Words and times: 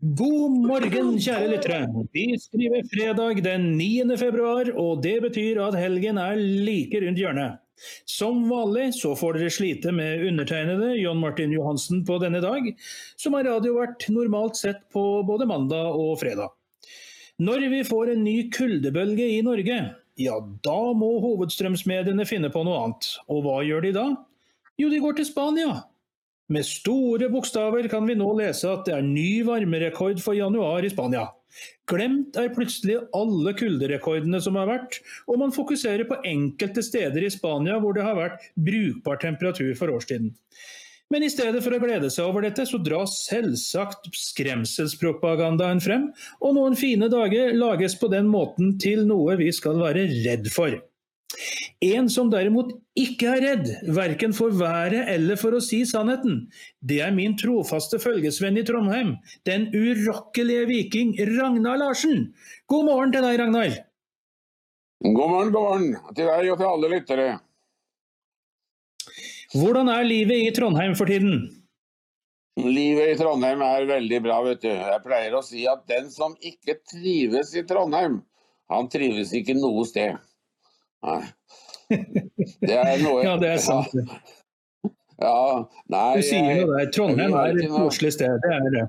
God 0.00 0.54
morgen, 0.64 1.16
kjære 1.20 1.48
lyttere. 1.50 1.80
Vi 2.14 2.30
skriver 2.40 2.86
fredag 2.88 3.42
den 3.44 3.66
9. 3.76 4.16
februar, 4.16 4.70
og 4.80 5.02
det 5.04 5.18
betyr 5.26 5.60
at 5.66 5.76
helgen 5.76 6.16
er 6.16 6.40
like 6.40 7.02
rundt 7.04 7.20
hjørnet. 7.20 7.58
Som 8.08 8.46
vanlig 8.48 8.90
så 8.96 9.12
får 9.16 9.36
dere 9.36 9.52
slite 9.52 9.92
med 9.92 10.24
undertegnede 10.28 10.94
John 11.00 11.20
Martin 11.20 11.52
Johansen 11.52 12.00
på 12.08 12.16
denne 12.20 12.40
dag, 12.40 12.72
som 13.20 13.36
har 13.36 13.44
radiovert 13.48 14.08
normalt 14.12 14.56
sett 14.56 14.82
på 14.92 15.04
både 15.28 15.48
mandag 15.48 15.92
og 15.92 16.18
fredag. 16.20 16.48
Når 17.40 17.68
vi 17.72 17.84
får 17.88 18.14
en 18.14 18.24
ny 18.24 18.36
kuldebølge 18.52 19.28
i 19.36 19.40
Norge, 19.44 19.78
ja 20.20 20.40
da 20.64 20.80
må 20.96 21.14
hovedstrømsmediene 21.24 22.24
finne 22.28 22.50
på 22.52 22.64
noe 22.64 22.82
annet. 22.86 23.14
Og 23.32 23.44
hva 23.46 23.60
gjør 23.64 23.84
de 23.84 23.94
da? 23.96 24.08
Jo, 24.80 24.88
de 24.92 25.00
går 25.00 25.20
til 25.20 25.28
Spania. 25.28 25.82
Med 26.50 26.66
store 26.66 27.28
bokstaver 27.30 27.86
kan 27.90 28.08
vi 28.08 28.16
nå 28.18 28.32
lese 28.40 28.66
at 28.72 28.88
det 28.88 28.96
er 28.96 29.06
ny 29.06 29.44
varmerekord 29.46 30.18
for 30.22 30.34
januar 30.34 30.82
i 30.82 30.90
Spania. 30.90 31.28
Glemt 31.90 32.34
er 32.38 32.50
plutselig 32.54 32.96
alle 33.14 33.52
kulderekordene 33.58 34.40
som 34.42 34.58
har 34.58 34.66
vært, 34.70 34.98
og 35.30 35.38
man 35.42 35.54
fokuserer 35.54 36.06
på 36.10 36.18
enkelte 36.26 36.82
steder 36.86 37.26
i 37.26 37.30
Spania 37.30 37.78
hvor 37.82 37.94
det 37.94 38.06
har 38.06 38.18
vært 38.18 38.50
brukbar 38.58 39.22
temperatur 39.22 39.72
for 39.78 39.94
årstiden. 39.94 40.34
Men 41.10 41.26
i 41.26 41.30
stedet 41.30 41.62
for 41.62 41.74
å 41.74 41.80
glede 41.82 42.10
seg 42.10 42.26
over 42.26 42.46
dette, 42.46 42.66
så 42.66 42.78
dras 42.82 43.16
selvsagt 43.28 44.10
skremselspropagandaen 44.14 45.82
frem, 45.82 46.10
og 46.38 46.54
noen 46.58 46.78
fine 46.78 47.10
dager 47.10 47.54
lages 47.54 47.98
på 47.98 48.10
den 48.10 48.30
måten 48.30 48.76
til 48.82 49.02
noe 49.06 49.38
vi 49.38 49.50
skal 49.54 49.78
være 49.82 50.06
redd 50.26 50.50
for. 50.54 50.78
En 51.80 52.08
som 52.12 52.30
derimot 52.32 52.72
ikke 52.98 53.28
er 53.30 53.44
redd, 53.44 53.68
verken 53.96 54.34
for 54.36 54.52
været 54.56 55.08
eller 55.12 55.38
for 55.40 55.54
å 55.56 55.60
si 55.64 55.80
sannheten, 55.88 56.42
det 56.82 56.98
er 57.04 57.14
min 57.14 57.36
trofaste 57.38 58.00
følgesvenn 58.02 58.58
i 58.60 58.64
Trondheim, 58.66 59.14
den 59.48 59.68
urokkelige 59.72 60.66
viking 60.68 61.14
Ragnar 61.30 61.78
Larsen. 61.80 62.32
God 62.68 62.90
morgen 62.90 63.14
til 63.14 63.24
deg, 63.24 63.38
Ragnar. 63.40 63.78
God 65.06 65.30
morgen, 65.32 65.52
god 65.54 65.68
morgen 65.68 66.16
til 66.16 66.26
deg 66.28 66.50
og 66.52 66.58
til 66.60 66.68
alle 66.68 66.90
lyttere. 66.92 67.28
Hvordan 69.54 69.88
er 69.90 70.04
livet 70.06 70.44
i 70.44 70.52
Trondheim 70.54 70.92
for 70.98 71.10
tiden? 71.10 71.46
Livet 72.60 73.14
i 73.14 73.18
Trondheim 73.18 73.62
er 73.64 73.86
veldig 73.88 74.20
bra, 74.22 74.42
vet 74.44 74.60
du. 74.66 74.68
Jeg 74.68 75.02
pleier 75.06 75.34
å 75.38 75.44
si 75.46 75.64
at 75.70 75.86
den 75.88 76.10
som 76.12 76.34
ikke 76.44 76.76
trives 76.90 77.54
i 77.56 77.64
Trondheim, 77.66 78.20
han 78.70 78.90
trives 78.92 79.32
ikke 79.34 79.56
noe 79.56 79.86
sted. 79.88 80.18
Nei. 81.06 81.22
Det 81.90 82.76
er 82.76 83.02
noe 83.02 83.22
Ja, 83.26 83.34
det 83.40 83.54
er 83.56 83.62
sant. 83.64 83.94
Ja, 85.20 85.68
nei, 85.92 86.06
du 86.16 86.24
sier 86.24 86.62
jo 86.62 86.70
det. 86.72 86.86
Trondheim 86.96 87.36
er 87.36 87.52
et 87.52 87.68
koselig 87.72 88.14
sted, 88.16 88.40
det 88.44 88.56
er 88.56 88.72
det. 88.78 88.86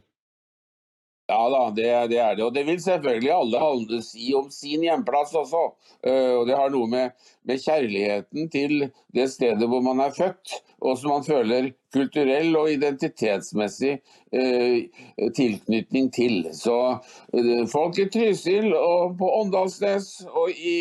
Ja 1.31 1.49
da, 1.49 1.59
det, 1.75 1.83
det, 2.11 2.17
er 2.19 2.35
det. 2.35 2.43
Og 2.43 2.55
det 2.55 2.65
vil 2.67 2.79
selvfølgelig 2.83 3.31
alle 3.31 4.01
si 4.03 4.33
om 4.35 4.49
sin 4.51 4.83
hjemplass 4.83 5.31
også. 5.37 5.61
Uh, 6.03 6.41
og 6.41 6.49
det 6.49 6.57
har 6.59 6.73
noe 6.73 6.89
med, 6.91 7.13
med, 7.47 7.61
kjærligheten 7.61 8.49
til 8.51 8.73
det 9.15 9.29
stedet 9.31 9.69
hvor 9.69 9.83
man 9.85 10.01
er 10.03 10.11
født, 10.15 10.57
og 10.81 10.97
som 10.99 11.13
man 11.13 11.23
føler 11.23 11.69
kulturell 11.95 12.51
og 12.59 12.71
identitetsmessig 12.73 13.93
uh, 14.35 15.31
tilknytning 15.37 16.11
til. 16.11 16.49
Så 16.57 16.77
uh, 16.97 17.63
folk 17.71 18.01
i 18.01 18.09
Trysil 18.11 18.73
og 18.75 19.15
på 19.21 19.31
Åndalsnes 19.39 20.13
og 20.27 20.51
i 20.51 20.79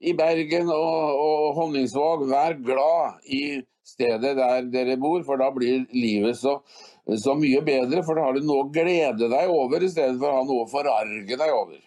i 0.00 0.14
Bergen 0.16 0.70
og, 0.72 1.20
og 1.20 1.58
Honningsvåg, 1.58 2.24
vær 2.30 2.56
glad 2.64 3.20
i 3.28 3.60
stedet 3.86 4.36
der 4.38 4.70
dere 4.72 4.96
bor, 5.00 5.20
for 5.26 5.40
da 5.40 5.50
blir 5.52 5.84
livet 5.92 6.38
så, 6.40 6.58
så 7.20 7.36
mye 7.38 7.60
bedre. 7.66 8.04
For 8.06 8.16
da 8.16 8.28
har 8.28 8.36
du 8.36 8.46
noe 8.46 8.64
å 8.64 8.72
glede 8.72 9.28
deg 9.30 9.52
over, 9.52 9.84
i 9.84 9.92
stedet 9.92 10.18
for 10.20 10.30
å 10.30 10.40
ha 10.40 10.48
noe 10.48 10.64
å 10.64 10.70
forarge 10.70 11.36
deg 11.36 11.54
over. 11.54 11.78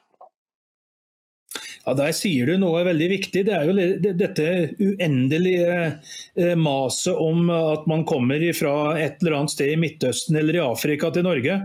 Ja, 1.83 1.93
Der 1.99 2.13
sier 2.15 2.47
du 2.47 2.55
noe 2.61 2.85
veldig 2.87 3.09
viktig. 3.11 3.43
Det 3.49 3.55
er 3.57 3.67
jo 3.67 4.13
dette 4.21 4.45
uendelige 4.79 5.73
eh, 5.89 6.53
maset 6.55 7.17
om 7.19 7.49
at 7.51 7.89
man 7.91 8.05
kommer 8.07 8.45
fra 8.55 8.93
et 9.01 9.19
eller 9.19 9.41
annet 9.41 9.55
sted 9.55 9.73
i 9.73 9.79
Midtøsten 9.81 10.39
eller 10.39 10.59
i 10.59 10.63
Afrika 10.63 11.11
til 11.11 11.27
Norge. 11.27 11.57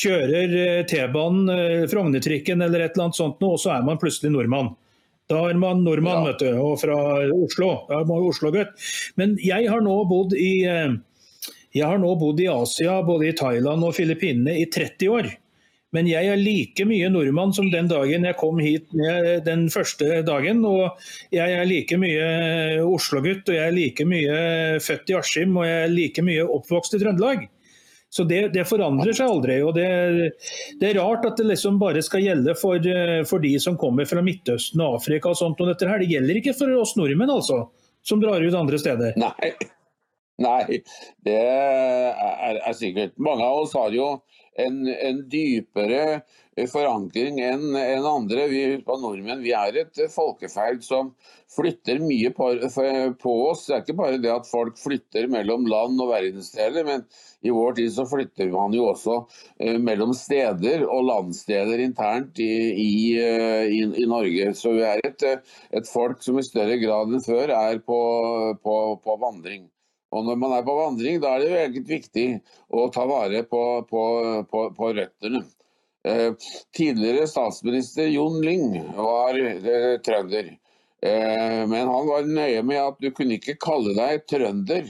Kjører 0.00 0.54
eh, 0.62 0.84
T-banen, 0.88 1.50
eh, 1.52 1.88
Frognertrikken 1.92 2.64
eller 2.64 2.86
et 2.86 2.94
eller 2.94 3.10
annet 3.10 3.20
sånt, 3.20 3.44
og 3.44 3.60
så 3.60 3.74
er 3.74 3.84
man 3.84 4.00
plutselig 4.00 4.32
nordmann. 4.32 4.72
Da 5.30 5.44
er 5.46 5.58
man 5.62 5.84
nordmann, 5.86 6.24
ja. 6.24 6.32
vet 6.32 6.42
du, 6.42 6.48
og 6.58 6.80
fra 6.82 6.96
Oslo. 7.30 7.70
Da 7.88 8.00
er 8.02 8.08
man 8.08 8.26
Oslo-gutt. 8.26 8.74
Men 9.20 9.36
jeg 9.42 9.70
har 9.70 9.84
nå 9.84 10.00
bodd 10.10 10.34
i 10.34 10.52
eh, 10.66 10.98
jeg 11.70 11.86
har 11.86 12.00
nå 12.02 12.16
bodd 12.18 12.40
i 12.42 12.48
Asia, 12.50 12.98
både 13.06 13.28
i 13.28 13.36
Thailand 13.38 13.86
og 13.86 13.94
Filippinene, 13.94 14.56
i 14.58 14.66
30 14.66 15.12
år. 15.14 15.28
Men 15.94 16.06
jeg 16.06 16.26
er 16.30 16.38
like 16.38 16.84
mye 16.86 17.08
nordmann 17.10 17.54
som 17.54 17.70
den 17.70 17.88
dagen 17.90 18.26
jeg 18.26 18.38
kom 18.38 18.60
hit 18.62 18.90
den 19.46 19.64
første 19.74 20.20
dagen. 20.26 20.64
Og 20.66 20.98
jeg 21.34 21.54
er 21.54 21.66
like 21.66 21.98
mye 21.98 22.26
Oslo-gutt, 22.86 23.46
og 23.50 23.56
jeg 23.56 23.66
er 23.66 23.74
like 23.74 24.06
mye 24.06 24.36
født 24.82 25.10
i 25.10 25.18
Askim, 25.18 25.56
og 25.58 25.66
jeg 25.66 25.86
er 25.86 25.94
like 25.94 26.26
mye 26.26 26.46
oppvokst 26.58 26.98
i 26.98 27.02
Trøndelag. 27.02 27.48
Så 28.10 28.24
det, 28.26 28.40
det, 28.54 28.64
forandrer 28.66 29.14
seg 29.14 29.30
aldri. 29.30 29.60
og 29.62 29.76
det, 29.76 29.86
det, 30.80 30.88
er 30.88 30.98
rart 30.98 31.28
at 31.28 31.38
det 31.38 31.46
liksom 31.46 31.78
bare 31.78 32.02
skal 32.02 32.24
gjelde 32.24 32.56
for, 32.58 32.82
eh, 32.82 33.20
for, 33.28 33.42
de 33.42 33.54
som 33.62 33.78
kommer 33.78 34.08
fra 34.10 34.22
Midtøsten 34.26 34.82
og 34.82 34.98
Afrika 34.98 35.30
og 35.30 35.38
sånt. 35.38 35.62
og 35.62 35.70
dette 35.70 35.86
her. 35.86 36.02
Det 36.02 36.10
gjelder 36.10 36.40
ikke 36.40 36.56
for 36.58 36.74
oss 36.80 36.96
nordmenn, 36.98 37.30
altså, 37.30 37.62
som 38.02 38.22
drar 38.22 38.42
ut 38.42 38.56
andre 38.58 38.82
steder. 38.82 39.14
Nei, 39.20 39.52
Nei 40.42 40.80
det 41.22 41.38
er, 41.38 42.58
er 42.58 42.74
sikkert. 42.74 43.14
Mange 43.22 43.46
av 43.46 43.62
oss 43.62 43.78
har 43.78 43.94
jo 43.94 44.16
en, 44.58 44.82
en 44.90 45.24
dypere 45.30 46.22
forankring 46.68 47.38
enn 47.44 47.76
en 47.78 48.06
andre. 48.08 48.46
Vi 48.50 48.62
nordmenn 48.86 49.44
vi 49.44 49.54
er 49.56 49.78
et 49.84 50.00
folkeferd 50.12 50.82
som 50.84 51.12
flytter 51.54 52.00
mye 52.02 52.32
på, 52.34 52.50
på, 53.20 53.34
oss. 53.50 53.66
Det 53.68 53.76
er 53.76 53.84
ikke 53.84 53.98
bare 54.00 54.20
det 54.22 54.32
at 54.34 54.48
folk 54.50 54.78
flytter 54.80 55.30
mellom 55.30 55.68
land 55.70 56.00
og 56.02 56.12
verdensdeler, 56.12 56.86
men 56.88 57.06
i 57.42 57.50
vår 57.50 57.72
tid 57.78 57.92
så 57.92 58.04
flytter 58.08 58.50
man 58.52 58.74
jo 58.76 58.86
også 58.90 59.16
eh, 59.62 59.78
mellom 59.80 60.12
steder 60.16 60.84
og 60.84 61.06
landsteder 61.08 61.80
internt 61.80 62.40
i, 62.42 62.52
i, 62.74 62.92
eh, 63.16 63.66
i, 63.72 63.82
i 64.02 64.08
Norge. 64.08 64.52
Så 64.58 64.74
vi 64.76 64.84
er 64.84 65.00
et, 65.06 65.24
et, 65.24 65.88
folk 65.88 66.20
som 66.24 66.40
i 66.40 66.44
større 66.46 66.76
grad 66.82 67.14
enn 67.14 67.24
før 67.24 67.54
er 67.56 67.80
på, 67.84 68.00
på, 68.60 68.76
på 69.04 69.16
vandring. 69.22 69.68
Og 70.10 70.26
når 70.26 70.36
man 70.42 70.56
er 70.56 70.66
på 70.66 70.74
vandring, 70.74 71.20
da 71.22 71.36
er 71.36 71.44
det 71.44 71.54
veldig 71.54 71.84
viktig 71.86 72.26
å 72.74 72.88
ta 72.92 73.06
vare 73.08 73.44
på, 73.46 73.62
på, 73.88 74.04
på, 74.50 74.66
på 74.76 74.92
røttene. 74.98 75.44
Eh, 76.04 76.32
tidligere 76.76 77.28
statsminister 77.28 78.08
Jon 78.08 78.40
Lyng 78.44 78.72
var 78.96 79.36
eh, 79.36 79.96
trønder. 80.04 80.56
Eh, 81.02 81.60
men 81.68 81.88
han 81.88 82.08
var 82.08 82.28
nøye 82.28 82.62
med 82.66 82.80
at 82.82 83.00
du 83.00 83.10
kunne 83.16 83.36
ikke 83.36 83.58
kalle 83.60 83.92
deg 83.96 84.24
trønder 84.28 84.88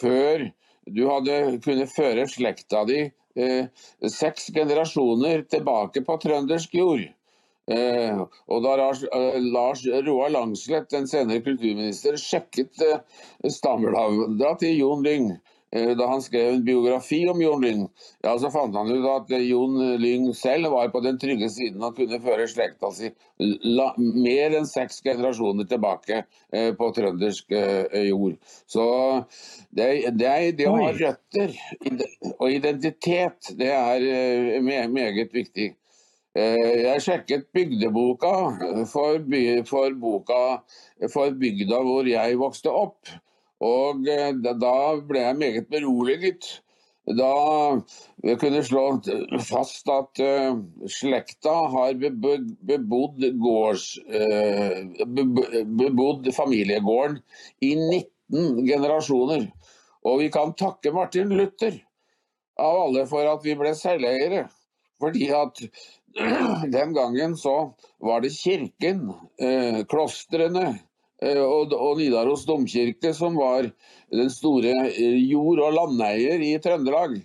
før 0.00 0.48
du 0.94 1.04
hadde 1.08 1.58
kunnet 1.64 1.92
føre 1.92 2.26
slekta 2.30 2.84
di 2.88 3.04
seks 4.10 4.48
generasjoner 4.50 5.44
tilbake 5.46 6.02
på 6.02 6.16
trøndersk 6.24 6.74
jord. 6.74 7.04
og 7.68 8.62
da 8.64 8.72
Lars, 8.80 9.84
Roar 10.06 10.32
Langslett, 10.34 10.88
den 10.90 11.06
senere 11.06 11.44
kulturminister, 11.44 12.16
sjekket 12.18 12.82
stammelavda 13.58 14.54
til 14.58 14.74
Jon 14.80 15.04
Lyng, 15.06 15.28
Eh, 15.36 15.57
da 15.70 16.06
han 16.08 16.22
skrev 16.24 16.54
en 16.54 16.64
biografi 16.64 17.18
om 17.28 17.42
Jon 17.42 17.60
Lyng, 17.60 17.82
ja, 18.24 18.32
så 18.40 18.48
fant 18.52 18.76
han 18.76 18.88
ut 18.88 19.04
at 19.12 19.32
eh, 19.36 19.44
Jon 19.50 19.76
Lyng 20.00 20.30
selv 20.36 20.72
var 20.72 20.88
på 20.94 21.02
den 21.04 21.18
trygge 21.20 21.50
siden 21.52 21.84
og 21.84 21.98
kunne 21.98 22.20
føre 22.24 22.46
slekta 22.48 22.88
si 22.96 23.10
mer 23.38 24.56
enn 24.56 24.68
seks 24.68 25.02
generasjoner 25.04 25.68
tilbake 25.68 26.22
eh, 26.24 26.70
på 26.78 26.88
trøndersk 26.96 27.52
jord. 28.08 28.38
Så 28.64 28.86
det, 29.68 29.90
det, 30.16 30.32
det 30.56 30.70
å 30.70 30.78
ha 30.80 30.88
røtter 30.96 31.52
og 32.38 32.48
identitet, 32.48 33.52
det 33.60 33.68
er 33.68 34.64
meget 34.64 35.36
viktig. 35.36 35.74
Jeg 36.38 37.02
sjekket 37.02 37.48
bygdeboka 37.56 38.32
for, 38.86 39.24
for, 39.66 39.94
boka, 39.98 40.42
for 41.12 41.32
bygda 41.40 41.80
hvor 41.82 42.08
jeg 42.08 42.38
vokste 42.38 42.72
opp. 42.72 43.18
Og 43.64 44.06
eh, 44.06 44.32
da 44.38 44.78
ble 45.06 45.22
jeg 45.24 45.38
meget 45.38 45.68
beroliget. 45.70 46.46
Da 47.18 47.32
vi 48.20 48.34
kunne 48.36 48.60
slå 48.66 48.82
fast 49.48 49.88
at 49.88 50.20
uh, 50.20 50.58
slekta 50.92 51.54
har 51.72 51.94
bebodd, 51.96 53.24
gårds, 53.40 53.94
uh, 54.12 55.06
bebodd 55.80 56.28
familiegården 56.36 57.16
i 57.64 57.72
19 57.78 58.60
generasjoner. 58.68 59.46
Og 60.04 60.20
vi 60.20 60.28
kan 60.34 60.52
takke 60.52 60.92
Martin 60.92 61.32
Luther 61.32 61.80
av 62.60 62.82
alle 62.82 63.06
for 63.08 63.24
at 63.30 63.40
vi 63.46 63.56
ble 63.56 63.72
selveiere. 63.78 64.44
Fordi 65.00 65.30
at 65.32 65.64
den 66.76 66.92
gangen 66.92 67.38
så 67.40 67.56
var 68.04 68.20
det 68.20 68.34
kirken, 68.36 69.06
klostrene, 69.88 70.74
Eh, 70.74 70.87
og, 71.18 71.72
og 71.74 71.98
Nidaros 71.98 72.44
domkirke, 72.46 73.10
som 73.14 73.34
var 73.38 73.66
den 74.14 74.30
store 74.30 74.74
eh, 74.92 75.18
jord- 75.28 75.62
og 75.64 75.74
landeier 75.74 76.40
i 76.44 76.54
Trøndelag. 76.62 77.18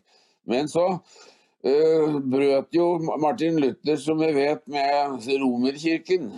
Men 0.50 0.68
så 0.68 0.88
uh, 0.98 2.20
brøt 2.20 2.76
jo 2.76 2.88
Martin 3.22 3.60
Luther, 3.62 3.98
som 4.02 4.20
vi 4.20 4.34
vet, 4.36 4.64
med 4.68 5.28
romerkirken. 5.40 6.32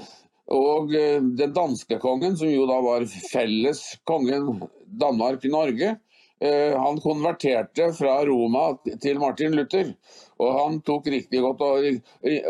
Og 0.53 0.93
uh, 0.93 1.21
den 1.39 1.55
danske 1.55 1.97
kongen, 2.03 2.37
som 2.37 2.51
jo 2.51 2.67
da 2.69 2.81
var 2.85 3.07
felles 3.31 3.81
kongen 4.05 4.67
Danmark-Norge, 5.01 5.95
uh, 6.43 6.75
han 6.77 7.01
konverterte 7.01 7.89
fra 7.97 8.19
Roma 8.29 8.67
til 9.01 9.17
Martin 9.23 9.57
Luther. 9.57 9.95
Og 10.37 10.53
han 10.59 10.79
tok 10.85 11.07
riktig 11.07 11.41
godt 11.41 11.61
og, 11.63 11.85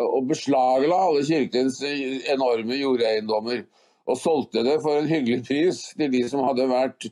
og 0.01 0.27
beslagla 0.27 1.03
alle 1.05 1.21
kirkens 1.27 1.77
enorme 1.85 2.81
jordeiendommer. 2.81 3.61
Og 4.05 4.19
solgte 4.21 4.61
det 4.65 4.79
for 4.83 4.99
en 4.99 5.09
hyggelig 5.09 5.43
pris 5.47 5.81
til 5.97 6.11
de 6.13 6.21
som 6.29 6.43
hadde 6.45 6.67
vært 6.69 7.07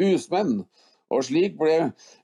husmenn. 0.00 0.62
Og 1.08 1.24
slik 1.24 1.56
ble 1.60 1.76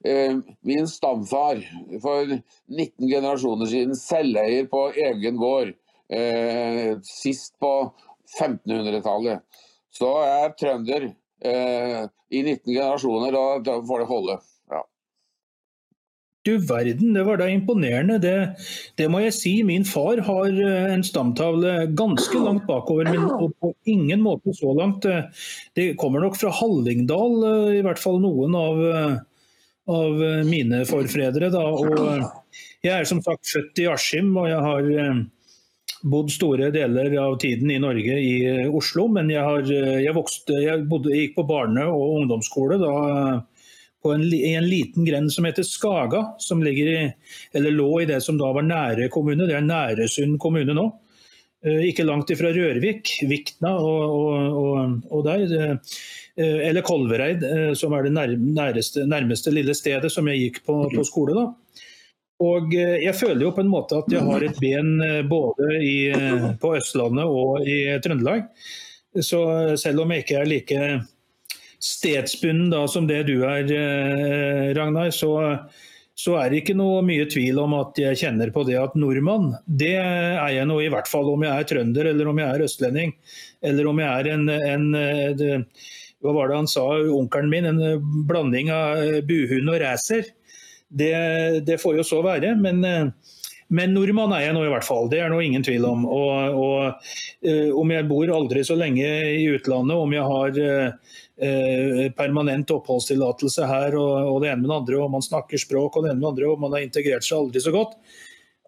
eh, 0.04 0.34
min 0.68 0.88
stamfar 0.88 1.60
for 2.02 2.28
19 2.28 3.08
generasjoner 3.08 3.70
siden 3.70 3.96
selveier 3.96 4.68
på 4.68 4.86
egen 5.06 5.40
gård. 5.40 5.72
Eh, 6.12 6.96
sist 7.08 7.54
på 7.60 7.72
1500-tallet. 8.36 9.40
Så 9.94 10.10
er 10.26 10.52
trønder 10.58 11.08
eh, 11.08 12.02
i 12.28 12.42
19 12.42 12.74
generasjoner, 12.74 13.38
og 13.38 13.64
da 13.64 13.78
får 13.88 14.04
det 14.04 14.10
holde. 14.10 14.36
Du 16.44 16.58
verden, 16.60 17.14
det 17.16 17.22
var 17.24 17.38
da 17.40 17.46
imponerende. 17.48 18.18
Det, 18.20 18.34
det, 19.00 19.06
må 19.08 19.22
jeg 19.22 19.32
si. 19.32 19.52
Min 19.64 19.86
far 19.88 20.20
har 20.26 20.48
eh, 20.52 20.88
en 20.92 21.04
stamtavle 21.06 21.86
ganske 21.96 22.40
langt 22.42 22.66
bakover, 22.68 23.08
men 23.08 23.54
på 23.56 23.70
ingen 23.88 24.20
måte 24.20 24.52
så 24.56 24.74
langt. 24.76 25.08
Det 25.72 25.94
kommer 26.00 26.20
nok 26.20 26.36
fra 26.36 26.52
Hallingdal, 26.52 27.38
eh, 27.48 27.78
i 27.78 27.84
hvert 27.86 28.02
fall 28.02 28.20
noen 28.20 28.56
av, 28.60 28.82
eh, 28.90 29.14
av 29.94 30.26
mine 30.50 30.82
forfredere. 30.88 31.48
Da. 31.54 31.64
Og 31.64 31.96
jeg 32.84 32.92
er 32.92 33.08
som 33.08 33.24
sagt 33.24 33.48
født 33.48 33.80
i 33.80 33.88
Askim, 33.94 34.36
og 34.36 34.50
jeg 34.50 34.60
har 34.68 35.24
bodd 36.04 36.28
store 36.28 36.68
deler 36.74 37.08
av 37.22 37.38
tiden 37.40 37.72
i 37.72 37.80
Norge 37.80 38.20
i 38.20 38.36
Oslo. 38.68 39.08
Men 39.16 39.32
jeg, 39.32 39.48
har, 39.48 39.64
jeg, 39.64 40.12
vokste, 40.12 40.60
jeg, 40.60 40.84
bodde, 40.92 41.16
gikk 41.16 41.38
på 41.40 41.48
barne- 41.48 41.88
og 41.88 42.20
ungdomsskole 42.20 42.80
da 42.84 42.94
en, 44.12 44.22
i 44.22 44.52
en 44.54 44.66
liten 44.68 45.04
grend 45.04 45.32
som 45.32 45.46
heter 45.48 45.64
Skaga, 45.64 46.26
som 46.38 46.60
i, 46.66 47.12
lå 47.54 47.88
i 48.02 48.08
det 48.10 48.20
som 48.20 48.36
da 48.38 48.50
var 48.52 48.66
Nære 48.66 49.08
kommune. 49.08 49.46
Det 49.48 49.56
er 49.56 49.64
Næresund 49.64 50.36
kommune 50.42 50.76
nå. 50.76 50.90
Eh, 51.64 51.86
ikke 51.88 52.04
langt 52.04 52.28
ifra 52.34 52.50
Rørvik, 52.52 53.14
Vikna 53.28 53.72
og, 53.80 54.16
og, 54.60 54.96
og 55.08 55.24
der. 55.24 55.44
Eh, 56.36 56.58
eller 56.68 56.84
Kolvereid, 56.84 57.44
eh, 57.48 57.70
som 57.78 57.94
er 57.96 58.04
det 58.04 58.12
nærmeste, 58.12 59.06
nærmeste, 59.08 59.52
lille 59.54 59.76
stedet 59.76 60.12
som 60.12 60.28
jeg 60.28 60.42
gikk 60.42 60.64
på, 60.68 60.82
på 60.92 61.06
skole. 61.08 61.36
da. 61.38 61.46
Og 62.44 62.74
jeg 62.74 63.14
føler 63.16 63.46
jo 63.46 63.52
på 63.54 63.62
en 63.62 63.70
måte 63.70 63.96
at 63.96 64.10
jeg 64.10 64.20
har 64.26 64.42
et 64.42 64.56
ben 64.60 64.98
både 65.30 65.68
i, 65.78 65.96
på 66.60 66.72
Østlandet 66.76 67.30
og 67.30 67.62
i 67.62 67.76
Trøndelag. 68.02 68.42
Så 69.22 69.38
selv 69.78 70.02
om 70.02 70.10
jeg 70.10 70.24
ikke 70.24 70.40
er 70.40 70.50
like 70.50 70.80
stedsbunden 71.84 72.70
da, 72.72 72.84
som 72.88 73.08
det 73.08 73.24
du 73.28 73.42
er, 73.44 73.68
eh, 73.68 74.70
Ragnar, 74.76 75.10
så, 75.12 75.32
så, 76.16 76.36
er 76.40 76.50
det 76.50 76.62
ikke 76.62 76.76
noe 76.78 77.02
mye 77.04 77.26
tvil 77.30 77.60
om 77.60 77.76
at 77.76 77.98
jeg 78.00 78.20
kjenner 78.22 78.52
på 78.54 78.64
det 78.68 78.78
at 78.80 78.96
nordmann, 78.96 79.52
det 79.66 79.96
er 80.00 80.54
jeg 80.54 80.70
nå 80.70 80.78
i 80.80 80.88
hvert 80.92 81.10
fall 81.10 81.28
om 81.34 81.44
jeg 81.44 81.52
er 81.52 81.68
trønder 81.68 82.08
eller 82.14 82.30
om 82.30 82.40
jeg 82.40 82.48
er 82.48 82.64
østlending. 82.68 83.12
Eller 83.64 83.90
om 83.90 84.00
jeg 84.00 84.08
er 84.08 84.30
en, 84.32 84.48
en 84.54 84.88
det, 85.36 85.52
hva 86.24 86.32
var 86.36 86.48
det 86.48 86.62
han 86.62 86.70
sa, 86.70 86.86
onkelen 87.18 87.52
min, 87.52 87.68
en 87.68 88.24
blanding 88.28 88.72
av 88.72 89.20
buhund 89.28 89.68
og 89.74 89.80
racer. 89.84 90.32
Det, 90.88 91.14
det, 91.66 91.80
får 91.82 91.98
jo 91.98 92.04
så 92.06 92.20
være. 92.24 92.54
men 92.60 92.84
men 93.72 93.94
nordmann 93.96 94.32
er 94.36 94.46
jeg 94.46 94.54
nå 94.56 94.64
i 94.66 94.70
hvert 94.72 94.86
fall, 94.86 95.08
det 95.10 95.20
er 95.22 95.30
nå 95.32 95.40
ingen 95.42 95.64
tvil 95.64 95.86
om. 95.88 96.04
Og, 96.04 96.58
og 96.60 97.06
uh, 97.48 97.70
Om 97.80 97.94
jeg 97.94 98.08
bor 98.10 98.32
aldri 98.36 98.64
så 98.66 98.76
lenge 98.78 99.08
i 99.34 99.46
utlandet, 99.54 99.96
om 99.96 100.14
jeg 100.14 100.26
har 100.30 100.60
uh, 100.60 101.14
permanent 101.34 102.70
oppholdstillatelse 102.70 103.66
her 103.66 103.96
og, 103.98 104.12
og, 104.28 104.36
det 104.42 104.52
ene 104.52 104.62
med 104.62 104.70
det 104.70 104.76
andre, 104.76 105.00
og 105.02 105.10
man 105.16 105.24
snakker 105.24 105.58
språk 105.58 105.96
og 105.96 106.04
det 106.04 106.12
ene 106.12 106.20
med 106.20 106.28
det 106.28 106.30
andre, 106.30 106.50
og 106.52 106.62
man 106.62 106.76
har 106.76 106.84
integrert 106.84 107.26
seg 107.26 107.40
aldri 107.40 107.62
så 107.64 107.72
godt. 107.74 107.96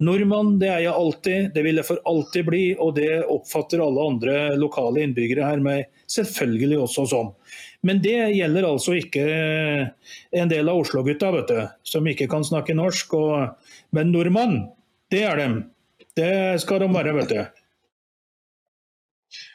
Nordmann 0.04 0.58
det 0.60 0.68
er 0.68 0.82
jeg 0.84 0.92
alltid, 0.92 1.46
det 1.54 1.62
vil 1.64 1.78
jeg 1.80 1.88
for 1.88 2.00
alltid 2.10 2.44
bli, 2.44 2.64
og 2.76 2.96
det 2.98 3.22
oppfatter 3.32 3.80
alle 3.80 4.08
andre 4.10 4.34
lokale 4.60 5.00
innbyggere 5.06 5.46
her 5.48 5.62
meg 5.64 5.86
selvfølgelig 6.12 6.82
også 6.84 7.06
som. 7.14 7.30
Men 7.86 8.02
det 8.04 8.18
gjelder 8.34 8.66
altså 8.68 8.96
ikke 8.98 9.24
en 10.36 10.52
del 10.52 10.68
av 10.68 10.82
Oslo-gutta, 10.82 11.30
som 11.86 12.08
ikke 12.10 12.28
kan 12.28 12.44
snakke 12.44 12.76
norsk. 12.76 13.14
Og, 13.16 13.70
men 13.96 14.12
nordmann, 14.12 14.58
det 15.12 15.22
er 15.28 15.40
dem. 15.40 15.60
Det 16.16 16.60
skal 16.60 16.82
de 16.82 16.90
være, 16.92 17.14
vet 17.16 17.32
du. 17.32 17.62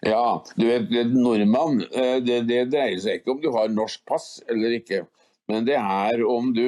Ja, 0.06 0.44
du 0.56 0.66
vet, 0.66 0.92
nordmann, 1.14 1.84
eh, 1.92 2.18
det, 2.26 2.42
det, 2.50 2.64
dreier 2.74 3.02
seg 3.02 3.20
ikke 3.20 3.36
om 3.36 3.42
du 3.44 3.52
har 3.54 3.72
norsk 3.74 4.04
pass 4.10 4.40
eller 4.50 4.78
ikke. 4.80 5.04
Men 5.52 5.68
det 5.68 5.78
er 5.78 6.24
om 6.26 6.52
du 6.56 6.66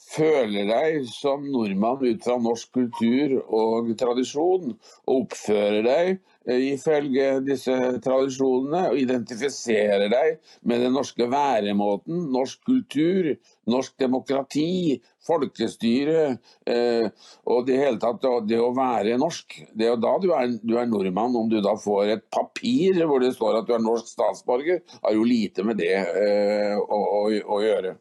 føler 0.00 0.66
deg 0.68 1.06
som 1.12 1.44
nordmann 1.52 2.02
ut 2.02 2.24
fra 2.24 2.36
norsk 2.40 2.72
kultur 2.74 3.36
og 3.44 3.92
tradisjon, 4.00 4.74
og 5.06 5.24
oppfører 5.26 5.84
deg 5.86 6.10
eh, 6.48 6.64
ifølge 6.72 7.28
disse 7.46 7.76
tradisjonene, 8.02 8.86
og 8.90 8.98
identifiserer 8.98 10.08
deg 10.12 10.40
med 10.66 10.84
den 10.86 10.96
norske 10.96 11.28
væremåten, 11.30 12.26
norsk 12.34 12.64
kultur, 12.66 13.30
norsk 13.70 13.96
demokrati, 14.00 14.98
folkestyre 15.26 16.22
eh, 16.66 17.06
og 17.46 17.66
det 17.68 17.78
hele 17.78 18.00
tatt 18.02 18.24
det 18.48 18.58
å 18.58 18.72
være 18.76 19.18
norsk. 19.20 19.60
Det 19.76 19.86
er 19.86 19.94
jo 19.94 20.02
da 20.02 20.14
du 20.22 20.30
er, 20.34 20.54
du 20.64 20.76
er, 20.80 20.88
nordmann. 20.90 21.36
Om 21.36 21.50
du 21.52 21.60
da 21.62 21.76
får 21.78 22.14
et 22.16 22.28
papir 22.32 22.98
hvor 23.06 23.22
det 23.22 23.34
står 23.36 23.60
at 23.60 23.68
du 23.68 23.74
er 23.76 23.84
norsk 23.84 24.08
statsborger, 24.10 24.80
har 25.04 25.14
jo 25.14 25.26
lite 25.28 25.66
med 25.66 25.78
det 25.80 25.92
eh, 25.94 26.78
å, 26.80 27.02
å, 27.20 27.26
å 27.28 27.60
gjøre. 27.62 27.98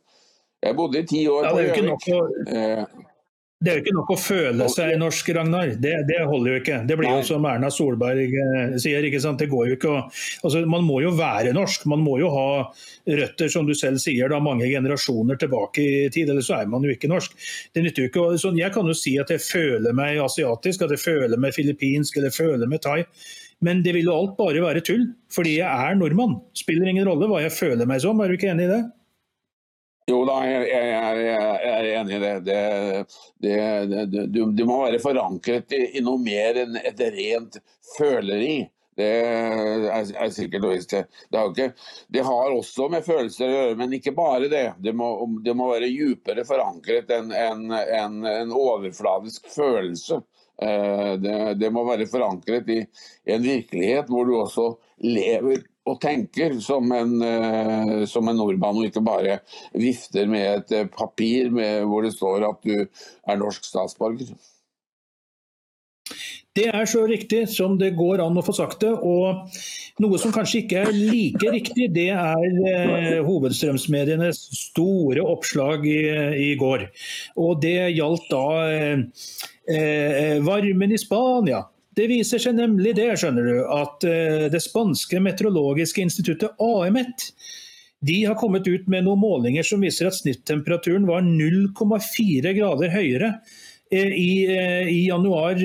Jeg 0.60 0.76
bodde 0.76 1.00
i 1.00 1.08
ti 1.08 1.24
år 1.32 1.46
ja, 1.48 1.54
på 1.56 1.62
Gjøvik. 1.64 2.10
Eh, 2.52 3.06
det 3.60 3.72
er 3.72 3.76
jo 3.76 3.84
ikke 3.84 3.92
nok 3.98 4.12
å 4.14 4.16
føle 4.16 4.66
seg 4.72 4.94
norsk, 5.02 5.30
Ragnar. 5.36 5.74
Det, 5.84 5.92
det 6.08 6.20
holder 6.24 6.54
jo 6.54 6.60
ikke. 6.62 6.76
Det 6.88 6.96
blir 6.96 7.12
jo 7.12 7.24
som 7.28 7.44
Erna 7.44 7.68
Solberg 7.76 8.36
eh, 8.40 8.76
sier. 8.80 9.04
ikke 9.04 9.20
sant? 9.20 9.42
Det 9.42 9.50
går 9.52 9.66
jo 9.68 9.76
ikke 9.76 9.90
å, 9.92 10.04
altså, 10.48 10.62
Man 10.72 10.86
må 10.88 11.02
jo 11.04 11.12
være 11.18 11.52
norsk. 11.56 11.84
Man 11.92 12.00
må 12.06 12.14
jo 12.22 12.30
ha 12.32 12.46
røtter, 13.20 13.52
som 13.52 13.68
du 13.68 13.74
selv 13.76 14.00
sier, 14.00 14.32
da 14.32 14.40
mange 14.44 14.70
generasjoner 14.72 15.42
tilbake 15.42 15.84
i 15.84 16.06
tid. 16.16 16.32
Ellers 16.32 16.48
så 16.48 16.62
er 16.62 16.72
man 16.72 16.88
jo 16.88 16.96
ikke 16.96 17.12
norsk. 17.12 17.36
Det 17.76 17.84
nytter 17.84 18.06
jo 18.06 18.12
ikke, 18.14 18.26
så 18.40 18.54
Jeg 18.56 18.72
kan 18.78 18.88
jo 18.88 18.96
si 18.96 19.18
at 19.20 19.36
jeg 19.36 19.44
føler 19.44 19.96
meg 19.96 20.24
asiatisk, 20.24 20.88
at 20.88 20.96
jeg 20.96 21.04
føler 21.04 21.44
meg 21.44 21.56
filippinsk 21.56 22.16
eller 22.16 22.32
føler 22.36 22.72
meg 22.72 22.80
thai. 22.88 23.02
Men 23.60 23.84
det 23.84 23.92
vil 23.98 24.08
jo 24.08 24.16
alt 24.16 24.38
bare 24.40 24.64
være 24.64 24.86
tull, 24.88 25.04
fordi 25.36 25.58
jeg 25.58 25.68
er 25.68 26.00
nordmann. 26.00 26.40
Spiller 26.56 26.88
ingen 26.88 27.12
rolle 27.12 27.28
hva 27.28 27.44
jeg 27.44 27.52
føler 27.58 27.92
meg 27.92 28.00
som. 28.08 28.24
Er 28.24 28.32
du 28.32 28.40
ikke 28.40 28.54
enig 28.54 28.70
i 28.70 28.72
det? 28.72 28.82
Jo 30.10 30.24
da, 30.26 30.40
jeg, 30.48 30.66
jeg, 30.72 31.22
jeg, 31.28 31.70
er 31.70 31.88
enig 32.00 32.18
i 32.18 32.22
det. 32.24 32.34
det, 32.48 32.60
det, 33.44 34.04
det 34.10 34.26
du, 34.34 34.42
du, 34.56 34.66
må 34.66 34.82
være 34.86 35.02
forankret 35.04 35.76
i, 35.76 35.84
i, 36.00 36.04
noe 36.06 36.22
mer 36.24 36.58
enn 36.64 36.80
et 36.82 37.02
rent 37.14 37.60
føleri. 37.96 38.64
Det 39.00 39.08
er, 39.08 40.10
er 40.12 40.32
sikkert 40.36 40.66
og 40.68 40.74
visst. 40.74 40.92
Det, 40.92 41.68
det, 42.12 42.24
har 42.26 42.52
også 42.52 42.90
med 42.92 43.06
følelser 43.06 43.46
å 43.46 43.54
gjøre, 43.54 43.78
men 43.80 43.96
ikke 43.96 44.16
bare 44.18 44.50
det. 44.52 44.66
Det 44.84 44.96
må, 44.98 45.14
det 45.46 45.56
må 45.56 45.70
være 45.70 45.92
djupere 45.94 46.44
forankret 46.48 47.14
enn 47.16 47.32
en, 47.32 47.64
en, 47.72 48.20
en, 48.28 48.52
overfladisk 48.52 49.48
følelse. 49.54 50.20
Det, 50.60 51.36
det, 51.56 51.70
må 51.72 51.86
være 51.88 52.10
forankret 52.12 52.68
i 52.74 52.82
en 53.32 53.46
virkelighet 53.46 54.10
hvor 54.12 54.28
du 54.28 54.34
også 54.42 54.66
lever 55.06 55.62
og 55.90 56.00
tenker 56.04 56.56
som 56.64 56.92
en, 56.96 57.18
uh, 57.24 58.06
som 58.10 58.30
en 58.30 58.40
nordmann, 58.40 58.80
og 58.80 58.90
ikke 58.90 59.06
bare 59.06 59.40
vifter 59.74 60.30
med 60.30 60.48
et 60.54 60.78
uh, 60.78 60.92
papir 60.94 61.52
med, 61.54 61.84
hvor 61.90 62.06
det 62.06 62.16
står 62.16 62.48
at 62.52 62.64
du 62.66 62.76
er 62.86 63.42
norsk 63.42 63.68
statsborger. 63.68 64.34
Det 66.58 66.66
er 66.74 66.88
så 66.90 67.04
riktig 67.08 67.44
som 67.54 67.78
det 67.80 67.94
går 67.98 68.24
an 68.24 68.38
å 68.40 68.44
få 68.44 68.56
sagt 68.58 68.82
det. 68.84 68.92
Og 68.92 69.54
noe 70.04 70.20
som 70.22 70.34
kanskje 70.36 70.64
ikke 70.64 70.82
er 70.82 70.96
like 70.96 71.52
riktig, 71.54 71.90
det 71.96 72.10
er 72.16 72.46
eh, 72.72 73.20
hovedstrømsmedienes 73.26 74.42
store 74.58 75.24
oppslag 75.24 75.86
i, 75.88 76.00
i, 76.50 76.52
går. 76.60 76.88
Og 77.40 77.62
det 77.64 77.94
gjaldt 77.96 78.28
da 78.34 78.46
eh, 78.74 79.04
eh, 79.70 80.38
varmen 80.46 80.96
i 80.96 81.00
Spania. 81.00 81.64
Det 82.00 82.06
viser 82.08 82.40
seg 82.40 82.56
nemlig 82.56 82.94
det, 82.96 83.10
skjønner 83.20 83.48
du, 83.50 83.56
at 83.76 84.06
eh, 84.08 84.46
det 84.54 84.62
spanske 84.64 85.20
meteorologiske 85.24 86.04
instituttet 86.06 86.62
AMET 86.64 87.32
de 88.08 88.22
har 88.24 88.38
kommet 88.40 88.68
ut 88.72 88.86
med 88.88 89.04
noen 89.04 89.20
målinger 89.20 89.66
som 89.68 89.84
viser 89.84 90.08
at 90.08 90.16
snittemperaturen 90.16 91.04
var 91.10 91.26
0,4 91.26 92.54
grader 92.56 92.94
høyere 92.94 93.34
eh, 93.92 94.14
i, 94.16 94.32
eh, 94.48 94.88
i 94.88 95.02
januar 95.10 95.60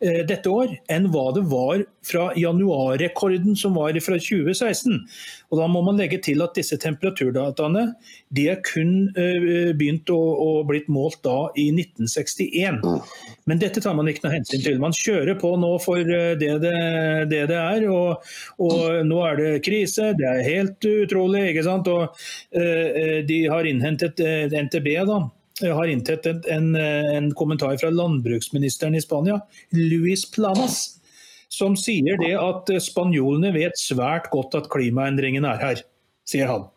dette 0.00 0.48
år 0.48 0.70
enn 0.88 1.10
hva 1.12 1.26
det 1.36 1.42
var 1.50 1.82
fra 2.06 2.30
januarrekorden 2.38 3.56
som 3.58 3.74
var 3.76 3.96
fra 4.00 4.16
2016. 4.16 5.02
Og 5.50 5.58
Da 5.60 5.66
må 5.68 5.82
man 5.84 5.98
legge 6.00 6.20
til 6.24 6.40
at 6.44 6.54
disse 6.56 6.78
temperaturdataene 6.80 7.90
de 8.32 8.46
er 8.52 8.60
kun 8.64 9.10
uh, 9.16 9.72
begynt 9.76 10.10
å, 10.14 10.16
å 10.16 10.50
blitt 10.68 10.88
målt 10.92 11.20
da 11.26 11.50
i 11.58 11.68
1961. 11.74 12.80
Men 13.50 13.60
dette 13.60 13.82
tar 13.82 13.96
man 13.98 14.08
ikke 14.08 14.24
noe 14.24 14.36
hensyn 14.38 14.64
til. 14.64 14.78
Man 14.82 14.96
kjører 14.96 15.36
på 15.40 15.52
nå 15.60 15.74
for 15.84 16.00
det 16.06 16.38
det, 16.40 16.54
det, 17.30 17.42
det 17.50 17.58
er. 17.58 17.88
Og, 17.90 18.30
og, 18.62 19.02
nå 19.06 19.20
er 19.26 19.40
det 19.40 19.50
krise, 19.66 20.12
det 20.16 20.28
er 20.28 20.46
helt 20.46 20.86
utrolig. 20.86 21.50
ikke 21.50 21.66
sant? 21.66 21.90
Og 21.90 22.14
De 23.28 23.40
har 23.50 23.66
innhentet 23.68 24.20
NTB. 24.20 24.92
da, 25.08 25.20
har 25.62 25.90
inntatt 25.92 26.26
en, 26.26 26.72
en, 26.76 27.30
kommentar 27.36 27.76
fra 27.80 27.90
landbruksministeren 27.92 28.96
i 28.96 29.02
Spania, 29.04 29.40
Luis 29.76 30.24
Planas, 30.30 30.80
som 31.50 31.76
sier 31.76 32.18
det 32.22 32.34
at 32.38 32.70
spanjolene 32.82 33.52
vet 33.56 33.78
svært 33.78 34.30
godt 34.32 34.56
at 34.58 34.70
klimaendringene 34.72 35.54
er 35.56 35.64
her, 35.64 35.82
sier 36.28 36.50
han. 36.50 36.68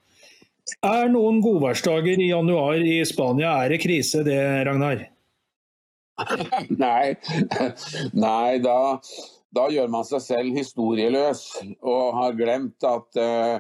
Er 0.83 1.09
noen 1.11 1.41
godværsdager 1.43 2.19
i 2.23 2.29
januar 2.31 2.79
i 2.79 3.01
Spania, 3.07 3.57
det 3.69 3.81
krise 3.83 4.23
det, 4.25 4.39
Ragnar? 4.67 5.07
Nei, 6.83 7.15
Nei 8.13 8.59
da, 8.63 8.77
da, 9.53 9.67
gjør 9.73 9.89
man 9.91 10.07
seg 10.07 10.23
selv 10.23 10.57
historieløs 10.57 11.45
og 11.81 12.03
har 12.19 12.37
glemt 12.37 12.87
at 12.87 13.19
uh, 13.19 13.57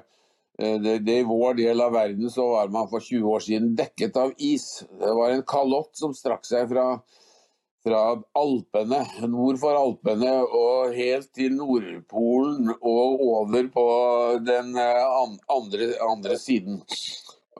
det, 0.57 0.99
det, 0.99 1.17
I 1.19 1.23
vår 1.23 1.53
del 1.57 1.81
av 1.81 1.93
verden 1.95 2.29
så 2.29 2.47
var 2.51 2.69
man 2.73 2.89
for 2.89 3.01
20 3.01 3.29
år 3.35 3.39
siden 3.41 3.75
dekket 3.75 4.17
av 4.17 4.33
is. 4.37 4.83
Det 4.99 5.13
var 5.17 5.33
en 5.33 5.45
kalott 5.49 5.97
som 5.97 6.13
strakk 6.13 6.45
seg 6.45 6.67
fra, 6.69 6.85
fra 7.85 8.01
Alpene, 8.37 9.01
nord 9.25 9.57
for 9.61 9.79
Alpene 9.79 10.35
og 10.45 10.93
helt 10.93 11.31
til 11.33 11.57
Nordpolen 11.57 12.69
og 12.75 13.25
over 13.25 13.69
på 13.73 13.87
den 14.45 14.77
eh, 14.77 15.01
andre, 15.57 15.89
andre 16.05 16.37
siden. 16.37 16.83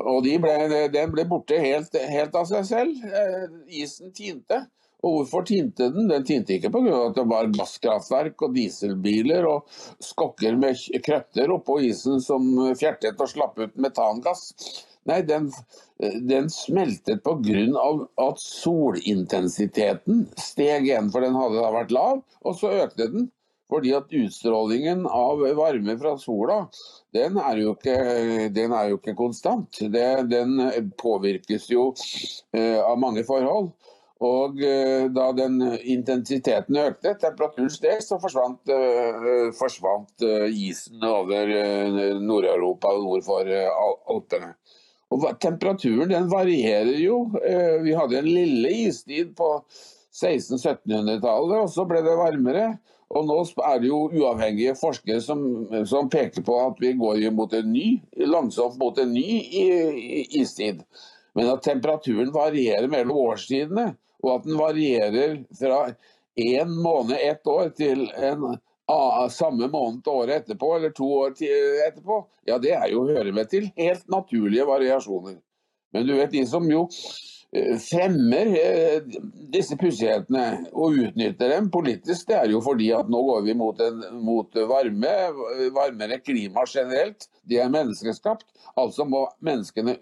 Og 0.01 0.23
de 0.25 0.37
ble, 0.41 0.53
den 0.93 1.11
ble 1.13 1.25
borte 1.29 1.57
helt, 1.61 1.97
helt 1.97 2.37
av 2.37 2.47
seg 2.49 2.69
selv. 2.69 3.03
Eh, 3.09 3.49
isen 3.81 4.13
tinte. 4.13 4.63
Og 5.03 5.17
hvorfor 5.17 5.43
tinte 5.47 5.89
den? 5.91 6.07
Den 6.07 6.23
tinte 6.27 6.55
ikke 6.55 6.71
pga. 6.71 6.95
at 7.09 7.17
det 7.17 7.27
var 7.27 7.51
gasskraftverk 7.51 8.45
og 8.47 8.55
dieselbiler 8.55 9.47
og 9.49 9.67
skokker 10.03 10.55
med 10.59 10.79
krøtter 11.03 11.51
oppå 11.51 11.81
isen 11.83 12.23
som 12.23 12.47
fjertet 12.79 13.19
og 13.19 13.31
slapp 13.31 13.59
ut 13.59 13.75
metangass. 13.75 14.53
Nei, 15.03 15.19
den, 15.27 15.49
den 15.99 16.47
smeltet 16.53 17.23
pga. 17.25 17.67
at 18.27 18.39
solintensiteten 18.39 20.27
steg 20.39 20.87
igjen, 20.87 21.11
for 21.11 21.25
den 21.25 21.35
hadde 21.35 21.59
da 21.59 21.71
vært 21.75 21.91
lav, 21.91 22.23
og 22.43 22.59
så 22.59 22.71
økte 22.85 23.11
den. 23.11 23.31
Fordi 23.73 23.93
at 23.95 24.11
utstrålingen 24.13 25.07
av 25.07 25.39
varme 25.57 25.95
fra 25.97 26.11
sola, 26.21 26.57
den 27.15 27.39
er 27.41 27.61
jo 27.63 27.71
ikke, 27.73 27.95
er 28.53 28.89
jo 28.91 28.99
ikke 28.99 29.15
konstant. 29.17 29.79
Det, 29.89 30.09
den 30.29 30.59
påvirkes 30.99 31.69
jo 31.71 31.87
eh, 32.53 32.77
av 32.77 32.99
mange 33.01 33.23
forhold. 33.25 33.71
Og 34.23 34.61
uh, 34.63 35.09
da 35.11 35.25
den 35.35 35.57
intensiteten 35.81 36.77
økte, 36.79 37.15
temperaturen 37.19 37.71
steg, 37.73 37.99
så 38.05 38.19
forsvant, 38.23 38.71
uh, 38.71 39.49
forsvant 39.57 40.23
uh, 40.23 40.47
isen 40.47 41.03
over 41.03 41.51
Nord-Europa 42.23 42.93
nord 43.03 43.25
for 43.27 43.49
Alpene. 44.13 44.53
Og 45.13 45.27
temperaturen 45.43 46.09
den 46.09 46.29
varierer 46.31 46.95
jo. 46.97 47.27
vi 47.85 47.91
hadde 47.93 48.17
en 48.17 48.25
lille 48.25 48.71
istid 48.87 49.35
på 49.37 49.49
1600-1700-tallet, 49.61 51.59
og 51.59 51.69
så 51.69 51.85
ble 51.85 52.01
det 52.01 52.15
varmere. 52.17 52.63
Og 53.13 53.27
nå 53.27 53.35
er 53.61 53.81
det 53.81 53.91
jo 53.91 53.99
uavhengige 54.09 54.73
forskere 54.79 55.21
som, 55.21 55.43
som 55.85 56.09
peker 56.09 56.41
på 56.45 56.55
at 56.63 56.81
vi 56.81 56.95
går 56.97 57.27
mot 57.35 57.53
en 57.53 57.69
ny, 57.69 57.99
langsomt 58.25 58.79
mot 58.81 58.97
en 58.97 59.13
ny 59.13 59.27
istid. 60.41 60.81
Men 61.37 61.51
at 61.53 61.65
temperaturen 61.65 62.33
varierer 62.33 62.89
mellom 62.89 63.19
årstidene, 63.27 63.91
og 64.23 64.37
at 64.37 64.45
den 64.47 64.59
varierer 64.59 65.39
fra 65.59 65.81
én 66.39 66.69
måned 66.81 67.17
ett 67.21 67.47
år 67.47 67.73
til 67.77 68.07
en 68.15 68.55
samme 69.31 69.67
måned 69.71 70.07
året 70.07 70.43
etterpå, 70.43 70.75
eller 70.75 70.91
to 70.95 71.05
år 71.05 71.35
etterpå, 71.87 72.23
ja 72.47 72.57
det 72.59 72.73
er 72.75 72.89
jo 72.91 73.05
hører 73.07 73.31
med 73.31 73.49
til 73.51 73.69
helt 73.77 74.07
naturlige 74.11 74.65
variasjoner. 74.67 75.37
Men 75.93 76.07
du 76.07 76.15
vet, 76.17 76.31
de 76.33 76.41
som 76.49 76.65
jo 76.71 76.87
eh, 77.53 77.77
fremmer 77.79 78.49
eh, 78.57 79.17
disse 79.53 79.77
pussighetene 79.77 80.71
og 80.73 80.97
utnytter 81.05 81.53
dem 81.53 81.69
politisk, 81.71 82.27
det 82.27 82.39
er 82.39 82.49
jo 82.51 82.63
fordi 82.65 82.89
at 82.97 83.11
nå 83.13 83.21
går 83.29 83.45
vi 83.45 83.55
mot, 83.57 83.79
en, 83.79 84.01
mot 84.25 84.57
varme, 84.69 85.13
varmere 85.75 86.17
klima 86.23 86.65
generelt. 86.67 87.29
Det 87.45 87.61
er 87.61 87.71
menneskeskapt. 87.71 88.47
Altså 88.73 89.05
må 89.05 89.27
menneskene 89.45 89.99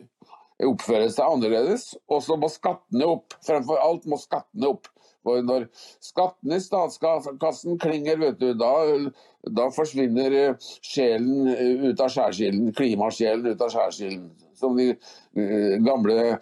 oppføre 0.68 1.10
seg 1.12 1.28
annerledes. 1.28 1.92
Og 2.12 2.24
så 2.26 2.38
må 2.40 2.50
skattene 2.52 3.08
opp. 3.18 3.38
Fremfor 3.46 3.82
alt 3.84 4.08
må 4.10 4.20
skattene 4.22 4.74
opp. 4.74 4.90
For 5.26 5.44
når 5.46 5.68
skattene 6.02 6.58
i 6.58 6.64
statskassen 6.64 7.78
klinger, 7.82 8.18
vet 8.22 8.40
du, 8.42 8.52
da, 8.58 8.72
da 9.54 9.68
forsvinner 9.74 10.38
eh, 10.38 10.70
sjelen 10.86 11.52
eh, 11.54 11.90
ut 11.92 12.02
av 12.02 12.10
skjærsilden. 12.14 12.72
Klimasjelen 12.78 13.52
ut 13.54 13.62
av 13.62 13.74
skjærsilden. 13.74 14.32
Som 14.58 14.78
de 14.78 14.90
eh, 14.92 15.78
gamle 15.86 16.38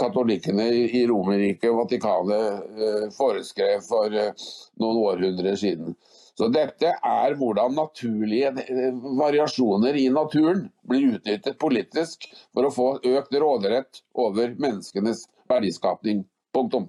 katolikkene 0.00 0.68
i 0.84 1.04
Romerriket 1.08 1.70
og 1.72 1.82
Vatikanet 1.82 3.16
foreskrev 3.16 3.84
for 3.88 4.12
noen 4.12 5.00
århundrer 5.00 5.56
siden. 5.60 5.96
Så 6.40 6.46
dette 6.48 6.88
er 6.88 7.34
hvordan 7.36 7.74
naturlige 7.76 8.48
eh, 8.64 8.94
variasjoner 9.18 9.98
i 10.00 10.06
naturen 10.08 10.70
blir 10.88 11.18
utnyttet 11.18 11.58
politisk 11.60 12.24
for 12.54 12.64
å 12.64 12.72
få 12.72 12.86
økt 13.04 13.36
råderett 13.36 14.00
over 14.16 14.54
menneskenes 14.56 15.26
verdiskapning. 15.50 16.24
Punktum. 16.56 16.88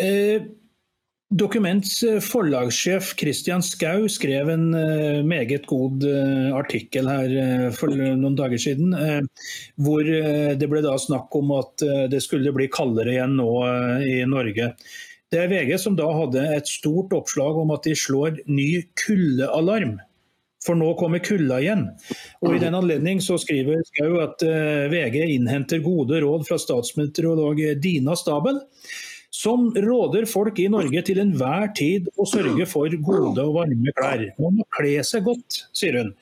Eh, 0.00 0.48
Dokuments 1.34 2.00
eh, 2.06 2.20
forlagssjef 2.24 3.14
Christian 3.20 3.62
Skau 3.62 4.08
skrev 4.08 4.48
en 4.54 4.68
eh, 4.78 5.20
meget 5.26 5.68
god 5.68 6.04
artikkel 6.56 7.08
her 7.10 7.72
for 7.76 7.92
noen 7.92 8.36
dager 8.38 8.64
siden, 8.64 8.96
hvor 9.76 10.08
det 10.08 10.68
ble 10.70 10.84
da 10.84 10.96
snakk 11.00 11.34
om 11.36 11.52
at 11.60 11.84
det 12.08 12.24
skulle 12.24 12.54
bli 12.54 12.72
kaldere 12.72 13.18
igjen 13.18 13.36
nå 13.40 13.50
i 14.08 14.22
Norge. 14.30 14.72
Det 15.34 15.40
er 15.42 15.48
VG 15.50 15.74
som 15.82 15.96
da 15.98 16.06
hadde 16.14 16.42
et 16.54 16.68
stort 16.70 17.10
oppslag 17.16 17.56
om 17.58 17.72
at 17.74 17.82
de 17.88 17.94
slår 17.98 18.36
ny 18.46 18.84
kuldealarm. 19.00 19.96
For 20.62 20.78
nå 20.78 20.92
kommer 20.96 21.18
kulda 21.24 21.58
igjen. 21.58 21.88
Og 22.46 22.54
I 22.54 22.60
den 22.62 22.76
anledning 22.78 23.18
så 23.20 23.34
skriver 23.42 23.82
Skau 23.88 24.20
at 24.22 24.44
eh, 24.46 24.86
VG 24.92 25.18
innhenter 25.34 25.82
gode 25.82 26.20
råd 26.22 26.46
fra 26.46 26.58
statsmeteorolog 26.62 27.58
Dina 27.82 28.14
Stabel, 28.16 28.60
som 29.34 29.72
råder 29.74 30.28
folk 30.30 30.60
i 30.62 30.68
Norge 30.70 31.02
til 31.08 31.18
enhver 31.18 31.72
tid 31.74 32.06
å 32.14 32.28
sørge 32.30 32.68
for 32.70 32.94
gode 33.02 33.42
og 33.42 33.56
varme 33.58 33.94
klær. 33.98 34.22
Man 34.38 34.60
må 34.60 34.68
kle 34.78 35.00
seg 35.02 35.26
godt, 35.26 35.64
sier 35.74 35.98
hun. 35.98 36.12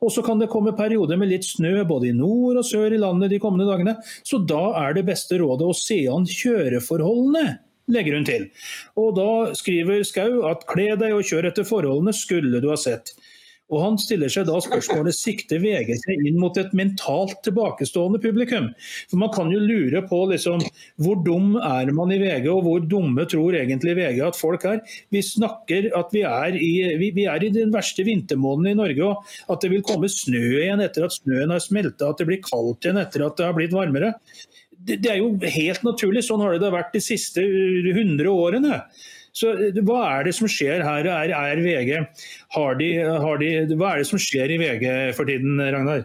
Og 0.00 0.14
så 0.14 0.22
kan 0.24 0.38
det 0.38 0.48
komme 0.52 0.76
perioder 0.78 1.18
med 1.18 1.32
litt 1.32 1.48
snø 1.48 1.82
både 1.90 2.12
i 2.12 2.14
nord 2.16 2.62
og 2.62 2.64
sør 2.70 2.94
i 2.94 3.02
landet 3.02 3.34
de 3.34 3.42
kommende 3.42 3.66
dagene. 3.68 3.96
Så 4.22 4.38
da 4.46 4.62
er 4.86 4.94
det 4.96 5.04
beste 5.10 5.42
rådet 5.42 5.66
å 5.66 5.76
se 5.76 5.98
an 6.14 6.30
kjøreforholdene 6.30 7.58
legger 7.94 8.18
hun 8.18 8.28
til. 8.28 8.48
Og 9.00 9.12
da 9.18 9.30
skriver 9.58 10.06
Skau 10.06 10.46
at 10.50 10.66
kle 10.70 10.94
deg 11.00 11.16
og 11.16 11.26
kjør 11.26 11.50
etter 11.50 11.68
forholdene 11.68 12.16
skulle 12.16 12.62
du 12.62 12.70
ha 12.72 12.78
sett. 12.80 13.14
Og 13.70 13.82
Han 13.84 13.98
stiller 14.02 14.30
seg 14.32 14.48
da 14.48 14.58
spørsmålet 14.62 15.14
sikter 15.16 15.60
VG 15.62 15.92
seg 16.02 16.24
inn 16.26 16.38
mot 16.42 16.56
et 16.58 16.72
mentalt 16.76 17.38
tilbakestående 17.46 18.20
publikum. 18.22 18.70
For 19.10 19.20
Man 19.22 19.32
kan 19.34 19.52
jo 19.54 19.60
lure 19.62 20.02
på 20.10 20.20
liksom, 20.32 20.64
hvor 21.02 21.20
dum 21.26 21.54
er 21.56 21.92
man 21.94 22.12
i 22.14 22.18
VG, 22.22 22.48
og 22.50 22.64
hvor 22.66 22.82
dumme 22.90 23.26
tror 23.30 23.56
egentlig 23.58 23.96
VG 23.98 24.22
at 24.26 24.38
folk 24.38 24.66
er. 24.68 24.82
Vi 25.14 25.22
snakker 25.24 25.90
at 25.98 26.14
vi 26.14 26.24
er 26.26 26.58
i, 26.58 26.72
vi, 27.00 27.12
vi 27.16 27.28
er 27.30 27.46
i 27.46 27.52
den 27.54 27.74
verste 27.74 28.04
vintermåneden 28.06 28.74
i 28.74 28.80
Norge, 28.82 29.12
og 29.12 29.54
at 29.54 29.62
det 29.62 29.72
vil 29.74 29.86
komme 29.86 30.10
snø 30.10 30.42
igjen 30.64 30.82
etter 30.84 31.06
at 31.06 31.14
snøen 31.20 31.54
har 31.54 31.62
smelta, 31.62 32.10
at 32.10 32.20
det 32.20 32.28
blir 32.30 32.42
kaldt 32.44 32.86
igjen 32.86 33.00
etter 33.00 33.26
at 33.26 33.38
det 33.38 33.46
har 33.46 33.56
blitt 33.56 33.76
varmere 33.76 34.16
det, 34.86 35.10
er 35.10 35.16
jo 35.20 35.28
helt 35.54 35.82
naturlig. 35.86 36.22
Sånn 36.26 36.42
har 36.44 36.52
det 36.60 36.70
vært 36.72 36.94
de 36.96 37.02
siste 37.04 37.40
100 37.42 38.30
årene. 38.30 38.76
Så 39.36 39.46
eh, 39.56 39.82
Hva 39.86 40.00
er 40.16 40.20
det 40.28 40.34
som 40.38 40.48
skjer 40.50 40.80
her? 40.86 41.02
Er, 41.06 41.28
er 41.34 41.56
VG, 41.64 41.90
har 42.56 42.72
de, 42.80 42.88
har 43.26 43.36
de, 43.42 43.48
hva 43.76 43.88
er 43.92 43.98
det 44.02 44.10
som 44.10 44.20
skjer 44.20 44.48
i 44.54 44.58
VG 44.60 44.84
for 45.18 45.24
tiden, 45.30 45.52
Ragnar? 45.60 46.02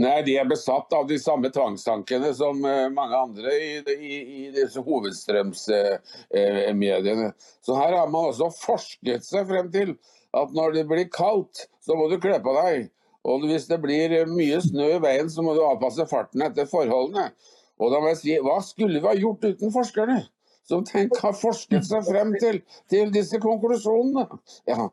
Nei, 0.00 0.22
De 0.26 0.32
er 0.40 0.46
besatt 0.50 0.92
av 0.96 1.04
de 1.06 1.18
samme 1.22 1.48
tvangstankene 1.54 2.30
som 2.34 2.64
eh, 2.66 2.92
mange 2.92 3.16
andre 3.28 3.50
i, 3.54 3.82
i, 3.94 4.14
i 4.46 4.48
disse 4.54 4.80
hovedstrømsmediene. 4.82 7.28
Så 7.62 7.74
her 7.78 7.92
har 7.94 8.08
man 8.10 8.24
også 8.32 8.46
forsket 8.58 9.22
seg 9.26 9.46
frem 9.52 9.66
til 9.74 9.90
at 10.34 10.48
når 10.56 10.68
det 10.74 10.84
blir 10.90 11.14
kaldt, 11.14 11.56
så 11.84 11.92
må 11.94 12.04
du 12.10 12.16
kle 12.18 12.38
på 12.42 12.52
deg. 12.58 12.90
Og 13.24 13.46
hvis 13.48 13.66
det 13.70 13.80
blir 13.80 14.14
mye 14.28 14.60
snø 14.60 14.94
i 14.96 15.02
veien, 15.02 15.30
så 15.32 15.42
må 15.44 15.56
du 15.56 15.62
avpasse 15.64 16.04
farten 16.10 16.44
etter 16.44 16.68
forholdene. 16.68 17.30
Og 17.80 17.90
da 17.90 18.00
må 18.00 18.12
jeg 18.12 18.20
si, 18.20 18.38
hva 18.44 18.60
skulle 18.62 19.00
vi 19.00 19.08
ha 19.08 19.16
gjort 19.18 19.46
uten 19.48 19.72
forskerne? 19.74 20.22
som 20.68 20.84
tenk, 20.88 21.16
har 21.20 21.36
forsket 21.36 21.86
seg 21.86 22.04
frem 22.08 22.34
til, 22.40 22.60
til 22.92 23.12
disse 23.14 23.40
konklusjonene. 23.42 24.26
Ja. 24.70 24.88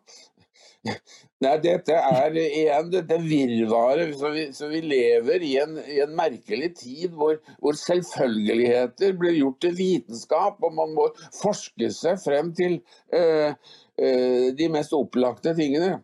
Nei, 1.42 1.54
dette 1.62 1.94
er 1.94 2.36
igjen 2.42 2.90
dette 2.94 3.18
virvaret. 3.22 4.16
Så 4.18 4.32
vi, 4.34 4.48
så 4.56 4.70
vi 4.72 4.82
lever 4.86 5.46
i 5.46 5.54
en, 5.62 5.78
i 5.86 6.00
en, 6.04 6.16
merkelig 6.18 6.72
tid 6.80 7.16
hvor, 7.18 7.38
hvor, 7.62 7.78
selvfølgeligheter 7.78 9.16
blir 9.20 9.38
gjort 9.38 9.62
til 9.64 9.78
vitenskap, 9.78 10.60
og 10.62 10.76
man 10.78 10.96
må 10.98 11.08
forske 11.38 11.92
seg 11.94 12.20
frem 12.24 12.52
til 12.58 12.80
øh, 13.14 13.54
øh, 14.02 14.48
de 14.58 14.72
mest 14.74 14.98
opplagte 14.98 15.56
tingene. 15.58 16.00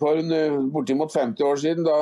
For 0.00 0.16
bortimot 0.72 1.12
50 1.12 1.44
år 1.44 1.58
siden, 1.60 1.84
da 1.84 1.96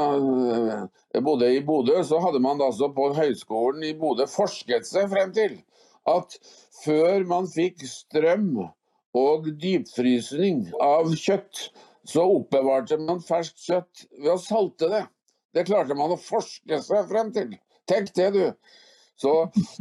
jeg 1.15 1.25
bodde 1.27 1.49
i 1.51 1.65
Bodø, 1.67 1.97
så 2.07 2.21
hadde 2.23 2.39
man 2.39 2.63
altså 2.63 2.93
på 2.95 3.09
Høgskolen 3.17 3.83
i 3.89 3.97
Bodø 3.99 4.29
forsket 4.31 4.87
seg 4.87 5.09
frem 5.11 5.33
til 5.35 5.57
at 6.09 6.39
før 6.85 7.27
man 7.29 7.49
fikk 7.51 7.83
strøm 7.91 8.53
og 9.19 9.49
dypfrysning 9.61 10.69
av 10.83 11.11
kjøtt, 11.17 11.69
så 12.09 12.25
oppbevarte 12.39 13.01
man 13.03 13.23
ferskt 13.25 13.65
kjøtt 13.67 14.05
ved 14.17 14.33
å 14.33 14.41
salte 14.41 14.91
det. 14.93 15.05
Det 15.57 15.67
klarte 15.69 15.97
man 15.99 16.15
å 16.15 16.21
forske 16.21 16.81
seg 16.85 17.09
frem 17.11 17.33
til. 17.35 17.57
Tenk 17.89 18.13
det, 18.17 18.31
du. 18.37 18.45
Så 19.19 19.33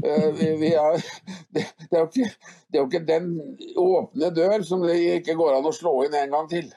eh, 0.04 0.30
vi, 0.34 0.50
vi 0.64 0.74
er, 0.74 0.98
det, 1.54 1.68
det, 1.86 1.94
er 1.94 2.08
ikke, 2.08 2.32
det, 2.34 2.74
er 2.74 2.82
jo 2.82 2.88
ikke, 2.90 3.06
den 3.08 3.32
åpne 3.78 4.32
dør 4.34 4.66
som 4.66 4.84
det 4.84 4.98
ikke 5.20 5.38
går 5.38 5.60
an 5.60 5.70
å 5.70 5.76
slå 5.76 6.00
inn 6.08 6.18
en 6.18 6.34
gang 6.34 6.50
til. 6.52 6.72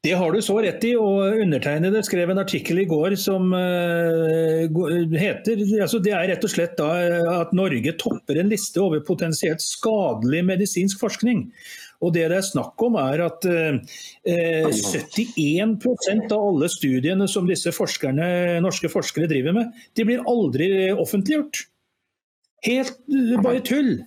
Det 0.00 0.14
har 0.16 0.32
du 0.32 0.40
så 0.40 0.54
rett 0.64 0.80
i, 0.88 0.94
og 0.96 1.42
undertegnede 1.42 2.00
skrev 2.06 2.30
en 2.32 2.40
artikkel 2.40 2.78
i 2.80 2.86
går 2.88 3.18
som 3.20 3.50
uh, 3.52 4.64
heter 5.12 5.60
altså 5.76 6.00
Det 6.00 6.14
er 6.16 6.24
rett 6.30 6.46
og 6.46 6.52
slett 6.54 6.72
da 6.78 6.88
at 7.42 7.52
Norge 7.52 7.92
topper 8.00 8.40
en 8.40 8.48
liste 8.48 8.80
over 8.80 9.04
potensielt 9.04 9.60
skadelig 9.60 10.40
medisinsk 10.48 11.04
forskning. 11.04 11.50
Og 12.00 12.16
det 12.16 12.30
det 12.32 12.38
er 12.38 12.48
snakk 12.48 12.80
om 12.80 12.96
er 12.96 13.20
at 13.26 13.44
eh, 13.44 13.76
71% 14.24 16.32
av 16.32 16.48
alle 16.48 16.70
studiene 16.72 17.28
som 17.28 17.44
disse 17.48 17.68
forskerne, 17.76 18.56
norske 18.64 18.88
forskere 18.88 19.28
driver 19.28 19.52
med, 19.58 19.74
de 19.92 20.06
blir 20.08 20.24
aldri 20.24 20.70
offentliggjort. 20.94 21.66
Helt 22.64 22.96
bare 23.44 23.60
tull. 23.68 23.98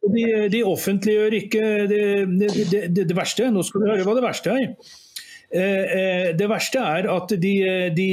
De, 0.00 0.24
de 0.52 0.60
offentliggjør 0.64 1.34
ikke 1.36 1.64
det, 1.88 2.04
det, 2.40 2.84
det, 2.92 3.00
det, 3.00 3.16
verste. 3.16 3.48
Nå 3.52 3.64
skal 3.64 3.82
du 3.82 3.88
høre 3.88 4.04
hva 4.04 4.14
det 4.16 4.24
verste 4.24 4.52
er. 4.52 4.68
Eh, 5.50 5.62
eh, 5.98 6.26
det 6.38 6.50
verste 6.50 6.78
er 6.78 7.10
at 7.10 7.38
de, 7.42 7.54
de 7.96 8.10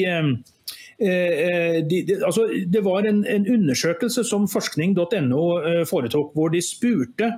Eh, 1.00 1.84
de, 1.86 2.00
de, 2.08 2.16
altså, 2.26 2.48
det 2.66 2.82
var 2.82 3.06
en, 3.06 3.20
en, 3.30 3.44
undersøkelse 3.54 4.24
som 4.26 4.48
forskning.no 4.50 5.42
foretok, 5.86 6.32
hvor 6.34 6.50
de 6.50 6.62
spurte 6.66 7.30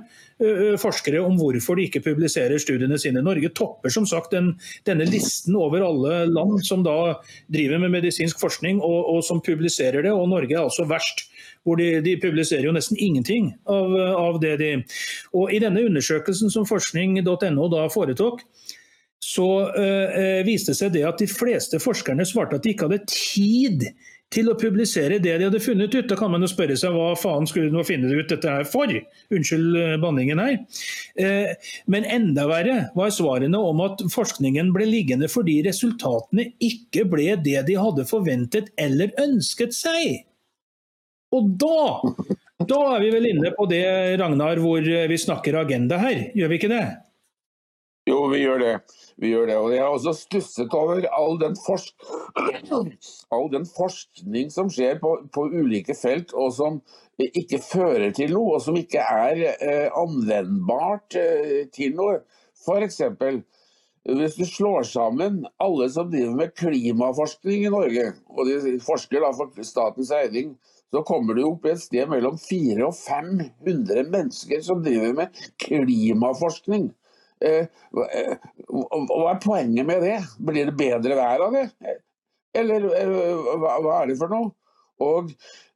forskere 0.80 1.20
om 1.20 1.36
hvorfor 1.36 1.76
de 1.76 1.84
ikke 1.84 2.00
publiserer 2.06 2.56
studiene 2.56 2.96
sine. 2.96 3.20
Norge 3.20 3.50
topper 3.52 3.92
som 3.92 4.06
sagt 4.08 4.32
den, 4.32 4.54
denne 4.88 5.04
listen 5.04 5.58
over 5.60 5.84
alle 5.84 6.22
land 6.30 6.64
som 6.64 6.80
da 6.86 7.18
driver 7.52 7.82
med 7.84 7.92
medisinsk 7.98 8.40
forskning 8.40 8.80
og, 8.80 9.12
og 9.12 9.20
som 9.28 9.44
publiserer 9.44 10.08
det, 10.08 10.14
og 10.16 10.32
Norge 10.32 10.56
er 10.56 10.64
altså 10.64 10.88
verst. 10.88 11.26
Hvor 11.60 11.76
de, 11.76 11.98
de 12.00 12.16
publiserer 12.16 12.64
jo 12.64 12.72
nesten 12.72 12.96
ingenting 12.96 13.52
av, 13.68 13.92
av 14.16 14.40
det 14.40 14.56
de 14.62 14.70
Og 15.36 15.52
I 15.52 15.60
denne 15.60 15.84
undersøkelsen 15.84 16.48
som 16.48 16.64
forskning.no 16.64 17.68
da 17.68 17.84
foretok, 17.92 18.40
så 19.20 19.48
øh, 19.76 20.40
viste 20.46 20.72
det 20.72 20.78
seg 20.78 20.94
det 20.94 21.04
at 21.08 21.20
de 21.20 21.28
fleste 21.28 21.80
forskerne 21.82 22.24
svarte 22.28 22.56
at 22.56 22.64
de 22.64 22.72
ikke 22.72 22.88
hadde 22.88 23.04
tid 23.10 23.90
til 24.30 24.46
å 24.50 24.56
publisere 24.58 25.18
det 25.18 25.34
de 25.40 25.46
hadde 25.48 25.62
funnet 25.62 25.94
ut. 25.94 26.06
Da 26.08 26.16
kan 26.18 26.30
man 26.32 26.44
jo 26.44 26.50
spørre 26.50 26.76
seg 26.78 26.94
hva 26.94 27.12
faen 27.18 27.48
skulle 27.50 27.72
de 27.72 27.84
finne 27.86 28.10
ut 28.14 28.30
dette 28.30 28.48
her 28.48 28.66
for? 28.68 28.90
Unnskyld 29.34 29.78
eh, 29.78 29.96
banningen 30.02 30.42
her. 30.42 30.56
Eh, 31.20 31.72
men 31.90 32.06
enda 32.06 32.46
verre 32.50 32.78
var 32.96 33.12
svarene 33.14 33.58
om 33.58 33.82
at 33.84 34.04
forskningen 34.14 34.72
ble 34.76 34.86
liggende 34.88 35.30
fordi 35.30 35.60
resultatene 35.66 36.52
ikke 36.62 37.04
ble 37.10 37.34
det 37.42 37.64
de 37.68 37.78
hadde 37.78 38.06
forventet 38.08 38.70
eller 38.80 39.12
ønsket 39.20 39.74
seg. 39.76 40.24
Og 41.34 41.52
da, 41.60 42.00
da 42.66 42.80
er 42.94 43.04
vi 43.04 43.12
vel 43.14 43.28
inne 43.34 43.52
på 43.54 43.68
det, 43.70 43.84
Ragnar, 44.18 44.58
hvor 44.62 44.82
vi 44.82 45.18
snakker 45.18 45.60
agenda 45.60 46.00
her, 46.02 46.24
gjør 46.34 46.50
vi 46.50 46.58
ikke 46.58 46.72
det? 46.72 46.84
Jo, 48.10 48.24
vi 48.32 48.40
gjør 48.42 48.58
det. 48.58 48.72
Vi 49.20 49.30
gjør 49.30 49.46
det. 49.50 49.56
Og 49.60 49.74
jeg 49.74 49.82
har 49.84 49.94
også 49.94 50.14
stusset 50.16 50.74
over 50.74 51.04
all 51.14 51.38
den, 51.38 51.54
forsk 51.66 51.94
all 53.36 53.46
den 53.52 53.66
forskning 53.68 54.50
som 54.50 54.70
skjer 54.72 54.98
på, 55.02 55.12
på, 55.34 55.46
ulike 55.52 55.94
felt, 55.94 56.34
og 56.34 56.50
som 56.56 56.80
ikke 57.20 57.60
fører 57.62 58.10
til 58.16 58.34
noe, 58.34 58.56
og 58.56 58.64
som 58.64 58.78
ikke 58.80 59.04
er 59.04 59.44
eh, 59.52 59.86
anvendbart 59.94 61.18
eh, 61.20 61.68
til 61.74 61.94
noe. 61.98 62.20
F.eks. 62.60 62.98
hvis 64.10 64.36
du 64.36 64.44
slår 64.48 64.88
sammen 64.88 65.44
alle 65.62 65.86
som 65.92 66.10
driver 66.10 66.34
med 66.40 66.54
klimaforskning 66.58 67.68
i 67.68 67.72
Norge, 67.72 68.10
og 68.32 68.48
de 68.48 68.76
forsker 68.84 69.22
da 69.22 69.30
for 69.36 69.64
statens 69.64 70.12
regning, 70.16 70.56
så 70.90 71.04
kommer 71.06 71.36
du 71.38 71.44
opp 71.46 71.68
i 71.68 71.76
et 71.76 71.82
sted 71.84 72.08
mellom 72.10 72.40
400 72.40 72.88
og 72.88 72.96
500 72.98 74.10
mennesker 74.10 74.64
som 74.66 74.82
driver 74.82 75.14
med 75.20 75.44
klimaforskning. 75.62 76.90
Eh, 77.40 77.64
eh, 78.04 78.34
hva 78.68 79.30
er 79.30 79.38
poenget 79.40 79.86
med 79.88 80.02
det? 80.04 80.18
Blir 80.44 80.68
det 80.68 80.76
bedre 80.76 81.16
vær 81.16 81.40
av 81.46 81.54
det? 81.56 81.70
Eller 82.56 82.80
eh, 82.98 83.10
hva 83.62 84.02
er 84.02 84.06
det 84.10 84.16
for 84.20 84.28
noe? 84.32 84.48
Og 85.00 85.30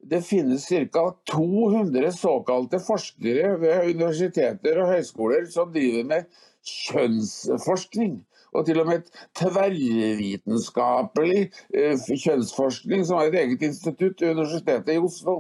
det 0.05 0.21
finnes 0.27 0.67
ca. 0.93 1.05
200 1.33 2.13
såkalte 2.13 2.79
forskere 2.85 3.61
ved 3.63 3.89
universiteter 3.95 4.83
og 4.83 4.91
høyskoler 4.93 5.47
som 5.53 5.73
driver 5.73 6.05
med 6.11 6.23
kjønnsforskning. 6.69 8.13
Og 8.55 8.61
til 8.69 8.81
og 8.83 8.87
med 8.87 8.97
et 9.01 9.11
tverrvitenskapelig 9.41 11.41
kjønnsforskning, 11.73 13.01
som 13.09 13.17
er 13.19 13.27
et 13.33 13.41
eget 13.41 13.63
institutt 13.67 14.17
ved 14.21 14.33
Universitetet 14.37 14.93
i 14.95 15.03
Oslo. 15.03 15.35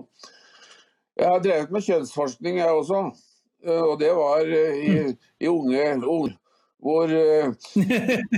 Jeg 1.14 1.28
har 1.28 1.40
drevet 1.44 1.70
med 1.70 1.86
kjønnsforskning, 1.86 2.54
jeg 2.58 2.78
også. 2.80 2.98
Eh, 3.66 3.82
og 3.82 3.98
det 3.98 4.12
var 4.14 4.46
eh, 4.52 4.76
i, 4.76 5.16
i 5.40 5.48
unge, 5.48 5.84
ord, 6.04 6.32
hvor, 6.84 7.08
eh, 7.08 7.52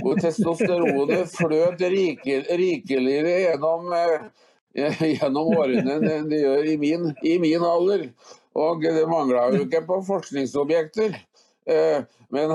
hvor 0.01 0.19
testosteronet 0.21 1.31
fløt 1.37 1.83
rike, 1.91 2.41
rikeligere 2.59 3.37
gjennom, 3.43 3.91
gjennom 5.17 5.55
årene 5.57 5.99
enn 5.99 6.29
det 6.31 6.43
gjør 6.45 6.69
i 6.73 6.77
min, 6.81 7.09
i 7.23 7.37
min 7.43 7.65
alder. 7.65 8.09
Og 8.57 8.81
det 8.81 9.05
mangla 9.09 9.49
jo 9.53 9.65
ikke 9.67 9.83
på 9.85 9.99
forskningsobjekter. 10.07 11.19
Men, 12.33 12.51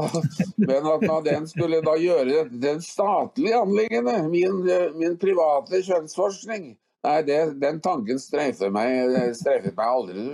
men, 0.57 0.87
at 0.89 1.05
den 1.27 1.45
skulle 1.47 1.79
da 1.85 1.93
gjøre 2.01 2.25
dette 2.31 2.57
til 2.57 2.71
et 2.71 2.85
statlig 2.87 3.53
anliggende, 3.55 4.17
min, 4.33 4.65
min 4.97 5.15
private 5.21 5.83
kjønnsforskning, 5.85 6.73
nei, 7.07 7.19
det, 7.29 7.39
den 7.63 7.79
tanken 7.85 8.19
streifet 8.19 8.73
meg, 8.75 9.13
streifet 9.39 9.77
meg 9.77 9.93
aldri. 9.93 10.27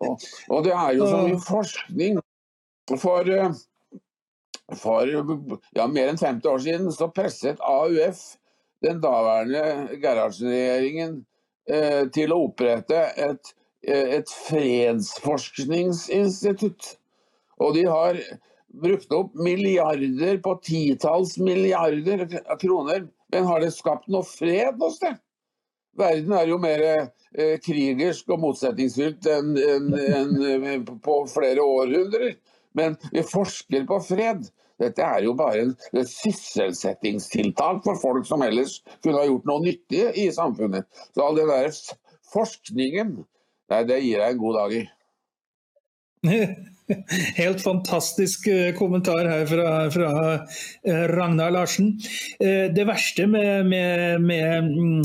Og, 0.00 0.20
og 0.48 0.64
det 0.64 0.72
er 0.74 0.92
jo 0.96 1.06
så 1.08 1.16
mye 1.26 1.40
forskning. 1.44 2.20
For, 2.98 3.30
eh, 3.30 3.52
for 4.80 5.06
ja, 5.76 5.86
mer 5.86 6.08
enn 6.10 6.18
50 6.18 6.48
år 6.50 6.58
siden 6.64 6.92
så 6.94 7.08
presset 7.14 7.58
AUF 7.62 8.18
den 8.84 9.00
daværende 9.02 9.88
Gerhardsen-regjeringen 10.00 11.26
eh, 11.68 12.04
til 12.14 12.32
å 12.32 12.44
opprette 12.48 13.00
et, 13.20 13.54
eh, 13.86 14.08
et 14.18 14.28
fredsforskningsinstitutt. 14.48 16.96
Og 17.60 17.74
de 17.76 17.84
har 17.86 18.16
brukt 18.80 19.12
opp 19.12 19.34
milliarder 19.34 20.38
på 20.42 20.60
titalls 20.64 21.38
milliarder 21.38 22.26
kroner. 22.62 23.08
Men 23.30 23.44
har 23.46 23.60
det 23.62 23.72
skapt 23.76 24.08
noe 24.10 24.22
fred 24.26 24.74
hos 24.80 24.98
det? 25.02 25.14
Verden 25.98 26.32
er 26.36 26.46
jo 26.48 26.58
mer 26.62 26.84
eh, 26.86 27.56
krigersk 27.64 28.30
og 28.30 28.40
motsetningsfylt 28.44 29.26
enn 29.30 29.56
en, 29.58 29.90
en, 29.98 30.36
en, 30.70 30.86
på 31.02 31.16
flere 31.30 31.64
århundrer. 31.64 32.36
Men 32.78 32.96
vi 33.10 33.24
forsker 33.26 33.86
på 33.88 33.98
fred. 34.06 34.46
Dette 34.80 35.04
er 35.04 35.26
jo 35.26 35.34
bare 35.36 35.64
en, 35.66 35.74
et 35.92 36.08
sysselsettingstiltak 36.08 37.82
for 37.84 37.98
folk 38.00 38.28
som 38.28 38.44
ellers 38.46 38.78
kunne 39.02 39.18
ha 39.18 39.26
gjort 39.28 39.48
noe 39.50 39.64
nyttig 39.66 40.06
i 40.22 40.30
samfunnet. 40.32 40.88
Så 41.12 41.26
all 41.26 41.36
den 41.36 41.50
der 41.52 41.68
forskningen, 42.32 43.18
nei, 43.70 43.82
det 43.90 44.00
gir 44.00 44.22
jeg 44.22 44.36
en 44.36 44.40
god 44.40 44.60
dag 44.62 44.76
i. 44.78 44.84
Helt 47.36 47.62
fantastisk 47.62 48.46
eh, 48.50 48.70
kommentar 48.78 49.28
her 49.28 49.44
fra, 49.46 49.66
fra 49.92 50.10
eh, 50.34 51.04
Ragnar 51.10 51.52
Larsen. 51.54 51.92
Det 52.40 52.86
verste 52.86 53.26
med, 53.30 53.66
med, 53.66 54.20
med 54.24 54.70
mm, 54.70 55.04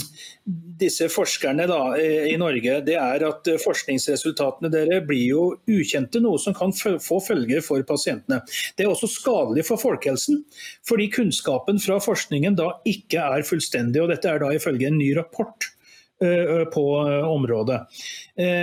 disse 0.80 1.08
forskerne 1.12 1.68
da, 1.70 1.80
i 1.98 2.36
Norge, 2.40 2.80
det 2.86 2.98
er 3.00 3.26
at 3.28 3.50
forskningsresultatene 3.64 4.72
dere 4.74 5.02
blir 5.06 5.24
jo 5.30 5.46
ukjente, 5.72 6.22
noe 6.24 6.40
som 6.42 6.56
kan 6.58 6.74
få 6.76 7.20
følger 7.24 7.64
for 7.66 7.86
pasientene. 7.88 8.42
Det 8.78 8.86
er 8.86 8.92
også 8.92 9.10
skadelig 9.12 9.66
for 9.70 9.82
folkehelsen, 9.82 10.44
fordi 10.88 11.10
kunnskapen 11.14 11.82
fra 11.82 12.02
forskningen 12.04 12.58
da 12.60 12.72
ikke 12.88 13.24
er 13.38 13.48
fullstendig. 13.48 14.04
og 14.04 14.12
Dette 14.14 14.32
er 14.32 14.44
da 14.44 14.54
ifølge 14.56 14.92
en 14.92 15.00
ny 15.02 15.14
rapport 15.18 15.75
på 16.74 16.84
området. 17.28 17.82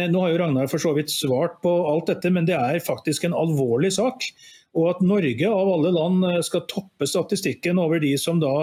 Nå 0.09 0.23
har 0.23 0.33
jo 0.33 0.39
Ragnar 0.41 0.71
for 0.73 0.81
så 0.81 0.95
vidt 0.97 1.13
svart 1.13 1.59
på 1.65 1.73
alt 1.91 2.09
dette, 2.09 2.31
men 2.33 2.49
det 2.49 2.57
er 2.57 2.81
faktisk 2.81 3.27
en 3.29 3.37
alvorlig 3.37 3.93
sak. 3.99 4.25
Og 4.73 4.87
at 4.89 5.03
Norge 5.05 5.49
av 5.53 5.69
alle 5.75 5.93
land 5.93 6.25
skal 6.47 6.65
toppe 6.71 7.05
statistikken 7.09 7.81
over 7.81 8.01
de 8.01 8.15
som 8.17 8.41
da 8.41 8.55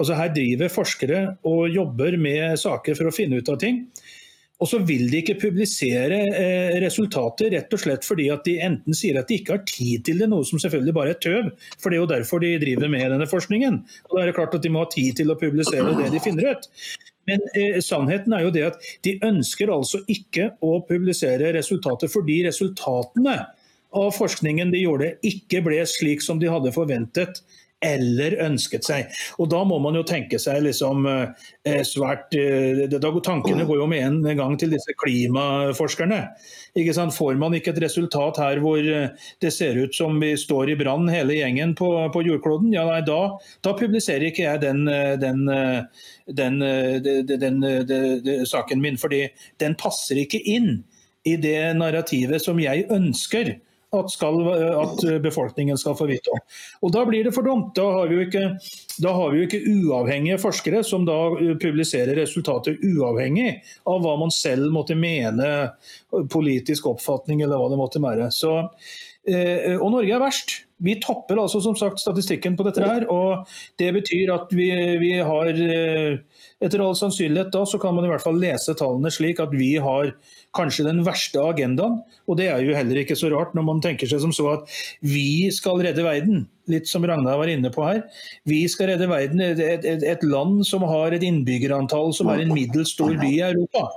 Altså 0.00 0.16
her 0.16 0.32
driver 0.32 0.72
forskere 0.72 1.20
og 1.48 1.68
jobber 1.74 2.16
med 2.20 2.56
saker 2.60 2.96
for 2.96 3.10
å 3.10 3.14
finne 3.14 3.42
ut 3.42 3.52
av 3.52 3.60
ting. 3.60 3.84
Og 4.56 4.68
så 4.70 4.78
vil 4.88 5.04
de 5.12 5.20
ikke 5.20 5.36
publisere 5.40 6.18
eh, 6.32 6.76
resultater 6.80 7.50
rett 7.52 7.74
og 7.76 7.80
slett 7.82 8.06
fordi 8.08 8.30
at 8.32 8.46
de 8.46 8.54
enten 8.64 8.96
sier 8.96 9.18
at 9.20 9.28
de 9.28 9.36
ikke 9.36 9.58
har 9.58 9.66
tid 9.68 10.06
til 10.06 10.22
det, 10.22 10.30
noe 10.32 10.46
som 10.48 10.60
selvfølgelig 10.62 10.94
bare 10.96 11.12
er 11.12 11.20
tøv, 11.20 11.50
for 11.76 11.92
det 11.92 11.98
er 11.98 12.02
jo 12.02 12.12
derfor 12.14 12.40
de 12.40 12.54
driver 12.62 12.88
med 12.92 13.04
denne 13.12 13.28
forskningen. 13.28 13.82
Og 14.08 14.16
da 14.16 14.22
er 14.22 14.30
det 14.30 14.36
klart 14.38 14.56
at 14.56 14.64
de 14.64 14.72
må 14.72 14.86
ha 14.86 14.88
tid 14.92 15.18
til 15.20 15.32
å 15.32 15.36
publisere 15.40 15.92
det 16.00 16.08
de 16.14 16.22
finner 16.24 16.54
ut. 16.54 16.70
Men 17.26 17.42
eh, 17.58 17.78
sannheten 17.82 18.34
er 18.36 18.46
jo 18.46 18.54
det 18.54 18.64
at 18.68 18.88
de 19.06 19.16
ønsker 19.26 19.72
altså 19.74 20.02
ikke 20.10 20.52
å 20.64 20.78
publisere 20.86 21.52
resultater 21.56 22.10
fordi 22.12 22.42
resultatene 22.46 23.38
av 23.96 24.10
forskningen 24.14 24.72
de 24.74 24.82
gjorde, 24.84 25.14
ikke 25.26 25.62
ble 25.64 25.80
slik 25.88 26.22
som 26.24 26.40
de 26.42 26.50
hadde 26.52 26.74
forventet 26.74 27.40
eller 27.84 28.36
ønsket 28.40 28.86
seg. 28.86 29.10
Og 29.40 29.50
Da 29.52 29.62
må 29.68 29.78
man 29.82 29.96
jo 29.98 30.04
tenke 30.06 30.38
seg 30.40 30.62
liksom 30.64 31.06
eh, 31.10 31.82
svært 31.84 32.34
eh, 32.36 32.86
Tankene 33.26 33.66
går 33.68 33.80
jo 33.82 33.88
med 33.90 34.04
en 34.06 34.38
gang 34.38 34.56
til 34.58 34.72
disse 34.72 34.94
klimaforskerne. 35.02 36.22
Får 37.16 37.38
man 37.40 37.54
ikke 37.56 37.74
et 37.74 37.82
resultat 37.84 38.40
her 38.40 38.60
hvor 38.64 38.80
eh, 38.80 39.12
det 39.42 39.52
ser 39.52 39.76
ut 39.76 39.94
som 39.94 40.16
vi 40.20 40.32
står 40.40 40.72
i 40.72 40.78
brann 40.80 41.08
hele 41.12 41.36
gjengen 41.36 41.74
på, 41.76 41.90
på 42.12 42.24
jordkloden, 42.24 42.72
ja 42.74 42.86
nei, 42.88 43.02
da, 43.06 43.36
da, 43.64 43.76
publiserer 43.76 44.30
ikke 44.30 44.46
jeg 44.46 44.62
den, 44.62 44.86
den, 45.20 45.44
den, 46.32 46.58
den 47.36 48.46
saken 48.48 48.80
min. 48.80 48.96
fordi 48.96 49.26
den 49.60 49.76
passer 49.78 50.22
ikke 50.22 50.40
inn 50.40 50.80
i 51.26 51.36
det 51.40 51.76
narrativet 51.76 52.42
som 52.42 52.60
jeg 52.62 52.86
ønsker 52.92 53.56
at, 53.94 54.10
skal, 54.10 54.40
at, 54.82 55.22
befolkningen 55.22 55.78
skal 55.78 55.96
få 55.96 56.06
vite 56.10 56.30
om. 56.30 56.40
Og 56.82 56.92
Da 56.92 57.04
blir 57.06 57.24
det 57.24 57.34
for 57.34 57.46
dumt. 57.46 57.72
Da 57.76 57.86
har, 57.92 58.08
vi 58.08 58.18
jo 58.18 58.26
ikke, 58.26 58.44
vi 59.32 59.40
jo 59.40 59.46
ikke 59.46 59.62
uavhengige 59.70 60.40
forskere 60.42 60.82
som 60.84 61.06
da 61.06 61.16
publiserer 61.62 62.16
resultater 62.18 62.78
uavhengig 62.82 63.52
av 63.86 64.02
hva 64.04 64.16
man 64.20 64.34
selv 64.34 64.72
måtte 64.74 64.98
mene, 64.98 65.70
politisk 66.32 66.90
oppfatning 66.90 67.44
eller 67.44 67.60
hva 67.60 67.70
det 67.72 67.80
måtte 67.80 68.02
være. 68.02 68.30
Så, 68.34 68.58
eh, 68.58 68.70
og 69.26 69.88
Norge 69.90 70.12
er 70.14 70.22
verst. 70.22 70.60
Vi 70.84 70.98
topper 71.00 71.38
altså 71.40 71.62
som 71.64 71.76
sagt 71.78 72.02
statistikken 72.02 72.56
på 72.56 72.64
dette 72.66 72.84
her. 72.84 73.06
og 73.08 73.48
Det 73.80 73.88
betyr 73.96 74.32
at 74.34 74.50
vi, 74.52 74.68
vi 75.00 75.12
har 75.24 75.48
eh, 75.48 76.18
etter 76.60 76.82
all 76.84 76.96
sannsynlighet 76.98 77.52
da, 77.54 77.62
så 77.68 77.80
kan 77.80 77.96
man 77.96 78.04
i 78.04 78.10
hvert 78.10 78.24
fall 78.24 78.36
lese 78.40 78.76
tallene 78.76 79.12
slik 79.12 79.40
at 79.40 79.54
vi 79.56 79.76
har 79.80 80.12
kanskje 80.56 80.84
den 80.88 81.00
verste 81.06 81.40
agendaen. 81.40 82.02
Og 82.28 82.36
det 82.40 82.50
er 82.52 82.60
jo 82.64 82.76
heller 82.76 83.00
ikke 83.00 83.16
så 83.16 83.32
rart 83.32 83.56
når 83.56 83.68
man 83.70 83.80
tenker 83.84 84.10
seg 84.10 84.20
som 84.24 84.36
så 84.36 84.50
at 84.58 84.76
vi 85.00 85.48
skal 85.54 85.80
redde 85.84 86.04
verden. 86.04 86.44
Litt 86.68 86.90
som 86.90 87.04
Ragnar 87.06 87.40
var 87.40 87.48
inne 87.48 87.72
på 87.72 87.84
her. 87.86 88.02
Vi 88.48 88.64
skal 88.68 88.92
redde 88.92 89.08
verden. 89.08 89.40
Et, 89.40 89.60
et, 89.62 90.04
et 90.04 90.28
land 90.28 90.60
som 90.68 90.84
har 90.84 91.16
et 91.16 91.24
innbyggerantall 91.24 92.12
som 92.16 92.28
er 92.32 92.44
en 92.44 92.52
middels 92.52 92.92
stor 92.96 93.16
by 93.16 93.32
i 93.32 93.44
Europa. 93.48 93.88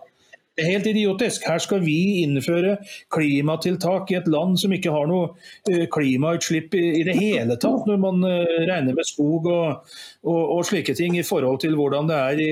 Det 0.60 0.66
er 0.66 0.74
helt 0.74 0.88
idiotisk. 0.92 1.46
Her 1.48 1.62
skal 1.64 1.80
vi 1.86 2.20
innføre 2.20 2.74
klimatiltak 3.16 4.10
i 4.12 4.18
et 4.18 4.26
land 4.28 4.58
som 4.60 4.74
ikke 4.76 4.92
har 4.92 5.06
noe 5.08 5.30
eh, 5.72 5.86
klimautslipp 5.88 6.74
i 6.76 7.06
det 7.08 7.16
hele 7.16 7.56
tatt, 7.56 7.86
når 7.88 8.02
man 8.04 8.26
eh, 8.28 8.58
regner 8.68 8.98
med 8.98 9.08
skog 9.08 9.48
og, 9.48 9.94
og, 10.28 10.42
og 10.58 10.66
slike 10.68 10.98
ting 11.00 11.16
i 11.16 11.24
forhold 11.24 11.62
til 11.64 11.78
hvordan 11.80 12.12
det 12.12 12.18
er 12.18 12.42
i, 12.44 12.50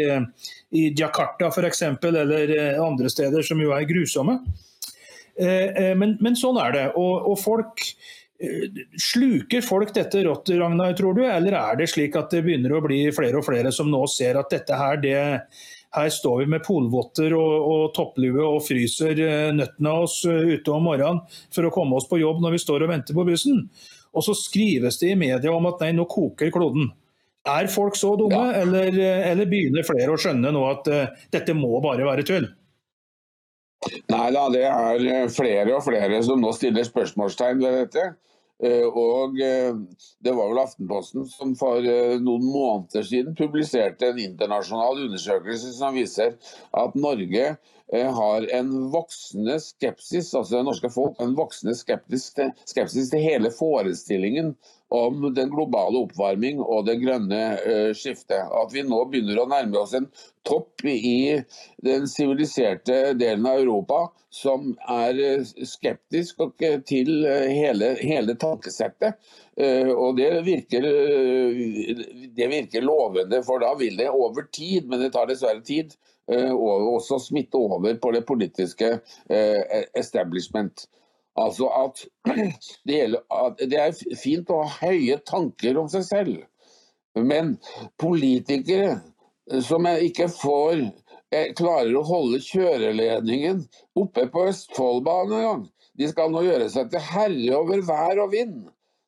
i 0.80 0.86
Jakarta 0.96 1.50
f.eks., 1.52 1.84
eller 2.08 2.56
eh, 2.56 2.80
andre 2.80 3.12
steder 3.12 3.44
som 3.44 3.60
jo 3.60 3.76
er 3.76 3.90
grusomme. 3.90 4.40
Men, 5.38 6.16
men 6.24 6.34
sånn 6.34 6.56
er 6.58 6.72
det. 6.74 6.86
Og, 6.98 7.28
og 7.30 7.36
folk 7.38 7.84
Sluker 9.02 9.64
folk 9.66 9.92
dette 9.96 10.20
rått, 10.26 10.50
Ragnar, 10.54 10.92
tror 10.98 11.16
du? 11.18 11.24
Eller 11.26 11.56
er 11.58 11.78
det 11.80 11.88
slik 11.90 12.14
at 12.18 12.30
det 12.34 12.44
begynner 12.46 12.76
å 12.78 12.82
bli 12.86 13.00
flere 13.14 13.40
og 13.40 13.46
flere 13.48 13.72
som 13.74 13.90
nå 13.90 14.04
ser 14.14 14.38
at 14.38 14.54
dette 14.54 14.78
her, 14.78 15.00
det, 15.02 15.16
her 15.98 16.10
står 16.14 16.44
vi 16.44 16.50
med 16.54 16.64
polvotter 16.66 17.34
og, 17.38 17.56
og 17.72 17.84
topplue 17.98 18.44
og 18.46 18.62
fryser 18.66 19.20
eh, 19.24 19.50
nøttene 19.56 19.94
av 19.94 20.06
oss 20.06 20.20
eh, 20.30 20.54
ute 20.58 20.74
om 20.74 20.86
morgenen 20.88 21.24
for 21.54 21.68
å 21.68 21.74
komme 21.74 21.98
oss 21.98 22.08
på 22.10 22.22
jobb 22.22 22.44
når 22.44 22.58
vi 22.58 22.62
står 22.64 22.86
og 22.86 22.94
venter 22.94 23.18
på 23.18 23.26
bussen. 23.28 23.66
Og 24.14 24.26
så 24.26 24.36
skrives 24.38 25.00
det 25.02 25.14
i 25.14 25.20
media 25.20 25.54
om 25.54 25.68
at 25.70 25.82
nei, 25.84 25.92
nå 25.98 26.08
koker 26.10 26.54
kloden. 26.54 26.92
Er 27.48 27.70
folk 27.72 27.96
så 27.96 28.14
dumme, 28.20 28.40
ja. 28.52 28.62
eller, 28.64 28.92
eh, 28.92 29.26
eller, 29.32 29.50
begynner 29.50 29.88
flere 29.88 30.14
å 30.14 30.20
skjønne 30.20 30.52
nå 30.52 30.64
at 30.68 30.90
uh, 30.92 31.28
dette 31.32 31.56
må 31.56 31.78
bare 31.84 32.08
være 32.08 32.26
tull? 32.28 32.48
Nei 34.12 34.28
da, 34.34 34.48
det 34.52 34.64
er 34.68 35.30
flere 35.32 35.78
og 35.78 35.86
flere 35.86 36.20
som 36.26 36.42
nå 36.42 36.52
stiller 36.58 36.88
spørsmålstegn 36.88 37.62
ved 37.62 37.78
dette. 37.84 38.08
Eh, 38.64 38.86
og 38.90 39.38
eh, 39.38 39.76
det 40.26 40.34
var 40.34 40.50
vel 40.50 40.60
Aftenposten 40.64 41.28
som 41.30 41.52
for 41.60 41.86
eh, 41.86 42.16
noen 42.18 42.46
måneder 42.50 43.06
siden 43.06 43.36
publiserte 43.38 44.10
en 44.10 44.22
internasjonal 44.24 45.04
undersøkelse 45.04 45.76
som 45.78 45.98
viser 45.98 46.34
at 46.74 46.98
Norge 46.98 47.58
har 47.88 48.44
en 48.52 48.72
voksende 48.92 49.54
skepsis, 49.64 50.34
altså 50.36 50.58
det 50.58 50.64
norske 50.68 50.90
folk, 50.92 51.14
en 51.24 51.38
voksende 51.38 51.72
skepsis 51.78 52.26
skepsis 52.68 53.14
til 53.14 53.24
hele 53.24 53.48
forestillingen 53.56 54.50
om 54.88 55.34
den 55.34 55.50
globale 55.50 56.00
oppvarming 56.06 56.62
og 56.64 56.86
det 56.88 56.98
grønne 57.02 57.42
uh, 57.60 57.92
skiftet. 57.98 58.40
At 58.40 58.74
vi 58.74 58.86
nå 58.88 59.02
begynner 59.12 59.42
å 59.42 59.48
nærme 59.52 59.82
oss 59.82 59.96
en 59.98 60.08
topp 60.48 60.86
i 60.88 61.42
den 61.84 62.08
siviliserte 62.08 63.14
delen 63.20 63.48
av 63.50 63.60
Europa 63.64 64.06
som 64.34 64.72
er 64.94 65.20
uh, 65.42 65.50
skeptisk 65.68 66.44
til 66.88 67.14
uh, 67.28 67.48
hele, 67.52 67.96
hele 68.02 68.38
tankesettet. 68.40 69.20
Og 69.58 70.20
det 70.20 70.28
virker, 70.46 70.84
det 72.38 72.48
virker 72.52 72.84
lovende, 72.86 73.40
for 73.42 73.64
da 73.64 73.72
vil 73.80 73.96
det 73.98 74.06
over 74.14 74.46
tid, 74.54 74.86
men 74.86 75.02
det 75.02 75.10
tar 75.16 75.26
dessverre 75.32 75.64
tid, 75.66 75.96
også 76.30 77.18
smitte 77.24 77.58
over 77.58 77.98
på 77.98 78.12
det 78.14 78.22
politiske 78.30 78.92
establishment. 79.98 80.86
Altså 81.38 81.70
at 81.70 82.06
det, 82.88 82.94
gjelder, 82.94 83.26
at 83.30 83.60
det, 83.62 83.82
er 83.82 84.18
fint 84.18 84.50
å 84.50 84.64
ha 84.64 84.88
høye 84.88 85.20
tanker 85.28 85.78
om 85.78 85.90
seg 85.92 86.06
selv, 86.08 86.40
men 87.18 87.56
politikere 88.02 88.98
som 89.64 89.88
ikke 89.88 90.28
får 90.34 90.82
eh, 91.32 91.54
klarer 91.58 91.96
å 91.98 92.06
holde 92.06 92.42
kjøreledningen 92.44 93.64
oppe 93.98 94.26
på 94.34 94.48
Østfoldbanen 94.50 95.38
engang, 95.40 95.68
de 95.98 96.10
skal 96.12 96.34
nå 96.34 96.44
gjøre 96.46 96.68
seg 96.74 96.92
til 96.92 97.06
herre 97.12 97.54
over 97.58 97.86
vær 97.86 98.26
og 98.26 98.34
vind. 98.36 98.66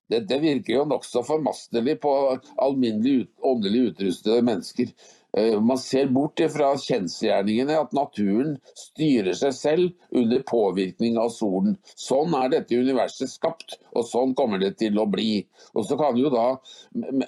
Dette 0.09 0.39
virker 0.41 0.73
jo 0.73 0.85
nokså 0.89 1.21
formastelig 1.25 1.99
på 2.01 2.13
alminnelig 2.57 3.27
åndelig 3.45 3.91
utrustede 3.91 4.41
mennesker. 4.45 4.89
Eh, 5.37 5.61
man 5.61 5.77
ser 5.77 6.07
bort 6.09 6.41
fra 6.53 6.71
kjensgjerningene 6.81 7.75
at 7.77 7.91
naturen 7.93 8.55
styrer 8.77 9.35
seg 9.37 9.53
selv 9.53 10.15
under 10.15 10.41
påvirkning 10.49 11.19
av 11.21 11.29
solen. 11.35 11.75
Sånn 11.99 12.33
er 12.39 12.49
dette 12.55 12.79
universet 12.79 13.29
skapt, 13.29 13.77
og 13.93 14.07
sånn 14.09 14.33
kommer 14.37 14.61
det 14.61 14.75
til 14.81 14.97
å 14.97 15.05
bli. 15.09 15.43
Og 15.77 15.85
så 15.85 15.99
kan 15.99 16.17
jo 16.17 16.31
da 16.33 16.47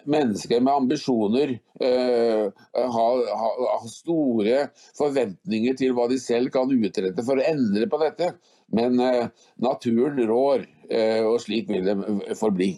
mennesker 0.10 0.64
med 0.64 0.74
ambisjoner 0.74 1.54
uh, 1.84 2.50
ha, 2.74 3.08
ha, 3.44 3.52
ha, 3.62 3.80
store 3.92 4.64
forventninger 4.98 5.78
til 5.78 5.94
hva 5.98 6.08
de 6.10 6.18
selv 6.22 6.54
kan 6.56 6.74
utrette 6.74 7.26
for 7.28 7.38
å 7.38 7.50
endre 7.54 7.90
på 7.92 8.02
dette. 8.02 8.34
Men 8.74 8.98
uh, 8.98 9.28
naturen 9.62 10.18
rår, 10.26 10.66
uh, 10.90 11.22
og 11.30 11.38
slik 11.46 11.70
vil 11.70 11.86
det 11.86 12.40
forbli. 12.40 12.74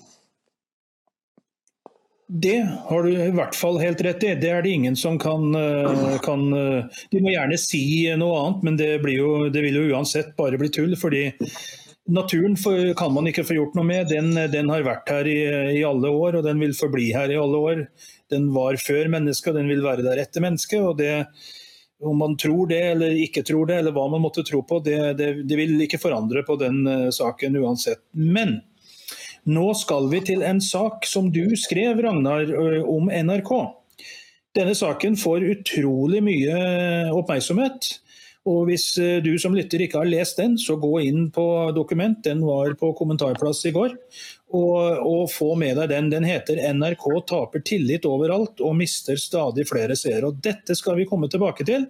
Det 2.28 2.58
har 2.90 3.04
du 3.04 3.12
i 3.12 3.32
hvert 3.36 3.56
fall 3.56 3.78
helt 3.82 4.02
rett 4.02 4.24
i. 4.24 4.34
Det 4.40 4.50
er 4.50 4.64
det 4.64 4.74
ingen 4.74 4.96
som 4.96 5.20
kan, 5.20 5.56
eh, 5.56 6.20
kan 6.24 6.46
eh, 6.54 7.02
De 7.12 7.22
må 7.22 7.34
gjerne 7.34 7.58
si 7.60 7.84
noe 8.18 8.40
annet, 8.40 8.64
men 8.64 8.78
det, 8.80 8.90
jo, 9.12 9.50
det, 9.54 9.64
vil 9.66 9.82
jo 9.82 9.88
uansett 9.94 10.36
bare 10.40 10.58
bli 10.58 10.72
tull. 10.74 10.96
fordi 11.00 11.30
Naturen 12.04 12.58
kan 13.00 13.14
man 13.16 13.28
ikke 13.30 13.46
få 13.48 13.56
gjort 13.56 13.76
noe 13.78 13.88
med. 13.88 14.10
Den, 14.12 14.34
den 14.52 14.72
har 14.72 14.84
vært 14.84 15.12
her 15.12 15.28
i, 15.28 15.40
i, 15.80 15.84
alle 15.88 16.10
år, 16.12 16.40
og 16.40 16.48
den 16.48 16.60
vil 16.60 16.76
forbli 16.76 17.14
her 17.16 17.32
i 17.32 17.40
alle 17.40 17.60
år. 17.60 17.86
Den 18.32 18.50
var 18.56 18.76
før 18.76 19.08
mennesket, 19.14 19.54
og 19.54 19.60
den 19.62 19.72
vil 19.72 19.84
være 19.86 20.04
der 20.04 20.20
etter 20.26 20.44
mennesket. 20.44 20.82
og 20.84 20.98
det 21.00 21.14
om 22.04 22.18
man 22.18 22.38
tror 22.38 22.68
det 22.68 22.82
eller 22.92 23.16
ikke 23.24 23.46
tror 23.48 23.70
det, 23.70 23.78
eller 23.80 23.96
hva 23.96 24.10
man 24.12 24.24
måtte 24.24 24.44
tro 24.44 24.60
på, 24.68 24.82
det, 24.84 24.98
det, 25.20 25.56
vil 25.56 25.80
ikke 25.86 26.02
forandre 26.02 26.44
på 26.44 26.58
den 26.60 26.82
uh, 26.84 27.10
saken 27.16 27.56
uansett. 27.62 28.02
Men 28.12 28.58
nå 29.50 29.74
skal 29.76 30.10
vi 30.12 30.22
til 30.24 30.44
en 30.46 30.62
sak 30.64 31.08
som 31.10 31.32
du 31.34 31.56
skrev, 31.60 32.00
Ragnar, 32.04 32.48
om 32.90 33.10
NRK. 33.12 33.52
Denne 34.54 34.76
saken 34.78 35.18
får 35.18 35.48
utrolig 35.50 36.22
mye 36.24 36.56
oppmerksomhet. 37.14 37.98
Og 38.44 38.68
Hvis 38.68 38.90
du 39.24 39.32
som 39.40 39.54
lytter 39.56 39.86
ikke 39.86 40.02
har 40.02 40.10
lest 40.10 40.38
den, 40.42 40.58
så 40.60 40.76
gå 40.76 40.98
inn 41.06 41.30
på 41.32 41.46
dokument. 41.76 42.20
Den 42.26 42.42
var 42.44 42.74
på 42.80 42.92
kommentarplass 42.98 43.64
i 43.70 43.72
går. 43.72 43.96
Og, 44.54 44.76
og 45.00 45.32
få 45.32 45.54
med 45.60 45.80
deg 45.80 45.90
den. 45.94 46.12
Den 46.12 46.28
heter 46.28 46.60
'NRK 46.60 47.08
taper 47.26 47.64
tillit 47.64 48.06
overalt 48.06 48.60
og 48.62 48.76
mister 48.76 49.16
stadig 49.16 49.66
flere 49.70 49.96
seere'. 49.96 50.28
Og 50.28 50.44
Dette 50.44 50.76
skal 50.76 51.00
vi 51.00 51.08
komme 51.10 51.32
tilbake 51.32 51.66
til 51.66 51.88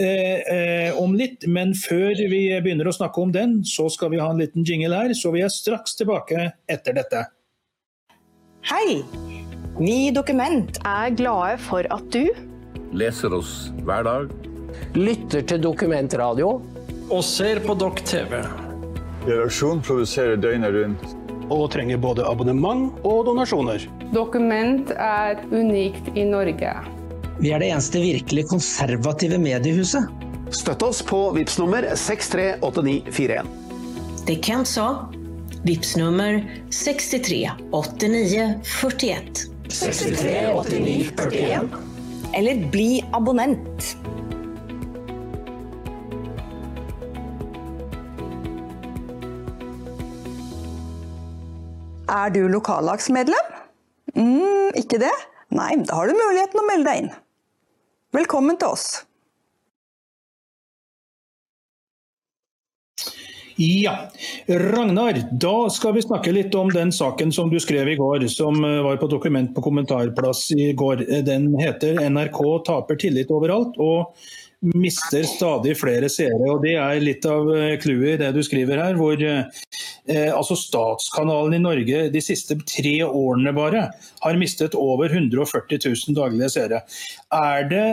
eh, 0.00 0.40
eh, 0.54 0.98
om 1.00 1.14
litt. 1.18 1.46
Men 1.48 1.74
før 1.76 2.14
vi 2.30 2.42
begynner 2.62 2.88
å 2.90 2.96
snakke 2.96 3.22
om 3.22 3.32
den, 3.34 3.60
så 3.64 3.88
skal 3.92 4.12
vi 4.14 4.20
ha 4.22 4.30
en 4.30 4.42
liten 4.42 4.66
jingle 4.66 4.96
her. 4.96 5.14
Så 5.16 5.32
vi 5.34 5.44
er 5.44 5.52
straks 5.52 5.96
tilbake 5.98 6.50
etter 6.68 6.96
dette. 6.96 7.26
Hei! 8.66 9.02
Vi 9.76 9.96
i 10.06 10.12
Dokument 10.14 10.78
er 10.88 11.12
glade 11.12 11.58
for 11.66 11.84
at 11.92 12.06
du 12.14 12.30
leser 12.96 13.34
oss 13.36 13.68
hver 13.84 14.06
dag 14.06 14.30
lytter 14.96 15.44
til 15.44 15.60
dokumentradio 15.62 16.48
og 17.06 17.22
ser 17.24 17.60
på 17.64 17.76
Dokk 17.78 18.02
TV. 18.08 18.40
Redaksjonen 19.26 19.82
produserer 19.84 20.40
døgnet 20.40 20.74
rundt. 20.74 21.14
Og 21.46 21.68
trenger 21.70 22.00
både 22.02 22.24
abonnement 22.26 22.96
og 23.06 23.28
donasjoner. 23.28 23.84
Dokument 24.10 24.90
er 24.90 25.38
unikt 25.52 26.08
i 26.18 26.24
Norge. 26.26 26.72
Vi 27.36 27.50
er 27.52 27.60
det 27.60 27.68
eneste 27.68 28.00
virkelig 28.00 28.46
konservative 28.48 29.36
mediehuset. 29.38 30.08
Støtt 30.56 30.80
oss 30.86 31.02
på 31.04 31.18
VIPS 31.36 31.58
nummer 31.60 31.84
638941. 31.92 33.50
Det 34.26 34.36
Kent 34.46 34.70
sa. 34.70 34.86
VIPS 35.66 35.96
nummer 36.00 36.38
63 36.72 37.42
89 37.76 38.46
41. 38.80 39.42
63 39.68 40.32
89 40.54 41.10
41. 41.18 41.68
Eller 42.40 42.62
bli 42.72 43.04
abonnent. 43.12 43.92
Er 52.16 52.32
du 52.32 52.46
lokallagsmedlem? 52.48 53.54
Mm, 54.16 54.72
ikke 54.78 55.02
det? 55.04 55.12
Nei, 55.52 55.74
da 55.84 56.00
har 56.00 56.08
du 56.08 56.16
muligheten 56.16 56.64
å 56.64 56.68
melde 56.72 56.88
deg 56.88 57.04
inn. 57.04 57.14
Velkommen 58.16 58.56
til 58.56 58.72
oss. 58.72 58.86
Ja, 63.56 63.92
Ragnar, 64.48 65.18
da 65.32 65.70
skal 65.72 65.94
vi 65.96 66.04
snakke 66.04 66.32
litt 66.32 66.54
om 66.56 66.68
den 66.72 66.92
saken 66.92 67.32
som 67.32 67.50
du 67.52 67.56
skrev 67.60 67.88
i 67.88 67.96
går, 67.96 68.26
som 68.32 68.56
eh, 68.64 68.80
var 68.84 68.96
på 69.00 69.08
dokument 69.12 69.52
på 69.56 69.64
kommentarplass 69.64 70.50
i 70.52 70.70
går. 70.76 71.04
Den 71.28 71.48
heter 71.60 72.00
'NRK 72.00 72.40
taper 72.64 73.00
tillit 73.00 73.32
overalt'. 73.32 73.76
og 73.80 74.12
mister 74.60 75.22
stadig 75.28 75.76
flere 75.78 76.08
seere. 76.12 76.48
og 76.50 76.62
Det 76.64 76.74
er 76.80 77.02
litt 77.02 77.26
av 77.28 77.48
eh, 77.54 77.76
clouet 77.82 78.16
i 78.16 78.20
det 78.24 78.32
du 78.36 78.42
skriver 78.44 78.80
her. 78.80 78.96
hvor 78.98 79.20
eh, 79.20 80.32
altså 80.32 80.56
Statskanalen 80.56 81.58
i 81.58 81.62
Norge 81.62 82.08
de 82.12 82.22
siste 82.24 82.56
tre 82.64 82.98
årene 83.04 83.52
bare 83.56 83.88
har 84.22 84.40
mistet 84.40 84.74
over 84.74 85.12
140 85.12 85.80
000 85.84 86.16
daglige 86.16 86.52
seere. 86.56 86.82
Er 87.32 87.68
det 87.70 87.88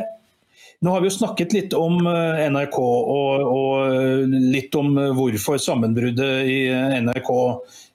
nå 0.83 0.91
har 0.91 0.99
vi 0.99 1.07
jo 1.07 1.15
snakket 1.15 1.53
litt 1.55 1.73
om 1.77 2.01
eh, 2.07 2.45
NRK 2.51 2.79
og, 2.79 3.43
og 3.47 3.75
eh, 3.87 4.39
litt 4.55 4.75
om 4.75 4.95
hvorfor 5.15 5.59
sammenbruddet 5.61 6.47
i 6.49 6.57
NRK 7.03 7.31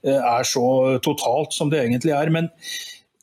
er 0.08 0.46
så 0.46 0.68
totalt 1.02 1.52
som 1.52 1.72
det 1.72 1.82
egentlig 1.82 2.14
er. 2.14 2.30
Men 2.32 2.48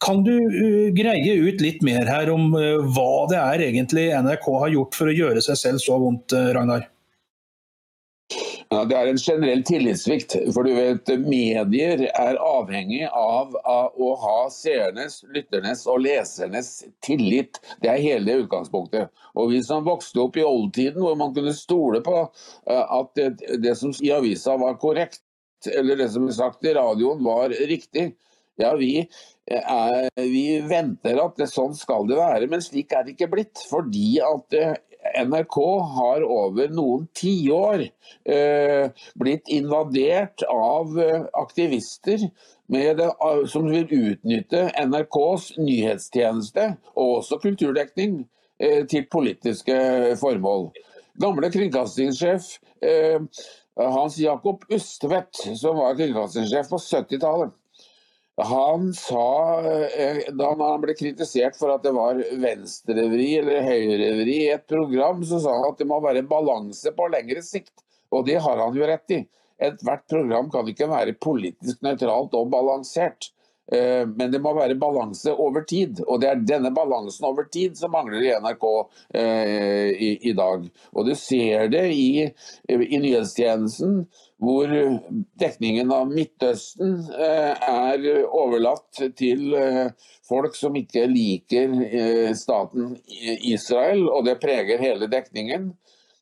kan 0.06 0.24
du 0.24 0.34
uh, 0.34 0.90
greie 0.94 1.34
ut 1.34 1.62
litt 1.62 1.82
mer 1.86 2.06
her 2.10 2.30
om 2.34 2.52
uh, 2.54 2.84
hva 2.94 3.26
det 3.32 3.40
er 3.42 3.70
egentlig 3.72 4.10
NRK 4.14 4.50
har 4.62 4.76
gjort 4.76 5.00
for 5.00 5.10
å 5.10 5.16
gjøre 5.16 5.42
seg 5.46 5.58
selv 5.62 5.82
så 5.82 5.98
vondt, 6.02 6.36
uh, 6.36 6.52
Ragnar? 6.56 6.92
Ja, 8.74 8.82
det 8.90 8.98
er 8.98 9.08
en 9.08 9.20
generell 9.22 9.62
tillitssvikt. 9.66 10.34
For 10.54 10.66
du 10.66 10.74
vet, 10.74 11.10
medier 11.22 12.02
er 12.10 12.40
avhengig 12.42 13.04
av, 13.06 13.54
av 13.62 13.94
å 14.02 14.10
ha 14.20 14.40
seernes, 14.52 15.20
lytternes 15.34 15.86
og 15.90 16.02
lesernes 16.02 16.72
tillit. 17.06 17.62
Det 17.86 17.92
er 17.94 18.02
hele 18.02 18.40
utgangspunktet. 18.42 19.14
Og 19.38 19.54
Vi 19.54 19.62
som 19.64 19.86
vokste 19.86 20.24
opp 20.26 20.42
i 20.42 20.46
oldtiden, 20.46 20.98
hvor 21.06 21.14
man 21.20 21.36
kunne 21.38 21.54
stole 21.56 22.02
på 22.06 22.24
at 22.66 23.14
det, 23.16 23.30
det 23.62 23.78
som 23.78 23.94
i 24.02 24.10
avisa 24.18 24.58
var 24.58 24.82
korrekt, 24.82 25.22
eller 25.70 26.02
det 26.02 26.10
som 26.18 26.26
ble 26.26 26.34
sagt 26.36 26.66
i 26.66 26.74
radioen 26.76 27.22
var 27.24 27.54
riktig, 27.70 28.10
ja, 28.62 28.72
vi 28.80 28.92
er, 29.46 30.10
vi 30.16 30.46
venter 30.66 31.20
at 31.22 31.38
det, 31.40 31.50
sånn 31.52 31.76
skal 31.78 32.08
det 32.10 32.20
være, 32.20 32.50
men 32.52 32.64
slik 32.64 32.94
er 32.96 33.06
det 33.06 33.16
ikke 33.16 33.32
blitt. 33.34 33.62
Fordi 33.70 34.18
at 34.24 34.58
eh, 34.58 34.76
NRK 35.26 35.58
har 35.96 36.26
over 36.26 36.72
noen 36.74 37.06
tiår 37.18 37.86
eh, 37.86 39.06
blitt 39.20 39.52
invadert 39.54 40.46
av 40.50 40.96
eh, 41.00 41.26
aktivister 41.38 42.30
det, 42.72 43.10
som 43.52 43.68
vil 43.70 43.86
utnytte 43.94 44.64
NRKs 44.88 45.52
nyhetstjeneste 45.62 46.72
og 46.96 47.20
også 47.20 47.38
kulturdekning 47.44 48.24
eh, 48.58 48.86
til 48.90 49.06
politiske 49.12 49.76
formål. 50.22 50.72
Gamle 51.22 51.52
kringkastingssjef 51.54 52.50
eh, 52.84 53.22
Hans 53.76 54.18
Jakob 54.20 54.66
Ustvedt, 54.72 55.46
som 55.60 55.78
var 55.78 55.98
kringkastingssjef 56.00 56.72
på 56.72 56.82
70-tallet, 56.82 57.54
han 58.44 58.94
sa, 58.94 59.62
eh, 59.88 60.18
da 60.36 60.50
han 60.60 60.82
ble 60.84 60.96
kritisert 60.98 61.56
for 61.56 61.72
at 61.72 61.86
det 61.86 61.94
var 61.96 62.20
venstrevri 62.20 63.30
eller 63.40 63.64
høyrevri 63.64 64.36
i 64.44 64.52
et 64.52 64.66
program, 64.68 65.24
så 65.24 65.40
sa 65.40 65.54
han 65.56 65.70
at 65.70 65.80
det 65.80 65.88
må 65.88 66.02
være 66.04 66.26
balanse 66.28 66.92
på 66.98 67.08
lengre 67.14 67.44
sikt. 67.46 67.72
Og 68.12 68.26
det 68.28 68.42
har 68.44 68.60
han 68.60 68.76
jo 68.76 68.88
rett 68.88 69.16
i. 69.16 69.22
Ethvert 69.56 70.04
program 70.12 70.50
kan 70.52 70.68
ikke 70.68 70.90
være 70.92 71.16
politisk 71.16 71.80
nøytralt 71.86 72.36
og 72.36 72.52
balansert. 72.52 73.32
Eh, 73.72 74.04
men 74.08 74.32
det 74.32 74.42
må 74.44 74.54
være 74.54 74.78
balanse 74.78 75.34
over 75.34 75.66
tid, 75.66 76.04
og 76.06 76.22
det 76.22 76.30
er 76.30 76.44
denne 76.46 76.70
balansen 76.76 77.26
over 77.26 77.48
tid 77.50 77.78
som 77.80 77.96
mangler 77.96 78.22
i 78.22 78.34
NRK 78.44 78.66
eh, 79.18 79.90
i, 79.90 80.12
i 80.30 80.36
dag. 80.38 80.68
Og 80.94 81.10
Du 81.10 81.16
ser 81.18 81.70
det 81.74 81.88
i, 81.94 82.28
i 82.70 83.00
nyhetstjenesten 83.02 84.06
hvor 84.46 84.70
dekningen 85.40 85.92
av 85.96 86.12
Midtøsten 86.12 86.98
eh, 87.16 87.54
er 87.56 88.06
overlatt 88.26 89.02
til 89.18 89.56
eh, 89.56 89.88
folk 90.28 90.58
som 90.60 90.76
ikke 90.76 91.06
liker 91.08 91.76
eh, 91.88 92.32
staten 92.38 92.96
Israel, 93.08 94.06
og 94.10 94.28
det 94.28 94.40
preger 94.44 94.84
hele 94.84 95.10
dekningen. 95.12 95.72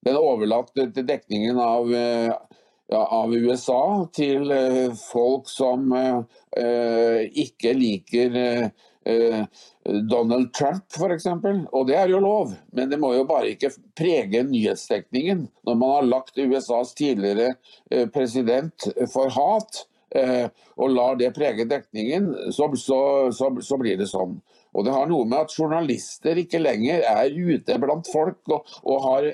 Den 0.03 0.17
er 0.17 0.21
overlatt 0.21 0.73
til 0.75 1.07
dekningen 1.07 1.59
av, 1.63 1.89
av 2.99 3.33
USA 3.33 4.05
til 4.13 4.51
folk 4.99 5.49
som 5.51 5.93
ikke 7.43 7.73
liker 7.77 8.37
Donald 10.09 10.53
Trump 10.53 10.83
f.eks. 10.95 11.25
Og 11.71 11.87
det 11.87 11.97
er 11.99 12.11
jo 12.11 12.21
lov, 12.23 12.53
men 12.71 12.91
det 12.91 12.99
må 13.01 13.13
jo 13.17 13.25
bare 13.27 13.51
ikke 13.53 13.73
prege 13.97 14.43
nyhetsdekningen. 14.47 15.47
Når 15.67 15.79
man 15.79 15.95
har 15.97 16.07
lagt 16.07 16.39
USAs 16.39 16.93
tidligere 16.97 17.55
eh, 17.91 18.07
president 18.13 18.87
for 19.11 19.33
hat, 19.35 19.83
eh, 20.15 20.47
og 20.77 20.95
lar 20.95 21.19
det 21.19 21.33
prege 21.35 21.67
dekningen, 21.69 22.31
så, 22.55 22.69
så, 22.79 22.99
så, 23.35 23.51
så 23.59 23.79
blir 23.81 23.99
det 23.99 24.09
sånn. 24.11 24.39
Og 24.73 24.85
Det 24.85 24.93
har 24.95 25.09
noe 25.09 25.25
med 25.29 25.45
at 25.45 25.53
journalister 25.53 26.39
ikke 26.41 26.61
lenger 26.61 27.05
er 27.05 27.33
ute 27.33 27.77
blant 27.81 28.09
folk 28.09 28.41
og, 28.49 28.69
og 28.83 29.07
har 29.07 29.29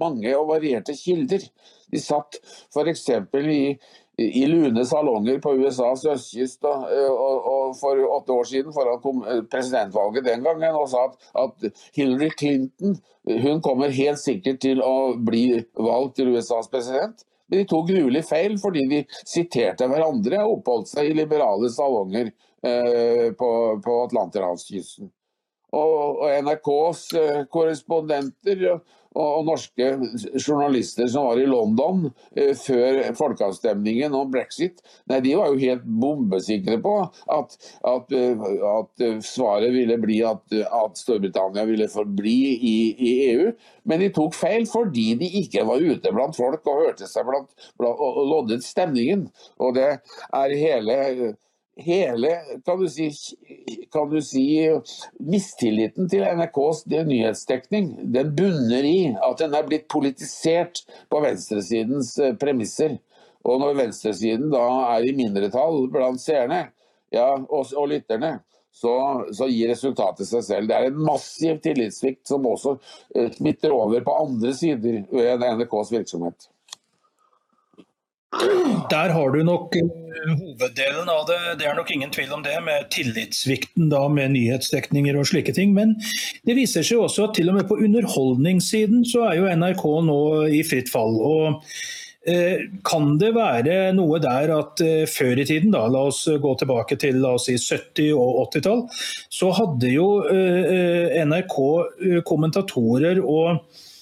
mange 0.00 0.34
og 0.36 0.50
varierte 0.52 0.96
kilder. 0.98 1.44
De 1.92 2.00
satt 2.02 2.40
f.eks. 2.74 3.08
i 3.40 3.76
i 4.16 4.46
lune 4.46 4.84
salonger 4.86 5.40
på 5.42 5.56
USAs 5.58 6.04
østkyst 6.06 6.66
og, 6.70 6.84
og, 7.10 7.46
og 7.50 7.72
for 7.78 7.98
åtte 7.98 8.34
år 8.34 8.46
siden 8.46 8.74
foran 8.74 9.24
eh, 9.26 9.40
presidentvalget 9.50 10.28
den 10.28 10.44
gangen 10.46 10.78
og 10.78 10.86
sa 10.92 11.08
at, 11.08 11.16
at, 11.42 11.82
Hillary 11.96 12.30
Clinton 12.38 12.94
hun 13.24 13.62
kommer 13.64 13.94
helt 13.94 14.20
sikkert 14.20 14.60
til 14.62 14.82
å 14.84 15.16
bli 15.16 15.64
valgt 15.74 16.18
til 16.18 16.34
USAs 16.34 16.68
president. 16.70 17.24
Men 17.48 17.62
de 17.62 17.68
tok 17.68 17.88
gruelig 17.88 18.24
feil 18.28 18.58
fordi 18.60 18.84
de 18.90 19.00
siterte 19.26 19.88
hverandre 19.90 20.44
og 20.44 20.60
oppholdt 20.60 20.92
seg 20.92 21.10
i 21.10 21.16
liberale 21.18 21.70
salonger 21.72 22.30
på, 22.64 23.50
på 23.84 23.96
Atlanterhavskysten. 24.06 25.10
Og, 25.74 26.20
og 26.22 26.44
NRKs 26.44 27.06
eh, 27.18 27.40
korrespondenter 27.52 28.68
og 29.14 29.44
norske 29.46 29.92
journalister 30.42 31.06
som 31.10 31.28
var 31.28 31.38
i 31.38 31.46
London 31.46 32.08
eh, 32.34 32.50
før 32.58 33.00
folkeavstemningen 33.18 34.14
om 34.14 34.32
brexit, 34.32 34.82
nei, 35.10 35.20
de 35.22 35.36
var 35.38 35.52
jo 35.52 35.60
helt 35.62 35.84
bombesikre 35.86 36.80
på 36.82 36.94
at, 37.36 37.54
at, 37.90 38.14
eh, 38.14 38.48
at 38.70 39.06
svaret 39.26 39.74
ville 39.74 39.98
bli 40.02 40.18
at, 40.26 40.42
at, 40.64 40.98
Storbritannia 40.98 41.66
ville 41.68 41.90
forbli 41.90 42.38
i, 42.54 42.74
i, 42.94 43.14
EU. 43.30 43.52
Men 43.90 44.02
de 44.02 44.10
tok 44.14 44.34
feil 44.36 44.66
fordi 44.70 45.12
de 45.20 45.30
ikke 45.42 45.66
var 45.68 45.82
ute 45.82 46.14
blant 46.14 46.38
folk 46.38 46.66
og 46.70 46.84
hørte 46.86 47.10
seg 47.10 47.26
blant, 47.28 47.50
blant 47.78 48.02
og 48.02 48.26
loddet 48.30 48.66
stemningen. 48.66 49.28
Og 49.62 49.74
det 49.78 49.88
er 49.94 50.58
hele 50.58 51.34
hele 51.76 52.30
kan 52.64 52.78
du, 52.80 52.88
si, 52.88 53.08
kan 53.92 54.10
du 54.10 54.20
si 54.22 54.46
mistilliten 55.18 56.08
til 56.10 56.22
NRKs 56.22 56.84
nyhetsdekning 56.86 57.90
den 58.14 58.34
bunner 58.36 58.86
i 58.86 58.98
at 59.14 59.42
den 59.42 59.56
er 59.56 59.66
blitt 59.66 59.88
politisert 59.92 60.84
på 61.10 61.22
venstresidens 61.24 62.14
eh, 62.18 62.36
premisser. 62.38 62.98
Og 63.44 63.60
når 63.60 63.76
venstresiden 63.82 64.48
da 64.52 64.64
er 64.94 65.04
i 65.04 65.16
mindretall 65.16 65.88
blant 65.92 66.22
seerne 66.22 66.68
ja, 67.12 67.28
og, 67.34 67.66
og 67.76 67.90
lytterne, 67.90 68.38
så, 68.74 68.94
så, 69.30 69.46
gir 69.46 69.70
resultatet 69.70 70.26
seg 70.26 70.42
selv. 70.42 70.70
Det 70.70 70.74
er 70.76 70.88
en 70.88 71.04
massiv 71.06 71.60
tillitssvikt 71.62 72.26
som 72.26 72.46
også 72.48 72.74
uh, 72.80 73.28
smitter 73.36 73.74
over 73.74 74.02
på 74.02 74.16
andre 74.24 74.50
sider 74.56 75.04
ved 75.14 75.44
NRKs 75.44 75.92
virksomhet. 75.94 76.48
Der 78.90 79.12
har 79.14 79.30
du 79.30 79.42
nok 79.46 79.74
uh, 79.76 80.32
hoveddelen 80.38 81.08
av 81.10 81.24
det. 81.28 81.40
Det 81.60 81.68
er 81.68 81.76
nok 81.78 81.90
ingen 81.94 82.12
tvil 82.14 82.32
om 82.36 82.44
det, 82.44 82.54
med 82.64 82.88
tillitssvikten 82.94 83.90
da 83.92 84.04
med 84.12 84.34
nyhetsdekninger 84.34 85.18
og 85.18 85.28
slike 85.30 85.54
ting. 85.56 85.74
Men 85.76 85.96
det 86.46 86.56
viser 86.58 86.86
seg 86.86 87.02
også 87.04 87.28
at 87.28 87.36
til 87.38 87.52
og 87.52 87.58
med 87.58 87.68
på 87.70 87.78
underholdningssiden 87.84 89.04
så 89.08 89.28
er 89.30 89.40
jo 89.40 89.50
NRK 89.50 89.84
nå 90.08 90.18
i 90.60 90.64
fritt 90.66 90.92
fall. 90.92 91.16
og 91.20 91.62
uh, 92.28 92.58
kan 92.86 93.16
det 93.20 93.32
være 93.36 93.78
noe 93.96 94.20
der 94.22 94.52
at 94.58 94.84
uh, 94.84 95.06
før 95.10 95.40
i 95.40 95.48
tiden, 95.48 95.72
da, 95.74 95.86
la 95.88 96.06
oss 96.10 96.24
gå 96.26 96.54
tilbake 96.60 97.00
til 97.00 97.24
si 97.42 97.56
70- 97.60 98.12
og 98.18 98.44
80-tall, 98.48 98.86
så 99.32 99.54
hadde 99.56 99.96
jo 99.96 100.08
NRK 101.24 101.58
kommentatorer 102.28 103.20
og 103.24 103.60
Eh, 103.64 103.93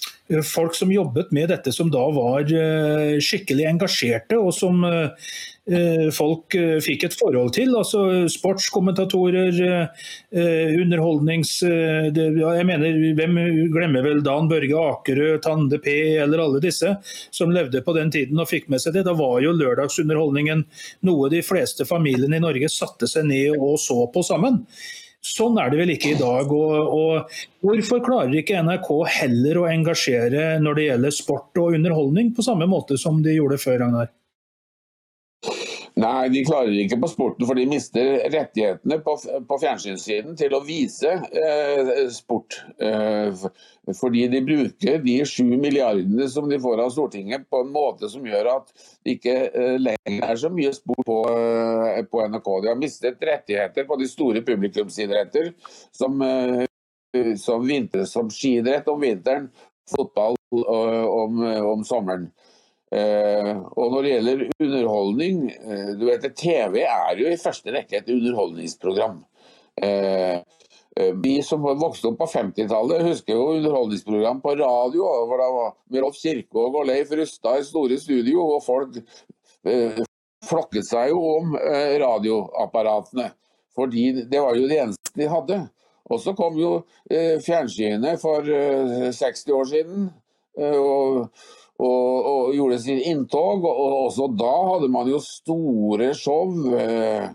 folk 0.46 0.74
som 0.74 0.92
jobbet 0.92 1.32
med 1.32 1.50
dette, 1.52 1.72
som 1.72 1.90
da 1.92 2.02
var 2.14 2.48
eh, 2.48 3.18
skikkelig 3.22 3.66
engasjerte, 3.68 4.38
og 4.40 4.54
som 4.56 4.84
eh, 4.86 6.08
folk 6.16 6.56
fikk 6.82 7.04
et 7.06 7.14
forhold 7.14 7.52
til. 7.54 7.70
altså 7.78 8.26
Sportskommentatorer, 8.32 9.60
underholdnings... 10.82 11.52
Jeg 11.62 12.64
mener, 12.66 12.96
Hvem 13.14 13.38
glemmer 13.70 14.02
vel 14.02 14.24
Dan 14.26 14.48
Børge 14.50 14.80
Akerø, 14.80 15.36
Tande 15.44 15.78
P 15.78 15.94
eller 16.18 16.42
alle 16.42 16.62
disse 16.64 16.96
som 17.30 17.54
levde 17.54 17.84
på 17.86 17.94
den 17.94 18.10
tiden 18.10 18.42
og 18.42 18.50
fikk 18.50 18.66
med 18.74 18.82
seg 18.82 18.96
det. 18.96 19.04
Da 19.06 19.14
var 19.14 19.38
jo 19.44 19.54
lørdagsunderholdningen 19.54 20.64
noe 21.06 21.30
de 21.30 21.44
fleste 21.46 21.86
familiene 21.86 22.40
i 22.40 22.42
Norge 22.42 22.72
satte 22.72 23.06
seg 23.06 23.30
ned 23.30 23.54
og 23.54 23.78
så 23.78 24.00
på 24.10 24.26
sammen. 24.26 24.64
Sånn 25.22 25.58
er 25.62 25.70
det 25.70 25.78
vel 25.78 25.92
ikke 25.94 26.16
i 26.16 26.18
dag. 26.18 26.50
Og, 26.50 26.94
og, 26.98 27.36
hvorfor 27.62 28.02
klarer 28.02 28.34
ikke 28.40 28.62
NRK 28.66 28.88
heller 29.20 29.60
å 29.60 29.68
engasjere 29.70 30.56
når 30.62 30.78
det 30.78 30.88
gjelder 30.88 31.14
sport 31.14 31.62
og 31.62 31.78
underholdning, 31.78 32.32
på 32.34 32.42
samme 32.42 32.66
måte 32.70 32.98
som 32.98 33.22
de 33.22 33.36
gjorde 33.36 33.60
før? 33.62 33.78
Ragnar? 33.84 34.10
Nei, 36.02 36.28
de 36.32 36.40
klarer 36.46 36.72
ikke 36.82 36.98
på 37.02 37.10
sporten, 37.12 37.46
for 37.46 37.58
de 37.58 37.66
mister 37.68 38.24
rettighetene 38.32 38.96
på, 39.04 39.14
på 39.48 39.58
fjernsynssiden 39.62 40.34
til 40.40 40.54
å 40.56 40.62
vise 40.64 41.12
eh, 41.12 41.90
sport. 42.10 42.56
Eh, 42.82 43.44
fordi 43.98 44.24
de 44.32 44.40
bruker 44.46 44.98
de 45.04 45.16
sju 45.28 45.44
milliardene 45.52 46.26
som 46.32 46.48
de 46.50 46.58
får 46.62 46.82
av 46.84 46.92
Stortinget 46.94 47.46
på 47.50 47.62
en 47.62 47.72
måte 47.74 48.10
som 48.10 48.26
gjør 48.26 48.50
at 48.56 48.72
det 48.74 49.16
ikke 49.18 49.36
eh, 49.48 49.76
lenger 49.82 50.26
er 50.26 50.42
så 50.42 50.50
mye 50.54 50.72
sport 50.76 51.06
på, 51.06 51.18
eh, 51.30 52.02
på, 52.08 52.24
NRK. 52.32 52.52
De 52.64 52.72
har 52.72 52.80
mistet 52.80 53.26
rettigheter 53.28 53.86
på 53.88 53.98
de 54.00 54.08
store 54.10 54.42
publikumsidretter, 54.46 55.52
som, 55.94 56.22
eh, 56.26 56.64
som, 57.38 57.68
som 58.08 58.32
skiidrett 58.32 58.88
om 58.90 59.02
vinteren, 59.02 59.50
fotball 59.92 60.38
eh, 60.56 61.04
om, 61.06 61.44
om 61.74 61.84
sommeren. 61.86 62.30
Uh, 62.92 63.62
og 63.72 63.92
når 63.94 64.04
det 64.04 64.10
gjelder 64.10 64.40
underholdning 64.60 65.46
uh, 65.64 65.92
du 65.96 66.02
vet 66.10 66.26
TV 66.36 66.82
er 66.84 67.20
jo 67.22 67.30
i 67.30 67.38
første 67.40 67.72
rekke 67.72 68.02
et 68.02 68.10
underholdningsprogram. 68.12 69.22
Uh, 69.80 70.42
vi 71.24 71.38
som 71.40 71.64
vokste 71.64 72.10
opp 72.10 72.18
på 72.20 72.26
50-tallet, 72.34 73.06
husker 73.06 73.32
jo 73.32 73.54
underholdningsprogram 73.54 74.42
på 74.44 74.52
radio. 74.60 75.06
hvor 75.24 75.40
det 75.40 75.46
var 75.54 76.02
Rolf 76.04 76.18
Kirkvaag 76.20 76.76
og 76.82 76.90
Leif 76.90 77.14
Rustad 77.16 77.62
i 77.62 77.64
store 77.64 77.96
studio. 77.96 78.42
Og 78.58 78.60
folk 78.60 78.98
flokket 80.44 80.84
seg 80.84 81.14
jo 81.14 81.22
om 81.38 81.56
radioapparatene. 82.02 83.30
Fordi 83.72 84.04
det 84.28 84.44
var 84.44 84.60
jo 84.60 84.68
det 84.68 84.82
eneste 84.82 85.16
de 85.16 85.30
hadde. 85.32 85.58
Og 86.12 86.20
så 86.20 86.36
kom 86.36 86.60
jo 86.60 86.74
fjernsynet 87.08 88.20
for 88.20 88.44
60 89.16 89.48
år 89.56 89.72
siden. 89.72 90.10
og 90.60 91.32
og, 91.82 92.26
og 92.32 92.56
gjorde 92.56 92.80
sitt 92.82 93.06
inntog. 93.10 93.66
Og 93.68 93.96
også 94.06 94.28
da 94.38 94.52
hadde 94.72 94.90
man 94.92 95.10
jo 95.10 95.20
store 95.22 96.12
show. 96.18 96.52
Eh, 96.78 97.30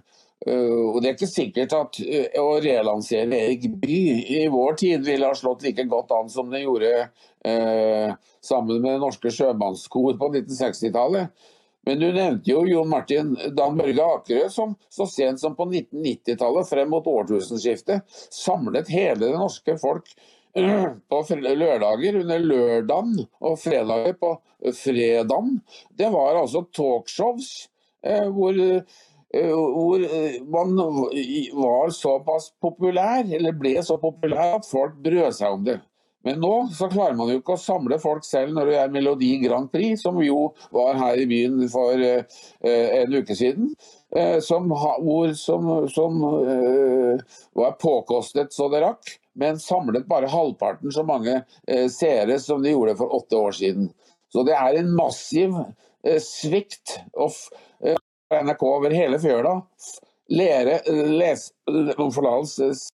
og 0.48 1.02
Det 1.02 1.10
er 1.10 1.16
ikke 1.16 1.28
sikkert 1.28 1.74
at 1.76 1.98
uh, 1.98 2.36
å 2.40 2.60
relansere 2.64 3.36
Erik 3.36 3.66
Bye 3.82 4.22
i 4.38 4.44
vår 4.54 4.78
tid 4.80 5.04
ville 5.04 5.28
ha 5.28 5.36
slått 5.36 5.66
like 5.66 5.84
godt 5.90 6.14
an 6.16 6.30
som 6.32 6.54
det 6.54 6.62
gjorde 6.62 6.92
uh, 7.10 8.14
sammen 8.46 8.78
med 8.78 8.94
det 8.94 9.02
norske 9.02 9.34
sjømannskor 9.34 10.14
på 10.22 10.30
1960-tallet. 10.30 11.34
Men 11.88 12.00
du 12.00 12.08
nevnte 12.12 12.52
jo 12.52 12.62
Jon 12.68 12.90
Martin 12.92 13.34
Dan 13.56 13.78
Børge 13.80 14.06
Akerø, 14.06 14.48
som 14.52 14.76
så 14.92 15.08
sent 15.10 15.42
som 15.42 15.56
på 15.56 15.70
1990-tallet, 15.72 16.70
frem 16.70 16.90
mot 16.92 17.06
årtusenskiftet, 17.08 18.04
samlet 18.36 18.92
hele 18.92 19.22
det 19.26 19.36
norske 19.40 19.78
folk 19.82 20.12
på 20.58 21.24
lørdager 21.38 22.20
under 22.22 22.40
lørdagen 22.40 23.26
og 23.42 23.60
fredager 23.62 24.16
på 24.20 24.36
fredagen. 24.74 25.60
Det 25.98 26.10
var 26.14 26.40
altså 26.40 26.64
talkshows 26.74 27.50
eh, 28.06 28.26
hvor, 28.34 28.58
eh, 28.58 29.52
hvor 29.52 30.08
eh, 30.08 30.40
man 30.48 30.74
var 30.78 31.94
såpass 31.94 32.52
populær, 32.62 33.24
eller 33.26 33.54
ble 33.58 33.78
så 33.84 34.00
populær 34.02 34.58
at 34.58 34.70
folk 34.70 34.98
brød 35.04 35.32
seg 35.38 35.60
om 35.60 35.68
det. 35.68 35.80
Men 36.28 36.42
nå 36.44 36.54
så 36.76 36.90
klarer 36.92 37.16
man 37.16 37.30
jo 37.32 37.40
ikke 37.40 37.56
å 37.56 37.62
samle 37.62 38.00
folk 38.04 38.26
selv 38.28 38.52
når 38.56 38.72
det 38.72 38.80
er 38.82 38.92
Melodi 38.92 39.30
Grand 39.40 39.70
Prix, 39.72 40.02
som 40.04 40.18
jo 40.24 40.50
var 40.76 40.98
her 41.00 41.22
i 41.22 41.28
byen 41.30 41.62
for 41.72 42.02
eh, 42.04 42.42
en 42.66 43.16
uke 43.16 43.38
siden. 43.38 43.72
Uh, 44.08 44.38
som, 44.40 44.70
hvor, 44.72 45.34
som, 45.36 45.66
som 45.92 46.22
uh, 46.24 47.20
var 47.60 47.74
påkostet 47.76 48.56
så 48.56 48.70
det 48.72 48.80
rakk 48.80 49.10
men 49.38 49.60
samlet 49.60 50.08
bare 50.10 50.30
halvparten 50.32 50.92
så 50.92 51.04
mange 51.06 51.42
eh, 51.68 51.88
seere 51.94 52.40
som 52.42 52.64
de 52.64 52.74
gjorde 52.74 52.98
for 53.00 53.16
åtte 53.16 53.38
år 53.38 53.52
siden. 53.52 53.92
Så 54.34 54.44
det 54.48 54.56
er 54.58 54.80
en 54.80 54.90
massiv 54.96 55.56
eh, 55.58 56.20
svikt 56.24 56.98
av 57.18 57.38
eh, 57.86 58.00
NRK 58.34 58.66
over 58.68 58.96
hele 58.98 59.20
fjøla. 59.22 59.54
Lere, 60.34 60.82
les, 61.08 61.46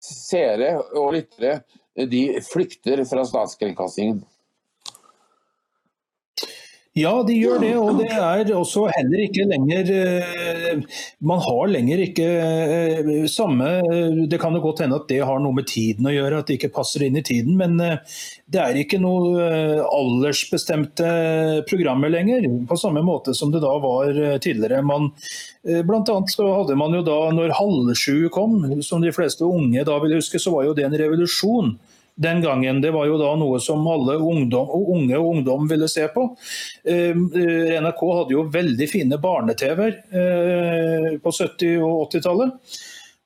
seere 0.03 0.75
og 0.99 1.15
lyttere 1.15 1.63
de 2.11 2.27
flykter 2.45 3.01
fra 3.09 3.25
statskringkastingen. 3.25 4.21
Ja, 6.93 7.13
de 7.25 7.33
gjør 7.33 7.63
det. 7.63 7.71
Og 7.81 8.03
det 8.03 8.11
er 8.13 8.51
også 8.53 8.83
heller 8.93 9.23
ikke 9.25 9.47
lenger 9.49 9.89
eh, 9.97 10.83
Man 11.25 11.41
har 11.41 11.71
lenger 11.73 12.03
ikke 12.05 12.27
eh, 12.29 13.07
samme 13.33 13.69
eh, 13.81 14.19
Det 14.29 14.37
kan 14.41 14.53
jo 14.53 14.61
godt 14.61 14.83
hende 14.85 14.99
at 15.01 15.07
det 15.09 15.23
har 15.25 15.41
noe 15.41 15.57
med 15.57 15.71
tiden 15.71 16.11
å 16.11 16.13
gjøre, 16.13 16.43
at 16.43 16.51
det 16.51 16.59
ikke 16.59 16.75
passer 16.75 17.07
inn 17.07 17.17
i 17.17 17.25
tiden. 17.25 17.57
Men 17.57 17.79
det 17.81 18.61
er 18.61 18.77
ikke 18.77 19.01
noe 19.01 19.47
aldersbestemte 19.89 21.09
programmer 21.69 22.13
lenger, 22.13 22.45
på 22.69 22.77
samme 22.81 23.01
måte 23.07 23.33
som 23.37 23.53
det 23.55 23.63
da 23.65 23.73
var 23.81 24.13
tidligere. 24.43 24.83
Man, 24.85 25.09
blant 25.89 26.11
annet 26.13 26.35
så 26.35 26.51
hadde 26.59 26.77
man 26.77 26.97
jo 26.97 27.01
da, 27.07 27.19
når 27.33 27.57
Halv 27.57 27.93
sju 27.97 28.29
kom, 28.35 28.59
som 28.85 29.05
de 29.05 29.15
fleste 29.15 29.49
unge 29.49 29.85
da 29.89 29.97
vil 30.05 30.19
huske, 30.19 30.41
så 30.43 30.53
var 30.55 30.69
jo 30.69 30.77
det 30.77 30.87
en 30.89 30.99
revolusjon 31.01 31.75
den 32.15 32.43
gangen. 32.43 32.81
Det 32.81 32.93
var 32.93 33.07
jo 33.09 33.19
da 33.21 33.33
noe 33.39 33.61
som 33.63 33.85
alle 33.89 34.19
ungdom, 34.21 34.71
unge 34.95 35.19
og 35.19 35.29
ungdom 35.37 35.69
ville 35.71 35.89
se 35.91 36.07
på. 36.13 36.29
Eh, 36.85 37.15
NRK 37.83 38.03
hadde 38.19 38.37
jo 38.37 38.49
veldig 38.53 38.89
fine 38.91 39.19
barne-TV-er 39.23 40.01
eh, 40.13 41.09
på 41.23 41.35
70- 41.39 41.79
og 41.81 42.11
80-tallet. 42.11 42.81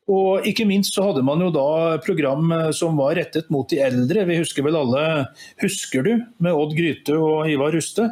Og 0.06 0.46
ikke 0.46 0.68
minst 0.68 0.94
så 0.94 1.08
hadde 1.08 1.24
man 1.26 1.42
jo 1.42 1.50
da 1.54 1.98
program 2.04 2.52
eh, 2.54 2.70
som 2.76 2.98
var 2.98 3.16
rettet 3.18 3.50
mot 3.50 3.68
de 3.70 3.82
eldre. 3.82 4.26
Vi 4.28 4.40
husker 4.42 4.66
vel 4.66 4.78
alle 4.78 5.26
'Husker 5.62 6.06
du?' 6.06 6.22
med 6.38 6.54
Odd 6.54 6.76
Gryte 6.78 7.18
og 7.18 7.50
Ivar 7.50 7.74
Ruste. 7.74 8.10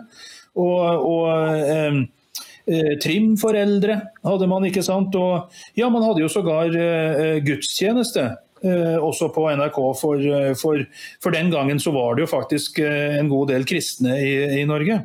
Og, 0.54 0.82
og 1.06 1.30
eh, 1.70 2.96
Trim 2.96 3.34
for 3.36 3.54
eldre 3.54 4.00
hadde 4.24 4.46
man, 4.48 4.64
ikke 4.64 4.82
sant. 4.82 5.14
Og 5.14 5.52
ja, 5.76 5.88
man 5.88 6.02
hadde 6.02 6.24
jo 6.24 6.32
sågar 6.32 6.72
eh, 6.74 7.42
gudstjeneste 7.44 8.24
Eh, 8.24 8.43
også 8.64 9.30
på 9.34 9.46
NRK. 9.50 9.78
For, 10.00 10.20
eh, 10.20 10.52
for, 10.58 10.84
for, 11.22 11.34
den 11.34 11.50
gangen 11.52 11.80
så 11.80 11.92
var 11.94 12.14
det 12.16 12.24
jo 12.24 12.32
faktisk 12.32 12.78
eh, 12.84 13.18
en 13.18 13.30
god 13.32 13.52
del 13.52 13.66
kristne 13.68 14.16
i, 14.20 14.34
i 14.60 14.68
Norge. 14.68 15.02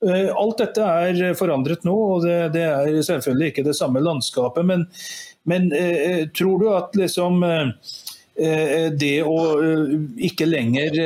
Alt 0.00 0.62
dette 0.62 0.80
er 0.80 1.34
forandret 1.36 1.82
nå, 1.84 1.92
og 1.92 2.22
det, 2.24 2.54
det, 2.54 2.62
er 2.64 3.02
selvfølgelig 3.04 3.50
ikke 3.50 3.64
det 3.66 3.74
samme 3.76 4.00
landskapet. 4.00 4.64
Men, 4.64 4.86
men 5.44 5.68
tror 6.32 6.62
du 6.62 6.70
at 6.72 6.96
liksom 6.96 7.44
det 8.40 9.16
å 9.28 9.36
ikke 10.24 10.46
lenger 10.48 10.96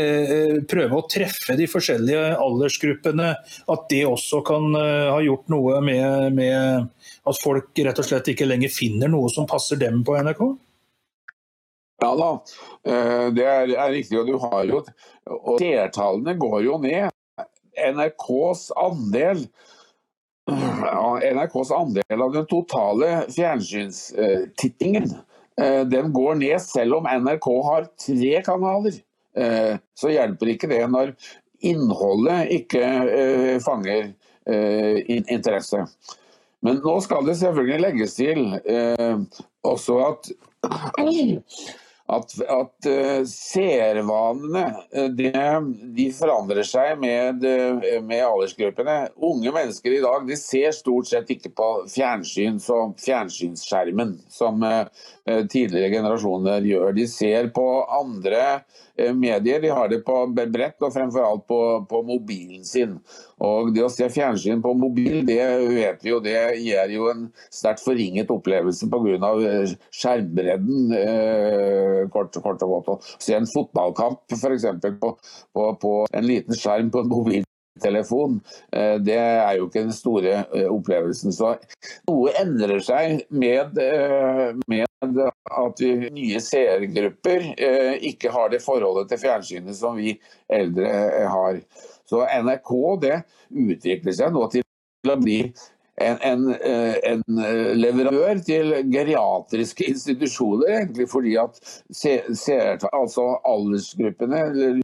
prøve 0.71 1.01
å 1.01 1.09
treffe 1.11 1.57
de 1.59 1.67
forskjellige 1.67 2.37
aldersgruppene, 2.39 3.33
at 3.75 3.89
det 3.91 4.05
også 4.07 4.45
kan 4.47 4.79
ha 4.79 5.19
gjort 5.27 5.51
noe 5.51 5.81
med, 5.83 6.39
med 6.39 6.87
at 7.27 7.43
folk 7.43 7.75
rett 7.75 7.99
og 7.99 8.07
slett 8.07 8.31
ikke 8.31 8.47
lenger 8.47 8.71
finner 8.71 9.11
noe 9.11 9.27
som 9.35 9.51
passer 9.51 9.83
dem 9.83 10.05
på 10.07 10.15
NRK? 10.23 10.45
Ja 12.03 12.11
da, 12.19 12.31
det 13.35 13.45
er, 13.47 13.71
er 13.71 13.93
riktig. 13.95 14.19
Og 14.21 14.27
du 14.29 14.39
har 14.43 14.65
jo 14.69 14.83
og 15.31 15.61
seertallene 15.63 16.35
går 16.41 16.59
jo 16.67 16.79
ned. 16.83 17.11
NRKs 17.75 18.69
andel 18.79 19.47
NRKs 20.47 21.71
andel 21.75 22.23
av 22.23 22.35
den 22.35 22.45
totale 22.47 23.09
fjernsynstittingen 23.33 25.09
den 25.91 26.13
går 26.15 26.35
ned 26.43 26.61
selv 26.63 26.99
om 26.99 27.09
NRK 27.09 27.49
har 27.67 27.89
tre 28.05 28.43
kanaler. 28.47 28.99
Så 29.99 30.11
hjelper 30.13 30.53
ikke 30.53 30.71
det 30.71 30.83
når 30.91 31.15
innholdet 31.65 32.53
ikke 32.59 32.83
fanger 33.65 34.13
interesse. 35.25 35.85
Men 36.65 36.81
nå 36.85 36.99
skal 37.05 37.27
det 37.29 37.39
selvfølgelig 37.41 37.81
legges 37.87 38.19
til 38.19 38.45
også 39.65 40.01
at 40.11 40.31
at, 42.13 42.35
at 42.41 42.89
uh, 42.91 43.23
seervanene 43.29 44.65
uh, 44.93 45.07
de, 45.17 45.31
de, 45.97 46.09
forandrer 46.13 46.67
seg 46.69 46.99
med, 47.01 47.45
uh, 47.45 47.81
med, 48.05 48.21
aldersgruppene. 48.27 48.99
Unge 49.17 49.55
mennesker 49.55 49.97
i 49.97 50.03
dag 50.05 50.27
de 50.29 50.37
ser 50.37 50.75
stort 50.77 51.09
sett 51.09 51.33
ikke 51.33 51.55
på 51.57 51.71
fjernsyn 51.95 52.61
som 52.61 52.93
fjernsynsskjermen, 53.01 54.19
som 54.29 54.61
tidligere 55.25 55.93
generasjoner 55.93 56.65
gjør. 56.69 56.93
De 56.97 57.07
ser 57.09 57.49
på 57.55 57.65
andre 57.89 58.43
medier. 59.17 59.63
De 59.63 59.71
har 59.73 59.89
det 59.89 60.03
på 60.07 60.19
brett 60.35 60.85
og 60.85 60.93
fremfor 60.95 61.25
alt 61.25 61.47
på, 61.49 61.61
på 61.91 62.03
mobilen 62.07 62.65
sin. 62.69 62.99
Og 63.45 63.73
Det 63.75 63.83
å 63.85 63.91
se 63.93 64.07
fjernsyn 64.13 64.63
på 64.65 64.75
mobil, 64.79 65.23
det 65.27 65.41
vet 65.69 66.05
vi 66.05 66.13
jo, 66.13 66.21
det 66.23 66.37
gir 66.61 66.93
jo 66.95 67.09
en 67.11 67.27
sterkt 67.53 67.83
forringet 67.85 68.31
opplevelse 68.31 68.89
pga. 68.93 69.33
Eh, 69.45 69.75
skjermbredden. 69.95 70.95
Eh, 70.99 72.05
kort, 72.15 72.37
kort, 72.45 72.63
og 72.67 72.77
godt. 72.77 72.93
Å 72.95 73.23
se 73.23 73.37
en 73.39 73.49
fotballkamp 73.51 74.37
f.eks. 74.37 74.69
På, 75.01 75.17
på, 75.55 75.67
på 75.81 75.97
en 76.13 76.29
liten 76.29 76.59
skjerm 76.59 76.93
på 76.95 77.03
en 77.03 77.11
mobiltelefon, 77.11 77.51
eh, 77.83 78.97
det 79.03 79.17
er 79.19 79.57
jo 79.59 79.67
ikke 79.67 79.83
den 79.83 79.93
store 79.93 80.45
eh, 80.55 80.69
opplevelsen. 80.71 81.33
Så 81.35 81.55
noe 82.09 82.35
endrer 82.39 82.81
seg 82.85 83.25
med, 83.31 83.79
eh, 83.79 84.55
med 84.71 84.87
at 85.05 85.81
vi 85.83 86.11
nye 86.15 86.41
seergrupper 86.41 87.51
ikke 88.01 88.31
har 88.33 88.49
det 88.55 88.63
forholdet 88.65 89.11
til 89.11 89.21
fjernsynet 89.21 89.77
som 89.77 89.99
vi 89.99 90.15
eldre 90.49 90.89
har. 91.29 91.61
Så 92.09 92.23
NRK 92.25 92.73
det 93.03 93.19
utvikler 93.51 94.17
seg 94.17 94.33
nå 94.33 94.47
til 94.53 94.65
å 95.11 95.19
bli 95.21 95.43
en, 96.01 96.17
en, 96.27 96.47
en, 96.57 97.23
leverandør 97.77 98.41
til 98.47 98.73
geriatriske 98.91 99.87
institusjoner, 99.93 100.81
egentlig 100.81 101.07
fordi 101.13 101.37
at 101.39 101.61
ser, 101.95 102.81
altså 102.91 103.29
aldersgruppene, 103.47 104.41
eller 104.49 104.81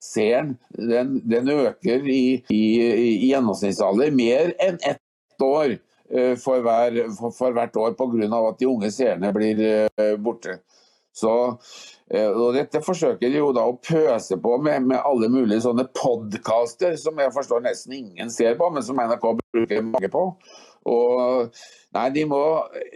gjennomsnittsseeren, 0.00 0.56
den, 0.90 1.14
den, 1.28 1.48
øker 1.48 2.08
i, 2.08 2.44
i, 2.48 2.64
i, 2.88 3.28
gjennomsnittsalder 3.28 4.10
mer 4.16 4.54
enn 4.58 4.80
ett 4.82 5.44
år 5.44 5.76
eh, 5.76 6.34
for, 6.40 6.64
hver, 6.64 6.98
for, 7.18 7.36
for 7.36 7.56
hvert 7.56 7.76
år 7.76 7.96
pga. 7.98 8.42
at 8.48 8.58
de 8.58 8.68
unge 8.68 8.90
seerne 8.90 9.32
blir 9.36 9.64
borte. 10.18 10.60
Så 11.12 11.34
Eh, 12.10 12.26
og 12.26 12.56
dette 12.56 12.80
forsøker 12.82 13.30
de 13.30 13.38
jo 13.38 13.52
da 13.54 13.68
å 13.70 13.76
pøse 13.78 14.38
på 14.42 14.56
med, 14.64 14.88
med 14.90 14.98
alle 14.98 15.28
mulige 15.30 15.62
sånne 15.62 15.86
podkaster, 15.94 16.96
som 16.98 17.18
jeg 17.22 17.34
forstår 17.36 17.62
nesten 17.62 17.94
ingen 18.00 18.32
ser 18.34 18.56
på, 18.58 18.66
men 18.74 18.82
som 18.86 18.98
NRK 18.98 19.26
bruker 19.38 19.84
mange 19.86 20.10
på. 20.10 20.24
Og 20.90 21.60
nei, 21.94 22.06
de 22.14 22.24
må, 22.26 22.40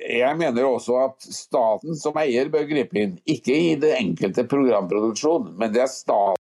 Jeg 0.08 0.34
mener 0.40 0.66
også 0.66 0.96
at 1.02 1.26
staten 1.36 1.94
som 2.00 2.16
eier 2.18 2.50
bør 2.50 2.66
gripe 2.66 2.98
inn. 2.98 3.18
Ikke 3.28 3.54
i 3.54 3.74
det 3.78 3.92
enkelte 4.00 4.46
programproduksjon, 4.50 5.52
men 5.60 5.74
det 5.74 5.84
er 5.84 5.92
staten 5.92 6.40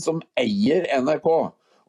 som 0.00 0.22
eier 0.40 0.88
NRK. 1.02 1.28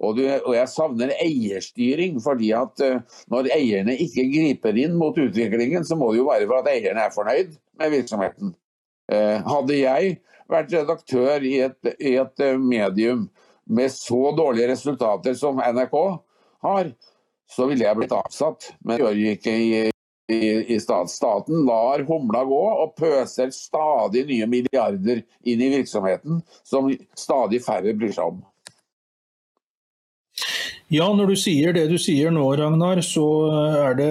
Og, 0.04 0.18
du, 0.18 0.26
og, 0.28 0.52
jeg 0.58 0.68
savner 0.68 1.14
eierstyring, 1.24 2.18
fordi 2.24 2.52
at 2.56 2.84
uh, 2.84 3.22
når 3.32 3.48
eierne 3.56 3.96
ikke 4.04 4.28
griper 4.34 4.76
inn 4.80 4.98
mot 5.00 5.16
utviklingen, 5.16 5.88
så 5.88 5.96
må 6.00 6.12
det 6.12 6.20
jo 6.20 6.28
være 6.28 6.50
for 6.50 6.60
at 6.60 6.72
eierne 6.74 7.06
er 7.06 7.16
fornøyd 7.16 7.56
med 7.80 7.94
virksomheten. 7.96 8.52
Uh, 9.12 9.40
hadde 9.46 9.80
jeg 9.80 10.18
vært 10.52 10.76
redaktør 10.76 11.48
i 11.48 11.56
et, 11.70 11.80
i 11.96 12.18
et, 12.20 12.44
uh, 12.44 12.60
medium 12.60 13.30
med 13.66 13.94
så 13.94 14.36
dårlige 14.38 14.74
resultater 14.74 15.38
som 15.40 15.64
NRK 15.64 15.96
har, 16.68 16.92
så 17.50 17.70
ville 17.70 17.88
jeg 17.88 17.98
blitt 17.98 18.14
avsatt. 18.20 18.74
Men 18.84 19.00
det 19.00 19.06
gjør 19.06 19.22
jeg 19.22 19.40
ikke 19.40 19.56
i, 19.56 19.72
i, 20.32 20.74
i 20.76 20.80
stat. 20.80 21.10
Staten 21.12 21.66
lar 21.68 22.04
humla 22.08 22.44
gå 22.48 22.64
og 22.72 22.96
pøser 23.00 23.54
stadig 23.54 24.26
nye 24.30 24.50
milliarder 24.50 25.24
inn 25.46 25.62
i 25.62 25.72
virksomheten 25.78 26.42
som 26.64 26.92
stadig 27.18 27.62
færre 27.66 27.96
bryr 27.98 28.14
seg 28.16 28.34
om. 28.34 28.44
Ja, 30.94 31.08
når 31.10 31.32
du 31.32 31.40
sier 31.40 31.74
det 31.74 31.88
du 31.90 31.96
sier 31.98 32.30
nå, 32.30 32.44
Ragnar, 32.60 33.00
så 33.02 33.26
er 33.82 33.96
det 33.98 34.10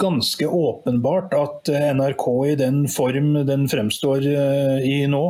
ganske 0.00 0.44
åpenbart 0.44 1.32
at 1.38 1.70
NRK 1.96 2.26
i 2.50 2.56
den 2.60 2.82
form 2.92 3.30
den 3.48 3.64
fremstår 3.72 4.26
eh, 4.28 4.84
i 4.84 4.98
nå, 5.08 5.22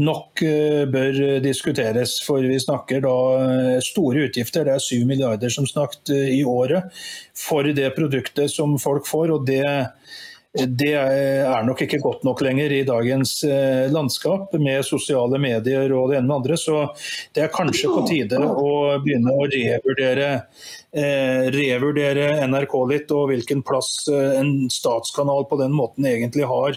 nok 0.00 0.42
eh, 0.46 0.82
bør 0.90 1.20
diskuteres. 1.44 2.18
For 2.24 2.44
vi 2.46 2.58
snakker 2.60 3.04
da 3.04 3.16
eh, 3.42 3.78
store 3.84 4.28
utgifter. 4.28 4.66
Det 4.68 4.76
er 4.76 4.84
7 4.84 5.06
milliarder 5.08 5.52
som 5.52 5.68
snakket 5.68 6.14
i 6.32 6.42
året 6.48 6.92
for 7.36 7.66
det 7.76 7.92
produktet 7.96 8.52
som 8.52 8.78
folk 8.80 9.08
får. 9.08 9.36
og 9.36 9.48
det 9.48 9.64
det 10.52 10.92
er 10.92 11.62
nok 11.64 11.80
ikke 11.80 12.00
godt 12.04 12.26
nok 12.28 12.42
lenger 12.44 12.72
i 12.76 12.82
dagens 12.84 13.38
eh, 13.48 13.88
landskap 13.88 14.52
med 14.60 14.84
sosiale 14.84 15.38
medier 15.40 15.94
og 15.96 16.10
det 16.10 16.18
ene 16.18 16.28
med 16.28 16.34
andre. 16.42 16.58
Så 16.60 16.82
det 17.32 17.46
er 17.46 17.54
kanskje 17.54 17.88
på 17.88 18.02
tide 18.10 18.36
å 18.36 18.98
begynne 19.00 19.32
å 19.32 19.46
revurdere, 19.48 20.28
eh, 20.92 21.48
revurdere 21.56 22.44
NRK 22.44 22.76
litt, 22.92 23.14
og 23.16 23.30
hvilken 23.32 23.64
plass 23.64 24.04
eh, 24.12 24.36
en 24.42 24.68
statskanal 24.68 25.48
på 25.48 25.56
den 25.62 25.72
måten 25.72 26.10
egentlig 26.10 26.44
har 26.50 26.76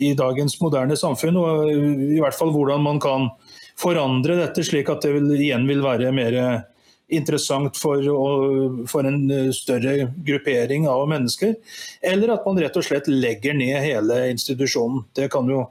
i 0.00 0.14
dagens 0.18 0.56
moderne 0.62 0.96
samfunn. 0.98 1.38
Og 1.40 1.70
i 1.70 2.20
hvert 2.20 2.36
fall 2.36 2.52
hvordan 2.54 2.82
man 2.84 3.00
kan 3.02 3.30
forandre 3.80 4.36
dette 4.40 4.64
slik 4.66 4.90
at 4.92 5.04
det 5.04 5.14
vil, 5.16 5.30
igjen 5.38 5.68
vil 5.68 5.84
være 5.84 6.12
mer 6.12 6.36
interessant 7.10 7.76
for, 7.78 8.02
for, 8.88 9.06
en 9.06 9.30
eh, 9.30 9.50
større 9.54 10.10
gruppering 10.26 10.86
av 10.88 11.06
mennesker. 11.10 11.54
Eller 12.02 12.34
at 12.34 12.46
man 12.46 12.60
rett 12.62 12.76
og 12.78 12.86
slett 12.86 13.10
legger 13.10 13.56
ned 13.56 13.82
hele 13.82 14.22
institusjonen. 14.30 15.04
Det 15.16 15.30
kan 15.32 15.48
jo, 15.50 15.64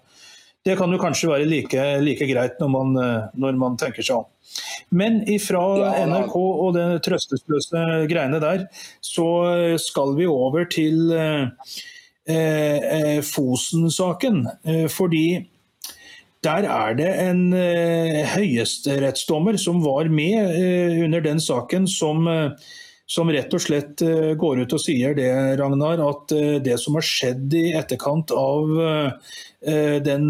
det 0.66 0.76
kan 0.80 0.92
jo 0.92 1.00
kanskje 1.02 1.32
være 1.32 1.48
like, 1.50 1.86
like 2.04 2.28
greit 2.30 2.60
når 2.62 2.74
man, 2.76 2.98
eh, 3.00 3.30
når 3.40 3.62
man, 3.62 3.78
tenker 3.80 4.06
seg 4.06 4.22
om. 4.22 4.28
Men 4.90 5.22
ifra 5.30 5.62
NRK 6.10 6.36
og 6.36 6.74
det 6.76 6.88
trøstesløse 7.06 7.86
greiene 8.10 8.42
der, 8.42 8.66
så 9.06 9.30
skal 9.82 10.16
vi 10.18 10.28
over 10.30 10.66
til 10.72 11.14
eh, 11.14 11.48
eh 11.48 11.96
Fosen-saken. 13.26 14.44
Fordi 14.94 15.24
der 16.46 16.68
er 16.72 16.94
det 16.96 17.08
en 17.20 17.42
høyesterettsdommer 18.32 19.58
som 19.60 19.82
var 19.84 20.08
med 20.14 20.54
under 21.04 21.24
den 21.26 21.42
saken, 21.44 21.88
som, 21.90 22.30
som, 23.10 23.32
rett 23.34 23.56
og 23.58 23.64
slett 23.64 24.04
går 24.40 24.62
ut 24.64 24.76
og 24.78 24.84
sier 24.84 25.18
det, 25.18 25.32
Ragnar, 25.60 26.00
at 26.06 26.36
det 26.64 26.78
som 26.80 26.96
har 26.96 27.04
skjedd 27.04 27.58
i 27.60 27.74
etterkant 27.76 28.32
av 28.32 28.72
den 30.06 30.30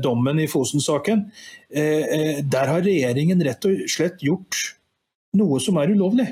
dommen 0.00 0.40
i 0.40 0.48
Fosen-saken, 0.48 1.26
der 1.68 2.72
har 2.72 2.86
regjeringen 2.86 3.44
rett 3.44 3.68
og 3.68 3.84
slett 3.92 4.24
gjort 4.24 4.62
noe 5.36 5.60
som 5.60 5.78
er 5.80 5.92
ulovlig. 5.92 6.30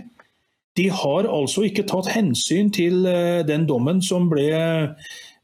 De 0.81 0.89
har 0.89 1.29
altså 1.29 1.69
ikke 1.69 1.85
tatt 1.85 2.09
hensyn 2.09 2.73
til 2.73 3.05
den 3.45 3.69
dommen 3.69 4.01
som 4.01 4.31
ble 4.33 4.49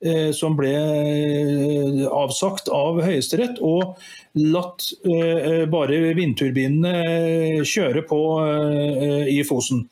Eh, 0.05 0.28
som 0.37 0.53
ble 0.59 0.72
eh, 0.76 2.03
avsagt 2.12 2.68
av 2.68 2.99
Høyesterett, 3.01 3.62
og 3.64 3.97
latt 4.37 4.91
eh, 5.09 5.64
bare 5.72 6.12
vindturbinene 6.18 7.64
kjøre 7.64 8.03
på 8.05 8.20
i 9.32 9.41
Fosen. 9.49 9.87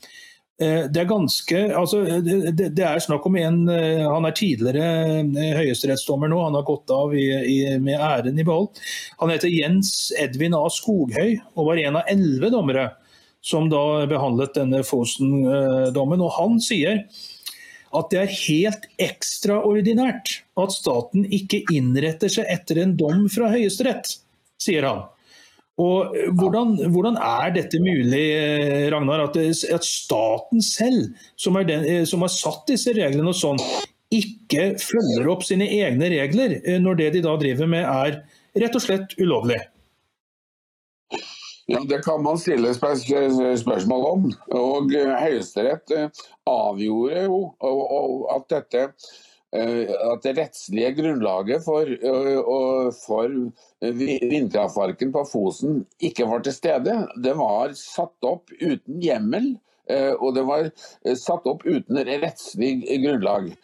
Det 0.55 1.01
er 1.01 1.09
ganske 1.11 1.61
altså, 1.75 2.05
det, 2.23 2.69
det, 2.79 2.85
er 2.87 3.01
snakk 3.03 3.25
om 3.27 3.35
en 3.41 3.57
Han 3.67 4.29
er 4.29 4.37
tidligere 4.39 5.25
høyesterettsdommer 5.59 6.31
nå, 6.31 6.39
han 6.45 6.55
har 6.55 6.63
gått 6.69 6.93
av 6.95 7.11
i, 7.19 7.25
i, 7.51 7.57
med 7.83 7.99
æren 7.99 8.39
i 8.39 8.45
behold. 8.47 8.79
Han 9.19 9.33
heter 9.35 9.51
Jens 9.51 10.13
Edvin 10.15 10.55
A. 10.55 10.63
Skoghøy 10.71 11.41
og 11.57 11.73
var 11.73 11.83
en 11.83 11.99
av 11.99 12.13
elleve 12.15 12.53
dommere 12.55 12.87
som 13.45 13.69
da 13.73 14.05
behandlet 14.09 14.57
denne 14.57 14.83
Fosen-dommen. 14.87 16.23
og 16.25 16.37
Han 16.39 16.61
sier 16.65 17.05
at 17.95 18.11
det 18.11 18.21
er 18.21 18.37
helt 18.41 18.87
ekstraordinært 19.03 20.39
at 20.59 20.75
staten 20.75 21.27
ikke 21.29 21.63
innretter 21.75 22.33
seg 22.33 22.49
etter 22.51 22.81
en 22.83 22.97
dom 22.99 23.27
fra 23.31 23.53
Høyesterett, 23.53 24.17
sier 24.61 24.89
han. 24.89 25.05
Og 25.83 26.15
hvordan, 26.39 26.77
hvordan, 26.95 27.17
er 27.19 27.55
dette 27.57 27.81
mulig, 27.83 28.27
Ragnar, 28.95 29.25
at, 29.27 29.39
at 29.75 29.87
staten 29.87 30.63
selv, 30.63 31.09
som, 31.37 31.59
den, 31.67 32.07
som, 32.07 32.23
har 32.23 32.31
satt 32.31 32.63
disse 32.71 32.95
reglene 32.95 33.33
og 33.33 33.39
sånn, 33.39 33.59
ikke 34.15 34.75
følger 34.79 35.27
opp 35.33 35.43
sine 35.43 35.67
egne 35.81 36.11
regler 36.13 36.61
eh, 36.61 36.79
når 36.79 37.01
det 37.01 37.09
de 37.17 37.25
da 37.25 37.35
driver 37.41 37.71
med 37.71 37.83
er 37.83 38.21
rett 38.63 38.79
og 38.79 38.85
slett 38.85 39.17
ulovlig? 39.19 39.59
Ja, 41.67 41.81
Det 41.89 42.03
kan 42.05 42.23
man 42.23 42.37
stille 42.39 42.75
spørsmål 42.75 44.07
om. 44.11 44.33
Og 44.53 44.91
Høyesterett 44.93 45.95
avgjorde 46.47 47.23
jo 47.25 47.39
at 48.35 48.51
dette 48.53 48.89
Eh, 49.55 49.91
at 50.11 50.25
det 50.25 50.35
rettslige 50.35 50.91
grunnlaget 50.97 51.63
for, 51.63 51.87
eh, 51.87 52.89
for 53.05 53.35
vindkraftparken 53.81 55.13
på 55.15 55.23
Fosen 55.31 55.85
ikke 56.03 56.27
var 56.27 56.43
til 56.43 56.57
stede. 56.57 56.97
Det 57.23 57.37
var 57.39 57.71
satt 57.79 58.27
opp 58.27 58.51
uten 58.59 58.99
hjemmel, 59.03 59.53
eh, 59.87 60.11
og 60.19 60.35
det 60.35 60.45
var 60.49 60.71
satt 61.15 61.47
opp 61.47 61.63
uten 61.67 62.03
rettslig 62.03 62.83
grunnlag. 63.05 63.55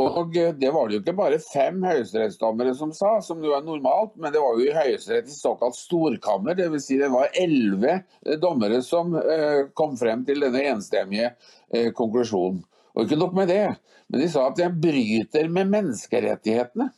Og 0.00 0.32
Det 0.34 0.70
var 0.74 0.88
det 0.88 0.96
jo 0.96 1.00
ikke 1.04 1.14
bare 1.14 1.38
fem 1.38 1.76
høyesterettsdommere 1.86 2.72
som 2.74 2.90
sa, 2.96 3.20
som 3.22 3.42
jo 3.44 3.52
er 3.54 3.62
normalt, 3.62 4.16
men 4.18 4.32
det 4.34 4.40
var 4.42 4.58
jo 4.58 4.66
i 4.66 4.74
Høyesterett 4.74 5.30
såkalt 5.30 5.76
storkammer. 5.78 6.56
Dvs. 6.58 6.88
Si 6.88 6.98
det 6.98 7.12
var 7.12 7.30
elleve 7.38 8.00
dommere 8.42 8.80
som 8.82 9.14
kom 9.78 9.94
frem 10.00 10.24
til 10.26 10.42
denne 10.42 10.64
enstemmige 10.72 11.36
konklusjonen. 11.94 12.64
Og 12.94 13.06
ikke 13.06 13.20
nok 13.22 13.38
med 13.38 13.48
det, 13.50 13.62
men 14.10 14.22
de 14.22 14.28
sa 14.30 14.48
at 14.48 14.58
de 14.58 14.66
bryter 14.70 15.48
med 15.50 15.70
menneskerettighetene. 15.70 16.90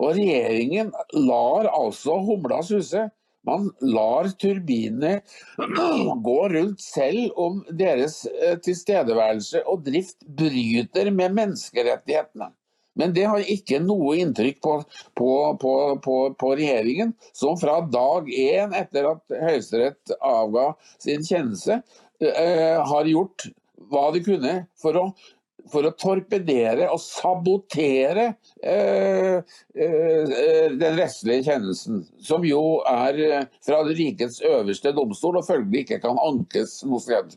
Og 0.00 0.14
regjeringen 0.16 0.90
lar 1.14 1.70
altså 1.70 2.18
humla 2.26 2.62
suse. 2.66 3.06
Man 3.50 3.68
lar 3.82 4.30
turbinene 4.40 5.20
gå 6.28 6.38
rundt 6.54 6.80
selv 6.84 7.34
om 7.40 7.60
deres 7.70 8.22
eh, 8.30 8.56
tilstedeværelse 8.62 9.64
og 9.66 9.84
drift 9.88 10.22
bryter 10.24 11.10
med 11.10 11.36
menneskerettighetene. 11.38 12.52
Men 12.98 13.14
det 13.14 13.26
har 13.30 13.46
ikke 13.46 13.78
noe 13.82 14.16
inntrykk 14.20 14.58
på, 14.64 14.74
på, 15.16 15.32
på, 16.04 16.16
på 16.40 16.50
regjeringen, 16.58 17.14
som 17.32 17.58
fra 17.60 17.78
dag 17.86 18.28
én 18.28 18.74
etter 18.76 19.06
at 19.12 19.36
Høyesterett 19.44 20.14
avga 20.18 20.72
sin 21.00 21.24
kjennelse, 21.24 21.80
eh, 22.20 22.80
har 22.92 23.08
gjort 23.08 23.46
hva 23.90 24.10
de 24.14 24.22
kunne 24.26 24.54
for 24.80 24.98
å, 25.00 25.04
for 25.72 25.86
å 25.86 25.92
torpedere 25.98 26.88
og 26.92 27.00
sabotere 27.02 28.26
eh, 28.62 29.40
eh, 29.74 30.72
den 30.72 30.98
rettslige 30.98 31.46
kjennelsen, 31.50 32.04
som 32.22 32.46
jo 32.46 32.80
er 32.88 33.20
eh, 33.26 33.48
fra 33.66 33.82
rikets 33.88 34.40
øverste 34.46 34.94
domstol 34.96 35.40
og 35.40 35.46
følgelig 35.48 35.84
ikke 35.84 36.00
kan 36.06 36.20
ankes 36.22 36.80
noe 36.86 37.02
sted. 37.02 37.36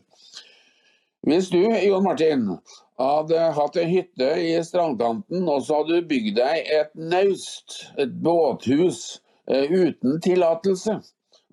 Hvis 1.24 1.48
du, 1.48 1.60
Jon 1.62 2.04
Martin, 2.04 2.48
hadde 3.00 3.44
hatt 3.56 3.76
en 3.80 3.88
hytte 3.90 4.26
i 4.44 4.50
strandkanten, 4.64 5.46
og 5.48 5.64
så 5.64 5.80
hadde 5.80 5.98
du 6.00 6.08
bygd 6.10 6.36
deg 6.36 6.72
et 6.78 6.90
naust, 6.94 7.78
et 7.98 8.12
båthus, 8.24 9.22
eh, 9.48 9.70
uten 9.72 10.20
tillatelse, 10.24 10.98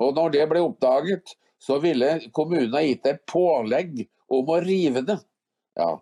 og 0.01 0.17
når 0.17 0.35
det 0.35 0.47
ble 0.51 0.63
oppdaget, 0.65 1.35
så 1.61 1.77
ville 1.81 2.17
kommunen 2.35 2.73
ha 2.73 2.81
gitt 2.83 3.05
deg 3.05 3.21
pålegg 3.29 4.03
om 4.33 4.49
å 4.49 4.59
rive 4.63 5.03
det. 5.05 5.19
Ja. 5.77 5.93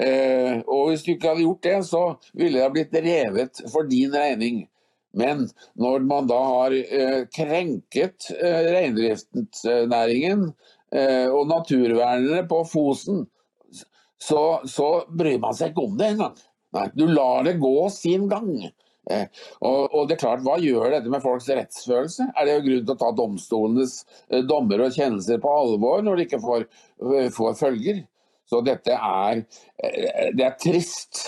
Eh, 0.00 0.60
og 0.66 0.90
hvis 0.90 1.04
du 1.06 1.12
ikke 1.14 1.30
hadde 1.30 1.44
gjort 1.44 1.66
det, 1.66 1.76
så 1.86 2.04
ville 2.34 2.62
det 2.62 2.70
blitt 2.74 2.96
revet 3.04 3.62
for 3.72 3.90
din 3.90 4.14
regning. 4.14 4.64
Men 5.14 5.44
når 5.78 6.06
man 6.08 6.26
da 6.30 6.40
har 6.42 6.74
eh, 6.74 7.20
krenket 7.34 8.30
eh, 8.34 8.70
reindriftsnæringen 8.74 10.48
og 10.94 11.48
naturvernere 11.50 12.44
på 12.46 12.60
Fosen, 12.70 13.24
så, 14.22 14.60
så, 14.70 14.88
bryr 15.10 15.40
man 15.42 15.56
seg 15.58 15.72
ikke 15.72 15.86
om 15.88 15.96
det 15.98 16.12
engang. 16.12 16.36
Du 16.94 17.08
lar 17.10 17.42
det 17.48 17.56
gå 17.58 17.88
sin 17.90 18.28
gang. 18.30 18.52
Eh, 19.10 19.26
og, 19.60 19.92
og, 19.92 20.06
det 20.08 20.16
er 20.16 20.22
klart, 20.22 20.42
Hva 20.46 20.56
gjør 20.62 20.88
dette 20.94 21.10
med 21.12 21.22
folks 21.24 21.50
rettsfølelse? 21.52 22.30
Er 22.32 22.46
det 22.46 22.56
jo 22.56 22.64
grunn 22.68 22.86
til 22.86 22.94
å 22.94 23.00
ta 23.02 23.10
domstolenes 23.16 23.98
eh, 24.30 24.40
dommer 24.48 24.86
og 24.86 24.96
kjennelser 24.96 25.42
på 25.42 25.52
alvor 25.52 26.04
når 26.04 26.20
de 26.20 26.26
ikke 26.28 26.40
får, 26.44 26.66
får 27.36 27.58
følger? 27.60 28.04
Så 28.44 28.60
dette 28.60 28.92
er, 28.92 29.40
det 30.36 30.44
er 30.44 30.56
trist, 30.60 31.22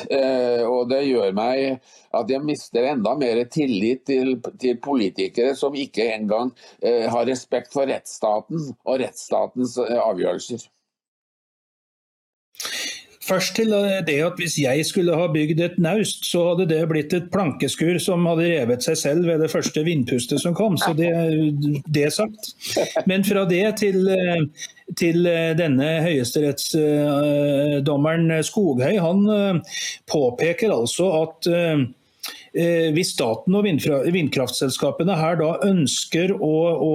og 0.69 0.91
det 0.91 1.01
gjør 1.07 1.33
meg 1.37 1.81
at 2.17 2.31
jeg 2.31 2.45
mister 2.45 2.91
enda 2.93 3.15
mer 3.17 3.41
tillit 3.49 4.05
til, 4.09 4.37
til 4.61 4.77
politikere 4.85 5.57
som 5.57 5.75
ikke 5.81 6.11
engang 6.19 6.53
har 6.85 7.25
respekt 7.29 7.73
for 7.73 7.89
rettsstaten 7.89 8.69
og 8.85 9.01
rettsstatens 9.01 9.79
avgjørelser. 9.81 10.69
Først 13.27 13.57
til 13.59 13.73
det 14.07 14.21
at 14.23 14.37
hvis 14.39 14.55
jeg 14.63 14.85
skulle 14.87 15.17
ha 15.19 15.27
bygd 15.33 15.61
et 15.65 15.79
naust, 15.83 16.21
så 16.31 16.39
hadde 16.51 16.69
det 16.71 16.89
blitt 16.91 17.13
et 17.17 17.31
plankeskur 17.33 17.97
som 18.03 18.27
hadde 18.31 18.53
revet 18.53 18.83
seg 18.87 18.97
selv 19.01 19.23
ved 19.27 19.39
det 19.43 19.51
første 19.53 19.81
vindpustet 19.87 20.39
som 20.43 20.53
kom. 20.57 20.75
Så 20.79 20.91
det, 20.99 21.13
det 21.91 22.13
sagt. 22.15 22.43
Men 23.11 23.21
fra 23.27 23.43
det 23.51 23.77
til, 23.83 23.99
til 24.99 25.19
denne 25.59 25.89
høyesterettsdommeren 26.07 28.27
Skoghøy, 28.47 28.97
han 29.03 29.19
påpeker 30.11 30.71
altså 30.75 31.07
at 31.25 31.39
hvis 32.97 33.13
staten 33.13 33.57
og 33.57 33.67
vindkraftselskapene 33.67 35.17
her 35.19 35.37
da 35.41 35.51
ønsker 35.67 36.33
å, 36.33 36.55
å, 36.81 36.95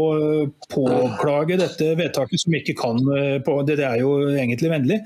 påklage 0.72 1.60
dette 1.62 1.92
vedtaket, 2.00 2.42
som 2.42 2.56
ikke 2.58 2.76
kan 2.80 3.02
eh, 3.18 3.38
på, 3.44 3.58
det, 3.68 3.78
er 3.86 4.00
jo 4.02 4.16
egentlig 4.32 4.72
vennlig, 4.72 5.00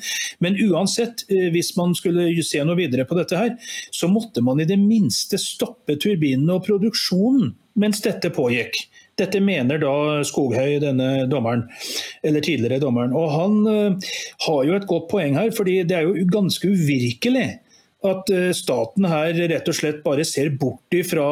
men 0.43 0.57
uansett, 0.69 1.25
eh, 1.27 1.49
hvis 1.53 1.73
man 1.79 1.95
skulle 1.97 2.29
se 2.45 2.63
noe 2.63 2.79
videre 2.79 3.07
på 3.07 3.17
dette 3.19 3.39
her, 3.39 3.55
så 3.91 4.09
måtte 4.11 4.43
man 4.45 4.61
i 4.61 4.69
det 4.69 4.79
minste 4.79 5.39
stoppe 5.41 5.97
turbinene 6.01 6.55
og 6.57 6.65
produksjonen 6.67 7.55
mens 7.81 7.99
dette 8.05 8.31
pågikk. 8.31 8.85
Dette 9.19 9.39
mener 9.43 9.79
da 9.79 10.23
Skoghøy, 10.27 10.77
denne 10.83 11.25
dommeren, 11.31 11.65
eller 12.23 12.43
tidligere 12.43 12.81
dommeren. 12.83 13.13
Og 13.15 13.29
han 13.31 13.53
har 14.43 14.63
jo 14.67 14.75
et 14.75 14.87
godt 14.87 15.07
poeng 15.11 15.37
her, 15.39 15.53
fordi 15.55 15.77
det 15.87 15.95
er 15.95 16.07
jo 16.07 16.25
ganske 16.31 16.67
uvirkelig 16.67 17.47
at 18.09 18.31
eh, 18.33 18.49
staten 18.55 19.07
her 19.09 19.37
rett 19.51 19.69
og 19.71 19.77
slett 19.77 20.01
bare 20.05 20.25
ser 20.27 20.51
bort 20.59 20.95
fra 21.09 21.27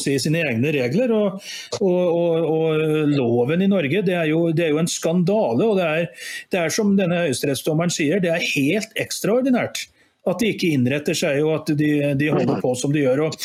si, 0.00 0.16
sine 0.22 0.44
egne 0.48 0.72
regler. 0.76 1.14
Og, 1.16 1.50
og, 1.80 2.00
og, 2.06 2.50
og, 2.50 2.84
loven 3.10 3.64
i 3.64 3.70
Norge 3.70 4.04
det 4.06 4.16
er, 4.16 4.28
jo, 4.32 4.48
det 4.56 4.66
er 4.66 4.74
jo 4.74 4.82
en 4.82 4.90
skandale. 4.90 5.66
og 5.66 5.80
det 5.80 5.88
er, 5.88 6.28
det 6.52 6.62
er, 6.62 6.74
som 6.74 6.94
denne 6.98 7.24
høyesterettsdommeren 7.26 7.92
sier, 7.94 8.22
det 8.22 8.32
er 8.34 8.48
helt 8.54 8.94
ekstraordinært 9.00 9.86
at 10.28 10.40
de 10.40 10.50
ikke 10.52 10.72
innretter 10.76 11.16
seg 11.16 11.40
og 11.44 11.54
at 11.62 11.70
de, 11.78 11.92
de 12.20 12.32
holder 12.32 12.60
på 12.60 12.74
som 12.78 12.92
de 12.92 13.04
gjør. 13.06 13.28
og 13.28 13.38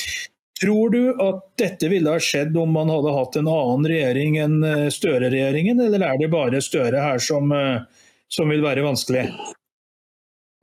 Tror 0.61 0.89
du 0.93 1.01
at 1.19 1.41
dette 1.59 1.89
ville 1.91 2.11
ha 2.11 2.21
skjedd 2.21 2.55
om 2.57 2.71
man 2.77 2.91
hadde 2.91 3.11
hatt 3.11 3.35
en 3.39 3.49
annen 3.51 3.87
regjering 3.91 4.37
enn 4.39 4.55
eh, 4.63 4.87
Støre-regjeringen, 4.93 5.81
eller 5.83 6.05
er 6.07 6.21
det 6.21 6.31
bare 6.31 6.63
Støre 6.63 7.01
her 7.03 7.19
som, 7.19 7.51
eh, 7.51 7.83
som 8.31 8.51
vil 8.53 8.63
være 8.63 8.85
vanskelig? 8.85 9.25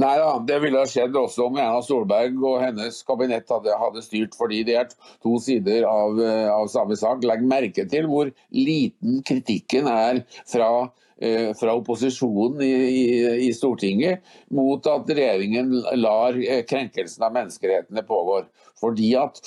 Nei 0.03 0.17
da, 0.19 0.31
det 0.47 0.57
ville 0.65 0.81
ha 0.81 0.89
skjedd 0.89 1.15
også 1.15 1.45
om 1.47 1.59
Erna 1.61 1.83
Solberg 1.85 2.41
og 2.43 2.57
hennes 2.63 2.97
kabinett 3.07 3.51
hadde, 3.53 3.75
hadde 3.79 4.03
styrt. 4.03 4.35
fordi 4.35 4.63
det 4.67 4.75
er 4.81 4.89
to 5.23 5.37
sider 5.43 5.87
av, 5.87 6.19
eh, 6.19 6.49
av, 6.51 6.67
samme 6.73 6.97
sak. 6.99 7.23
Legg 7.29 7.45
merke 7.47 7.85
til 7.91 8.09
hvor 8.11 8.33
liten 8.51 9.21
kritikken 9.23 9.87
er 9.87 10.25
fra, 10.51 10.91
eh, 11.21 11.53
fra 11.55 11.77
opposisjonen 11.79 12.65
i, 12.67 12.73
i, 12.73 13.05
i, 13.47 13.53
Stortinget 13.55 14.27
mot 14.51 14.87
at 14.91 15.07
regjeringen 15.07 15.71
lar 16.01 16.35
eh, 16.41 16.65
krenkelsen 16.67 17.23
av 17.29 17.39
menneskerettighetene 17.39 18.07
pågå. 18.09 18.43
Fordi 18.83 19.15
at 19.21 19.39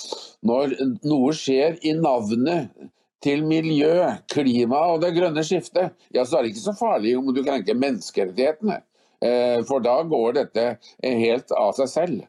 når 0.46 0.72
noe 1.04 1.36
skjer 1.36 1.76
i 1.84 1.92
navnet 2.00 2.72
til 3.20 3.44
miljø, 3.44 4.08
klima 4.32 4.86
og 4.94 5.02
det 5.04 5.12
grønne 5.18 5.44
skiftet, 5.44 5.92
ja, 6.14 6.24
så 6.24 6.38
er 6.38 6.46
det 6.46 6.54
ikke 6.54 6.68
så 6.70 6.78
farlig 6.78 7.18
om 7.18 7.34
du 7.34 7.44
krenker 7.44 7.76
menneskerettighetene. 7.76 8.80
Eh, 9.20 9.64
for 9.64 9.80
da 9.80 10.02
går 10.02 10.36
dette 10.36 10.66
helt 11.02 11.52
av 11.56 11.72
seg 11.78 11.88
selv. 11.90 12.24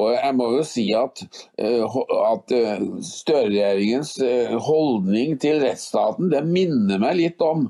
Og 0.00 0.14
jeg 0.14 0.36
må 0.38 0.46
jo 0.54 0.62
si 0.64 0.86
at, 0.96 1.20
eh, 1.60 1.96
at 2.28 2.54
eh, 2.56 2.84
Støre-regjeringens 3.04 4.14
holdning 4.64 5.36
til 5.42 5.60
rettsstaten 5.64 6.30
det 6.32 6.44
minner 6.48 7.02
meg 7.02 7.18
litt 7.18 7.42
om 7.44 7.66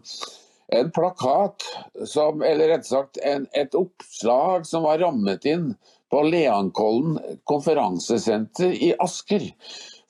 en 0.72 0.92
plakat, 0.94 1.66
som, 2.08 2.44
eller 2.46 2.70
rett 2.72 2.86
sagt 2.88 3.18
en, 3.28 3.48
et 3.52 3.74
oppslag 3.76 4.64
som 4.68 4.86
var 4.86 5.02
rammet 5.02 5.44
inn 5.48 5.72
på 6.12 6.22
Leankollen 6.28 7.18
konferansesenter 7.48 8.72
i 8.72 8.92
Asker. 9.00 9.50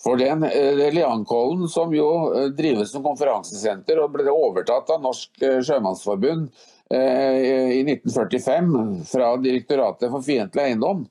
For 0.03 0.19
den 0.19 0.43
Leankollen, 0.43 1.69
som 1.71 1.95
jo 1.95 2.07
drives 2.59 2.91
som 2.95 3.05
konferansesenter 3.07 4.01
og 4.03 4.15
ble 4.15 4.31
overtatt 4.31 4.91
av 4.91 5.03
Norsk 5.03 5.45
Sjømannsforbund 5.63 6.51
i 6.93 7.81
1945 7.87 9.05
fra 9.09 9.31
Direktoratet 9.41 10.11
for 10.13 10.25
fiendtlig 10.27 10.67
eiendom, 10.67 11.07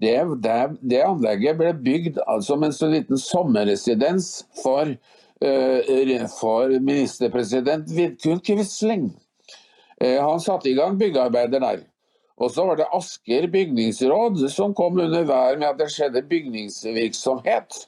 det, 0.00 0.24
det, 0.42 0.58
det, 0.80 1.02
anlegget 1.02 1.58
ble 1.58 1.72
bygd 1.82 2.20
som 2.46 2.62
en 2.62 2.74
så 2.74 2.88
liten 2.90 3.18
sommerresidens 3.18 4.44
for, 4.62 4.92
uh, 5.42 6.26
for 6.38 6.74
ministerpresident 6.78 7.90
Vidkun 7.90 8.40
Quisling. 8.46 9.08
Uh, 9.98 10.18
han 10.22 10.40
satte 10.40 10.70
i 10.70 10.76
gang 10.78 10.98
byggearbeider 11.00 11.64
der. 11.64 11.82
Og 12.38 12.52
så 12.54 12.68
var 12.68 12.78
det 12.78 12.86
Asker 12.94 13.48
bygningsråd 13.50 14.44
som 14.54 14.74
kom 14.78 15.00
under 15.02 15.26
vær 15.26 15.58
med 15.58 15.72
at 15.72 15.80
det 15.80 15.90
skjedde 15.90 16.22
bygningsvirksomhet. 16.30 17.80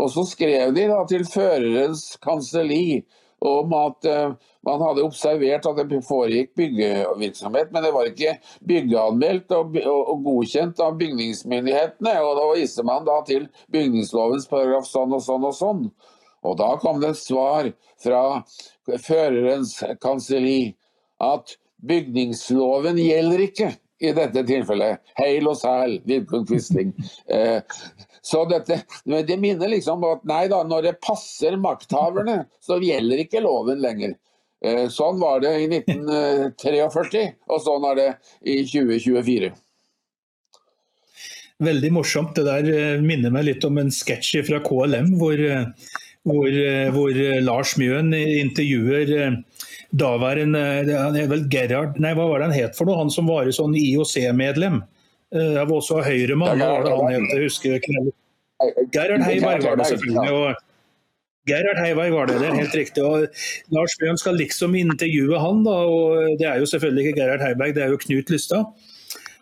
Og 0.00 0.08
så 0.14 0.24
skrev 0.24 0.72
de 0.72 0.86
til 1.10 1.26
førerens 1.28 2.14
kanselli 2.24 3.02
om 3.40 3.72
at 3.72 4.06
uh, 4.08 4.34
man 4.66 4.82
hadde 4.84 5.04
observert 5.06 5.66
at 5.66 5.78
det 5.88 6.00
foregikk 6.04 6.52
byggevirksomhet, 6.60 7.70
men 7.72 7.86
det 7.86 7.92
var 7.94 8.10
ikke 8.10 8.34
byggeanmeldt 8.68 9.54
og 9.56 9.76
godkjent 10.26 10.82
av 10.84 10.98
bygningsmyndighetene. 11.00 12.14
og 12.20 12.36
Da 12.36 12.48
viste 12.52 12.84
man 12.86 13.08
da 13.08 13.20
til 13.26 13.48
bygningslovens 13.72 14.48
paragraf 14.50 14.88
sånn 14.90 15.16
og 15.16 15.24
sånn 15.24 15.46
og 15.48 15.56
sånn. 15.56 15.86
Og 16.44 16.56
Da 16.60 16.74
kom 16.80 17.00
det 17.00 17.14
et 17.14 17.20
svar 17.20 17.72
fra 18.00 18.22
førerens 19.00 19.78
kanselli 20.00 20.74
at 21.20 21.56
bygningsloven 21.84 23.00
gjelder 23.00 23.46
ikke 23.48 23.70
i 24.00 24.12
dette 24.16 24.44
tilfellet. 24.48 25.00
Heil 25.20 25.48
og 25.48 25.58
sæl, 25.60 25.98
Vidkun 26.08 26.46
Quisling. 26.48 26.94
Eh, 27.28 27.60
så 28.22 28.44
dette, 28.48 28.82
Det 29.04 29.36
minner 29.40 29.68
liksom 29.68 30.04
om 30.04 30.18
at 30.18 30.26
nei 30.28 30.44
da, 30.52 30.62
når 30.66 30.88
det 30.88 30.98
passer 31.04 31.56
makthaverne, 31.60 32.44
så 32.60 32.80
gjelder 32.82 33.24
ikke 33.24 33.44
loven 33.44 33.80
lenger. 33.80 34.16
Eh, 34.60 34.86
sånn 34.92 35.20
var 35.20 35.40
det 35.40 35.54
i 35.62 35.68
1943, 35.70 37.24
og 37.48 37.62
sånn 37.64 37.86
er 37.90 37.96
det 37.96 38.08
i 38.44 38.58
2024. 38.68 39.54
Veldig 41.64 41.90
morsomt. 41.96 42.36
Det 42.36 42.44
der 42.44 42.68
eh, 42.74 43.00
minner 43.04 43.32
meg 43.32 43.48
litt 43.48 43.64
om 43.68 43.80
en 43.80 43.92
sketsj 43.92 44.44
fra 44.50 44.60
KLM, 44.64 45.14
hvor, 45.20 45.40
eh, 45.40 45.64
hvor, 46.28 46.60
hvor 46.92 47.20
Lars 47.46 47.74
Mjøen 47.80 48.12
intervjuer 48.12 49.40
daværende 49.90 50.60
er 50.60 51.48
Gerhard, 51.50 51.96
nei 51.98 52.12
hva 52.14 52.28
var 52.28 52.42
det 52.42 52.50
han 52.50 52.58
het 52.60 52.76
for 52.76 52.86
noe, 52.86 53.00
han 53.00 53.12
som 53.12 53.32
var 53.32 53.48
sånn 53.56 53.74
IOC-medlem. 53.80 54.82
Jeg 55.30 55.62
var 55.62 55.76
også 55.76 56.00
Høyremann, 56.02 56.58
hva 56.58 56.72
var 56.74 56.86
det 56.86 56.96
han 56.96 57.28
het? 57.30 57.44
Husker 57.44 57.78
Gerhard 58.92 59.22
Heiberg 59.24 59.62
var 59.64 59.78
det 59.78 59.86
selvfølgelig. 59.86 60.32
og 60.32 60.54
Gerhard 61.48 61.80
Heiberg 61.80 62.12
var 62.12 62.28
det, 62.28 62.38
det 62.42 62.48
er 62.50 62.58
helt 62.60 62.74
riktig. 62.76 63.04
og 63.04 63.26
Lars 63.72 63.96
Bjørn 64.00 64.18
skal 64.20 64.36
liksom 64.36 64.74
intervjue 64.76 65.40
han, 65.40 65.64
da, 65.64 65.76
og 65.88 66.38
det 66.40 66.48
er 66.48 66.60
jo 66.60 66.68
selvfølgelig 66.68 67.06
ikke 67.06 67.20
Gerhard 67.20 67.44
Heiberg, 67.46 67.74
det 67.74 67.84
er 67.84 67.94
jo 67.94 68.00
Knut 68.02 68.30
Lystad. 68.30 68.88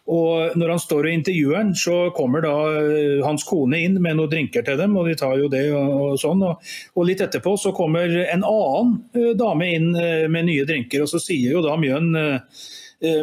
Og 0.08 0.56
Når 0.56 0.70
han 0.72 0.80
står 0.80 1.04
og 1.04 1.12
intervjuer 1.12 1.56
han, 1.58 1.74
så 1.76 1.96
kommer 2.16 2.40
da 2.40 2.54
eh, 2.80 3.18
hans 3.20 3.44
kone 3.44 3.82
inn 3.84 3.98
med 4.00 4.16
noen 4.16 4.30
drinker 4.32 4.64
til 4.64 4.78
dem, 4.80 4.96
og 4.96 5.04
de 5.04 5.16
tar 5.20 5.34
jo 5.36 5.50
det 5.52 5.66
og, 5.76 6.14
sånn. 6.20 6.40
Og, 6.48 6.70
og, 6.94 7.02
litt 7.04 7.20
etterpå 7.20 7.52
så 7.60 7.74
kommer 7.76 8.14
en 8.22 8.46
annen 8.46 8.94
uh, 9.18 9.34
dame 9.36 9.68
inn 9.76 9.90
uh, 9.92 10.24
med 10.32 10.48
nye 10.48 10.64
drinker, 10.68 11.04
og 11.04 11.12
så 11.12 11.20
sier 11.20 11.58
jo 11.58 11.64
da 11.66 11.76
Mjøen 11.76 12.08
uh, 12.16 12.64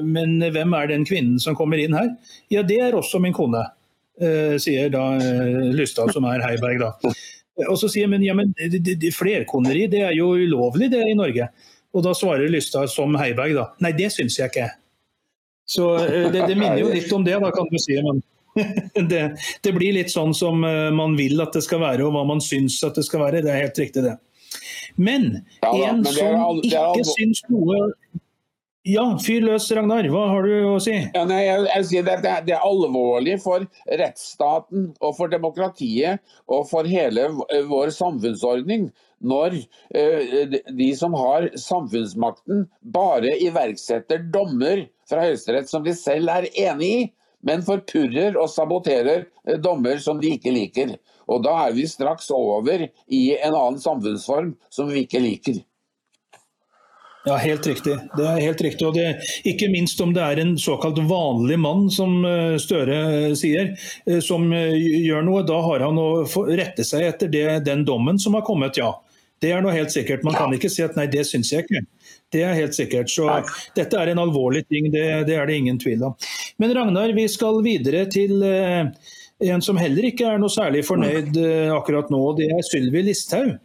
men 0.03 0.37
hvem 0.39 0.75
er 0.77 0.87
den 0.87 1.03
kvinnen 1.07 1.39
som 1.41 1.55
kommer 1.57 1.81
inn 1.81 1.95
her? 1.97 2.13
Ja, 2.53 2.61
det 2.63 2.77
er 2.79 2.95
også 2.95 3.19
min 3.19 3.35
kone, 3.35 3.65
sier 4.61 4.87
da 4.93 5.03
Lystad, 5.75 6.13
som 6.15 6.27
er 6.29 6.43
Heiberg, 6.45 6.79
da. 6.79 7.11
Og 7.69 7.75
så 7.79 7.89
sier 7.91 8.07
jeg 8.07 8.23
ja, 8.23 8.35
men 8.35 8.53
flerkoneri 9.15 9.85
det 9.91 10.05
er 10.07 10.15
jo 10.15 10.33
ulovlig 10.39 10.87
det 10.93 11.03
i 11.09 11.17
Norge. 11.17 11.49
Og 11.95 12.03
da 12.03 12.11
svarer 12.15 12.51
Lystad 12.51 12.91
som 12.91 13.15
Heiberg 13.19 13.55
da, 13.55 13.69
nei 13.83 13.93
det 13.95 14.11
syns 14.15 14.39
jeg 14.39 14.51
ikke. 14.51 14.69
Så 15.65 15.95
eh, 16.03 16.31
det, 16.31 16.45
det, 16.49 16.55
minner 16.55 16.79
jo 16.79 16.91
litt 16.93 17.11
om 17.15 17.23
det, 17.25 17.37
da 17.41 17.51
kan 17.55 17.69
du 17.71 17.77
si. 17.81 17.97
Men 18.03 18.21
det, 19.11 19.23
det, 19.63 19.73
blir 19.75 19.95
litt 19.95 20.11
sånn 20.13 20.35
som 20.37 20.63
eh, 20.67 20.91
man 20.95 21.15
vil 21.17 21.41
at 21.43 21.55
det 21.55 21.63
skal 21.65 21.81
være 21.83 22.05
og 22.05 22.13
hva 22.15 22.25
man 22.27 22.43
syns 22.43 22.77
at 22.85 22.99
det 22.99 23.05
skal 23.07 23.25
være. 23.25 23.43
Det 23.45 23.53
er 23.53 23.63
helt 23.65 23.81
riktig 23.81 24.05
det. 24.05 24.17
Men 24.95 25.41
en 25.65 26.05
som 26.07 26.61
ikke 26.63 27.07
syns 27.15 27.41
noe 27.51 27.89
ja, 28.85 29.03
fyr 29.25 29.41
løs, 29.41 29.65
Ragnar. 29.73 30.05
Hva 30.13 30.27
har 30.29 30.45
du 30.45 30.53
å 30.69 30.75
si? 30.83 30.93
Ja, 30.93 31.23
nei, 31.25 31.41
jeg, 31.47 31.65
jeg 31.71 31.87
sier 31.89 32.05
det, 32.05 32.19
det, 32.45 32.53
er 32.53 32.61
alvorlig 32.65 33.39
for 33.41 33.65
rettsstaten 34.01 34.91
og 34.99 35.15
for 35.17 35.31
demokratiet 35.31 36.21
og 36.45 36.67
for 36.69 36.85
hele 36.89 37.31
vår 37.69 37.93
samfunnsordning 37.95 38.91
når 39.25 39.57
uh, 39.57 40.55
de 40.77 40.89
som 40.97 41.15
har 41.17 41.49
samfunnsmakten, 41.57 42.65
bare 42.81 43.33
iverksetter 43.41 44.25
dommer 44.33 44.85
fra 45.09 45.25
Høyesterett 45.25 45.71
som 45.71 45.85
de 45.85 45.95
selv 45.97 46.29
er 46.33 46.49
enig 46.53 46.91
i, 46.91 47.05
men 47.45 47.65
forpurrer 47.65 48.37
og 48.37 48.51
saboterer 48.53 49.25
uh, 49.49 49.57
dommer 49.61 50.01
som 50.03 50.21
de 50.21 50.35
ikke 50.37 50.53
liker. 50.53 50.97
Og 51.25 51.41
da 51.45 51.55
er 51.65 51.77
vi 51.77 51.87
straks 51.89 52.29
over 52.33 52.85
i 52.85 53.23
en 53.39 53.55
annen 53.55 53.81
samfunnsform 53.81 54.53
som 54.69 54.91
vi 54.93 55.07
ikke 55.07 55.23
liker. 55.23 55.63
Ja, 57.25 57.35
helt 57.41 57.67
riktig. 57.67 57.95
Det 58.17 58.25
er 58.25 58.37
helt 58.37 58.61
riktig. 58.61 58.85
Og 58.85 58.93
det, 58.93 59.05
ikke 59.49 59.69
minst 59.73 60.01
om 60.01 60.11
det 60.13 60.21
er 60.21 60.41
en 60.43 60.53
såkalt 60.61 60.99
vanlig 61.09 61.57
mann, 61.57 61.87
som 61.89 62.19
eh, 62.25 62.57
Støre 62.61 62.99
eh, 63.01 63.31
sier, 63.37 63.71
eh, 64.05 64.19
som 64.21 64.45
gjør 64.53 65.25
noe. 65.25 65.41
Da 65.47 65.57
har 65.65 65.87
han 65.87 65.97
å 65.97 66.09
rette 66.45 66.85
seg 66.85 67.07
etter 67.07 67.31
det, 67.33 67.47
den 67.65 67.81
dommen 67.87 68.21
som 68.21 68.37
har 68.37 68.45
kommet, 68.45 68.77
ja. 68.77 68.93
Det 69.41 69.49
er 69.51 69.65
noe 69.65 69.73
helt 69.73 69.91
sikkert. 69.91 70.21
Man 70.23 70.37
kan 70.37 70.53
ikke 70.53 70.69
si 70.71 70.85
at 70.85 70.93
nei, 70.97 71.07
det 71.11 71.25
syns 71.27 71.49
jeg 71.51 71.65
ikke. 71.65 71.81
Det 72.33 72.43
er 72.45 72.53
helt 72.55 72.77
sikkert. 72.77 73.09
Så 73.11 73.25
dette 73.75 73.97
er 73.99 74.13
en 74.13 74.21
alvorlig 74.21 74.63
ting, 74.69 74.91
det, 74.93 75.03
det 75.27 75.35
er 75.35 75.49
det 75.49 75.57
ingen 75.59 75.81
tvil 75.81 76.05
om. 76.07 76.15
Men 76.61 76.73
Ragnar, 76.77 77.11
vi 77.17 77.25
skal 77.29 77.59
videre 77.65 78.05
til 78.09 78.37
en 78.45 79.65
som 79.65 79.81
heller 79.81 80.07
ikke 80.07 80.29
er 80.29 80.39
noe 80.41 80.53
særlig 80.53 80.85
fornøyd 80.87 81.35
akkurat 81.75 82.09
nå. 82.13 82.21
Det 82.39 82.47
er 82.53 82.63
Sylvi 82.69 83.03
Listhaug. 83.09 83.57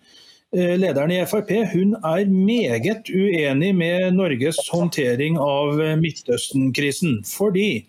Eh, 0.50 0.74
lederen 0.78 1.12
i 1.14 1.20
Frp 1.30 1.50
hun 1.70 1.92
er 2.02 2.26
meget 2.26 3.06
uenig 3.06 3.68
med 3.78 4.16
Norges 4.16 4.56
håndtering 4.72 5.36
av 5.38 5.78
eh, 5.78 5.92
Midtøsten-krisen. 6.00 7.20
Fordi 7.22 7.84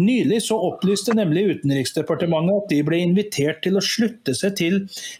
nylig 0.00 0.38
så 0.46 0.56
opplyste 0.70 1.12
nemlig 1.12 1.58
Utenriksdepartementet 1.58 2.62
at 2.62 2.72
de 2.72 2.78
ble 2.88 3.02
invitert 3.04 3.60
til 3.66 3.76
å 3.76 3.84
slutte 3.84 4.32
seg 4.32 4.56
til 4.62 4.78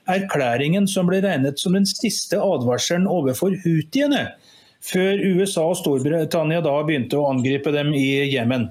erklæringen 0.08 0.88
som 0.88 1.10
ble 1.10 1.20
regnet 1.26 1.60
som 1.60 1.76
den 1.76 1.84
siste 1.90 2.40
advarselen 2.40 3.04
overfor 3.12 3.58
hutiene, 3.66 4.30
før 4.80 5.20
USA 5.36 5.66
og 5.68 5.76
Storbritannia 5.82 6.64
da 6.64 6.78
begynte 6.80 7.20
å 7.20 7.28
angripe 7.28 7.76
dem 7.76 7.92
i 7.92 8.24
Jemen. 8.32 8.70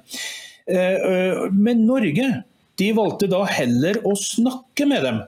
Eh, 0.66 1.46
men 1.54 1.86
Norge 1.86 2.32
de 2.82 2.90
valgte 2.98 3.30
da 3.30 3.44
heller 3.46 4.02
å 4.02 4.18
snakke 4.18 4.90
med 4.90 5.06
dem. 5.06 5.22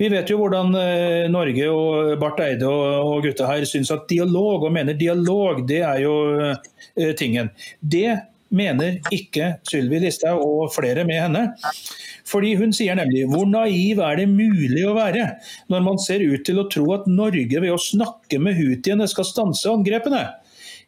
Vi 0.00 0.08
vet 0.08 0.30
jo 0.32 0.38
hvordan 0.40 0.72
eh, 0.80 1.26
Norge 1.28 1.66
og 1.68 2.14
Barth 2.22 2.40
Eide 2.40 2.68
og, 2.68 3.20
gutta 3.26 3.50
her 3.50 3.66
syns 3.68 3.90
at 3.92 4.06
dialog, 4.08 4.64
og 4.64 4.72
mener 4.72 4.96
dialog, 4.96 5.60
det 5.68 5.82
er 5.84 6.00
jo 6.06 6.14
eh, 6.40 7.10
tingen. 7.20 7.50
Det 7.80 8.16
mener 8.50 8.96
ikke 9.12 9.58
Sylvi 9.68 10.00
Listhaug 10.00 10.40
og 10.40 10.72
flere 10.72 11.04
med 11.04 11.20
henne. 11.20 11.44
Fordi 12.30 12.54
Hun 12.56 12.72
sier 12.72 12.96
nemlig 12.96 13.26
hvor 13.28 13.44
naiv 13.48 14.00
er 14.06 14.22
det 14.22 14.28
mulig 14.30 14.86
å 14.88 14.96
være 14.96 15.26
når 15.70 15.84
man 15.84 16.00
ser 16.02 16.24
ut 16.24 16.46
til 16.46 16.62
å 16.62 16.68
tro 16.72 16.86
at 16.96 17.08
Norge 17.10 17.60
ved 17.60 17.70
å 17.74 17.80
snakke 17.80 18.40
med 18.42 18.56
houthiene 18.58 19.08
skal 19.10 19.28
stanse 19.28 19.68
angrepene. 19.70 20.24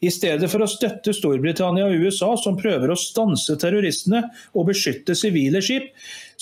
I 0.02 0.10
stedet 0.10 0.50
for 0.50 0.64
å 0.64 0.70
støtte 0.70 1.14
Storbritannia 1.14 1.86
og 1.86 2.02
USA, 2.02 2.32
som 2.40 2.58
prøver 2.58 2.90
å 2.90 2.98
stanse 2.98 3.54
terroristene 3.60 4.24
og 4.58 4.66
beskytte 4.72 5.14
sivile 5.18 5.62
skip, 5.62 5.92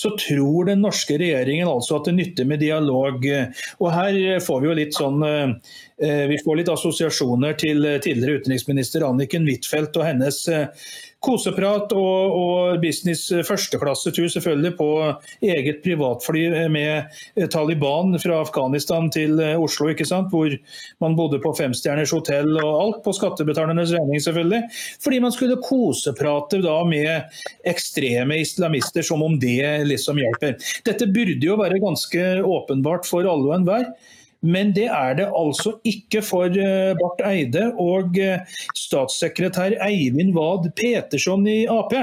så 0.01 0.15
tror 0.17 0.71
den 0.71 0.81
norske 0.81 1.19
regjeringen 1.21 1.69
altså 1.69 1.99
at 1.99 2.09
det 2.09 2.15
nytter 2.17 2.47
med 2.49 2.63
dialog. 2.63 3.21
Og 3.77 3.87
her 3.93 4.41
får 4.41 4.63
vi 4.63 4.69
jo 4.69 4.77
litt 4.79 4.97
sånn 4.97 5.21
eh, 5.27 6.25
vi 6.31 6.39
får 6.41 6.57
litt 6.57 6.73
assosiasjoner 6.73 7.53
til 7.61 7.85
tidligere 8.01 8.41
utenriksminister 8.41 9.05
Anniken 9.05 9.45
Huitfeldt 9.45 9.99
og 10.01 10.07
hennes 10.09 10.41
eh, 10.49 10.89
koseprat 11.21 11.91
og, 11.93 12.35
og 12.35 12.81
business 12.81 13.29
førsteklassetur 13.47 14.29
selvfølgelig 14.33 14.73
på 14.79 14.89
eget 15.45 15.81
privatfly 15.85 16.45
med 16.73 17.49
Taliban 17.53 18.17
fra 18.21 18.39
Afghanistan 18.41 19.09
til 19.13 19.37
Oslo, 19.39 19.91
ikke 19.93 20.07
sant? 20.07 20.31
hvor 20.31 20.53
man 21.03 21.17
bodde 21.17 21.41
på 21.43 21.53
femstjerners 21.57 22.13
hotell 22.15 22.55
og 22.61 22.71
alt 22.71 23.01
på 23.05 23.13
skattebetalernes 23.17 23.93
regning, 23.95 24.21
selvfølgelig. 24.23 24.61
Fordi 25.03 25.19
man 25.23 25.35
skulle 25.35 25.59
koseprate 25.61 26.61
da 26.63 26.79
med 26.87 27.43
ekstreme 27.69 28.39
islamister 28.41 29.05
som 29.05 29.21
om 29.25 29.37
det 29.41 29.85
liksom 29.89 30.21
hjelper. 30.21 30.57
Dette 30.87 31.09
burde 31.11 31.45
jo 31.45 31.59
være 31.61 31.81
ganske 31.83 32.25
åpenbart 32.41 33.09
for 33.09 33.27
alle 33.27 33.51
og 33.51 33.59
enhver. 33.59 33.91
Men 34.41 34.71
det 34.73 34.87
er 34.89 35.17
det 35.19 35.27
altså 35.37 35.75
ikke 35.85 36.23
for 36.25 36.49
eh, 36.49 36.93
Barth 36.97 37.27
Eide 37.29 37.67
og 37.79 38.17
eh, 38.17 38.41
statssekretær 38.77 39.77
Eivind 39.85 40.33
Wad 40.37 40.71
Petersson 40.79 41.45
i 41.49 41.63
Ap. 41.69 41.93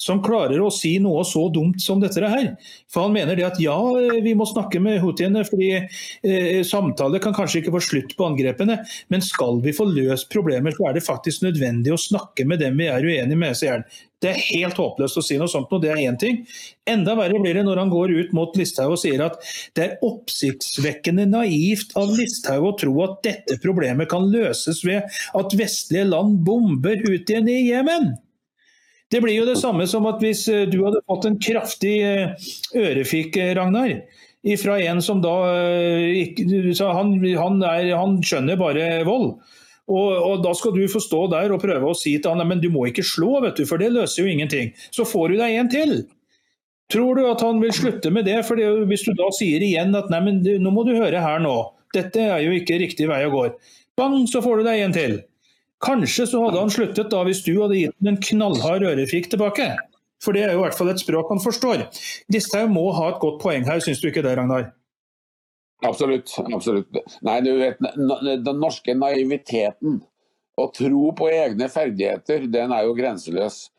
Som 0.00 0.22
klarer 0.24 0.60
å 0.64 0.72
si 0.72 0.94
noe 1.02 1.24
så 1.28 1.46
dumt 1.52 1.82
som 1.84 2.00
dette 2.00 2.24
her. 2.24 2.54
For 2.90 3.06
Han 3.06 3.16
mener 3.16 3.36
det 3.36 3.46
at 3.50 3.60
ja, 3.62 3.76
vi 4.24 4.34
må 4.36 4.46
snakke 4.48 4.80
med 4.82 5.00
houthiene, 5.02 5.44
fordi 5.48 5.72
eh, 5.76 6.60
samtale 6.66 7.20
kan 7.22 7.36
kanskje 7.36 7.60
ikke 7.62 7.74
få 7.76 7.82
slutt 7.84 8.14
på 8.16 8.30
angrepene. 8.30 8.80
Men 9.12 9.24
skal 9.24 9.60
vi 9.64 9.76
få 9.76 9.88
løst 9.90 10.30
problemer, 10.32 10.72
så 10.76 10.88
er 10.88 10.96
det 10.96 11.06
faktisk 11.06 11.44
nødvendig 11.44 11.92
å 11.92 12.00
snakke 12.00 12.48
med 12.48 12.62
dem 12.64 12.80
vi 12.80 12.88
er 12.88 13.04
uenige 13.04 13.40
med. 13.40 13.58
sier 13.58 13.78
han. 13.78 13.90
Det 14.20 14.28
er 14.34 14.42
helt 14.50 14.76
håpløst 14.76 15.16
å 15.16 15.24
si 15.24 15.36
noe 15.40 15.48
sånt, 15.48 15.70
og 15.72 15.80
det 15.80 15.92
er 15.94 16.02
én 16.04 16.16
ting. 16.20 16.42
Enda 16.88 17.14
verre 17.16 17.40
blir 17.40 17.56
det 17.56 17.64
når 17.64 17.80
han 17.80 17.92
går 17.92 18.12
ut 18.18 18.34
mot 18.36 18.56
Listhaug 18.56 18.96
og 18.96 19.00
sier 19.00 19.22
at 19.24 19.38
det 19.76 19.86
er 19.86 20.04
oppsiktsvekkende 20.04 21.24
naivt 21.30 21.96
av 21.96 22.12
Listhaug 22.18 22.68
å 22.68 22.74
tro 22.84 22.96
at 23.06 23.20
dette 23.24 23.56
problemet 23.64 24.10
kan 24.12 24.28
løses 24.32 24.82
ved 24.84 25.08
at 25.08 25.56
vestlige 25.56 26.08
land 26.10 26.42
bomber 26.44 27.00
ut 27.08 27.32
igjen 27.32 27.48
i 27.48 27.62
Jemen. 27.70 28.12
Det 29.10 29.20
blir 29.20 29.40
jo 29.40 29.46
det 29.48 29.58
samme 29.58 29.86
som 29.90 30.06
at 30.06 30.20
hvis 30.22 30.44
eh, 30.52 30.66
du 30.70 30.80
hadde 30.84 31.02
fått 31.10 31.26
en 31.26 31.38
kraftig 31.42 31.96
eh, 32.06 32.50
ørefik, 32.78 33.36
eh, 33.36 33.54
Ragnar. 33.58 34.00
Fra 34.56 34.78
en 34.80 35.02
som 35.04 35.18
da 35.20 35.32
han, 36.96 37.10
han, 37.36 37.58
han 37.60 38.14
skjønner 38.24 38.56
bare 38.56 38.84
vold. 39.04 39.34
Og, 39.90 40.06
og, 40.14 40.38
Da 40.46 40.54
skal 40.56 40.72
du 40.72 40.86
få 40.88 41.02
stå 41.02 41.26
der 41.34 41.52
og 41.52 41.60
prøve 41.60 41.90
å 41.90 41.98
si 41.98 42.14
til 42.16 42.32
han 42.32 42.48
men 42.48 42.62
du 42.62 42.70
må 42.72 42.86
ikke 42.88 43.04
slå, 43.04 43.34
vet 43.44 43.60
du, 43.60 43.66
for 43.68 43.82
det 43.82 43.90
løser 43.92 44.22
jo 44.22 44.32
ingenting. 44.32 44.72
Så 44.96 45.04
får 45.04 45.34
du 45.34 45.36
deg 45.42 45.58
en 45.58 45.68
til. 45.68 45.92
Tror 46.90 47.20
du 47.20 47.26
at 47.28 47.44
han 47.44 47.60
vil 47.60 47.74
slutte 47.74 48.14
med 48.14 48.24
det? 48.30 48.38
For 48.48 48.56
Hvis 48.88 49.04
du 49.04 49.12
da 49.18 49.28
sier 49.36 49.60
igjen 49.60 49.92
at 49.98 50.08
nei, 50.08 50.22
men 50.24 50.40
nå 50.40 50.72
må 50.72 50.86
du 50.88 50.94
høre 50.96 51.20
her 51.20 51.42
nå, 51.44 51.54
dette 51.92 52.24
er 52.30 52.40
jo 52.46 52.56
ikke 52.56 52.80
riktig 52.80 53.10
vei 53.10 53.20
å 53.26 53.34
gå. 53.34 53.44
Bang, 54.00 54.22
så 54.30 54.40
får 54.40 54.62
du 54.62 54.70
deg 54.70 54.86
en 54.86 54.96
til. 54.96 55.20
Kanskje 55.80 56.26
så 56.28 56.42
hadde 56.44 56.60
han 56.60 56.72
sluttet 56.72 57.08
da 57.12 57.22
hvis 57.24 57.40
du 57.46 57.54
hadde 57.56 57.78
gitt 57.78 57.96
ham 57.96 58.12
en 58.12 58.20
knallhard 58.26 58.84
ørefik 58.90 59.30
tilbake. 59.32 59.70
For 60.20 60.36
det 60.36 60.44
er 60.44 60.52
jo 60.52 60.60
i 60.60 60.64
hvert 60.66 60.76
fall 60.76 60.92
et 60.92 61.00
språk 61.00 61.32
han 61.32 61.40
forstår. 61.40 61.86
Listhaug 62.32 62.68
må 62.74 62.90
ha 62.96 63.08
et 63.14 63.22
godt 63.22 63.40
poeng 63.40 63.64
her, 63.64 63.80
syns 63.80 64.02
du 64.02 64.10
ikke 64.10 64.24
det, 64.26 64.36
Ragnar? 64.36 64.68
Absolutt. 65.80 66.34
absolutt. 66.52 67.00
Nei, 67.24 67.38
du 67.40 67.54
vet, 67.56 67.80
Den 67.80 68.60
norske 68.60 68.92
naiviteten 68.94 70.02
og 70.60 70.74
tro 70.76 71.10
på 71.16 71.30
egne 71.32 71.70
ferdigheter, 71.72 72.44
den 72.52 72.74
er 72.76 72.84
jo 72.84 72.96
grenseløs. 72.98 73.70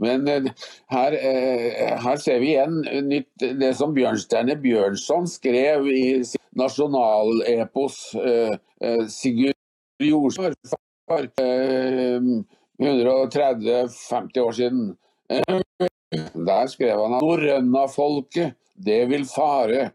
Men 0.00 0.24
eh, 0.32 0.46
her, 0.88 1.12
eh, 1.12 1.96
her, 2.00 2.20
ser 2.24 2.38
vi 2.40 2.54
igjen 2.54 2.78
nytt, 3.04 3.44
det 3.60 3.74
som 3.76 3.92
Bjørnstjerne 3.92 4.56
Bjørnson 4.62 5.28
skrev 5.28 5.84
i 5.92 6.04
nasjonalepos 6.56 7.98
eh, 8.16 8.54
Sigurd 9.12 9.58
Jordsar 10.00 10.56
for 11.10 11.26
130-50 12.82 14.40
år 14.40 14.52
siden. 14.52 14.96
Der 16.34 16.66
skrev 16.70 17.02
han 17.02 17.16
at 17.18 17.22
norrøna-folket, 17.24 18.54
det 18.74 19.08
vil 19.10 19.24
fare, 19.28 19.90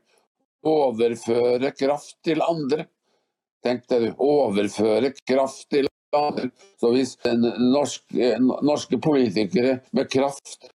overføre 0.66 1.72
kraft 1.78 2.18
til 2.26 2.42
andre. 2.46 2.86
Tenk 3.66 3.88
deg 3.90 4.14
overføre 4.22 5.14
kraft 5.26 5.70
til 5.74 5.88
andre. 6.16 6.50
Så 6.80 6.92
hvis 6.94 7.18
norske, 7.60 8.36
norske 8.40 8.98
politikere 9.02 9.80
med 9.96 10.10
kraft 10.12 10.70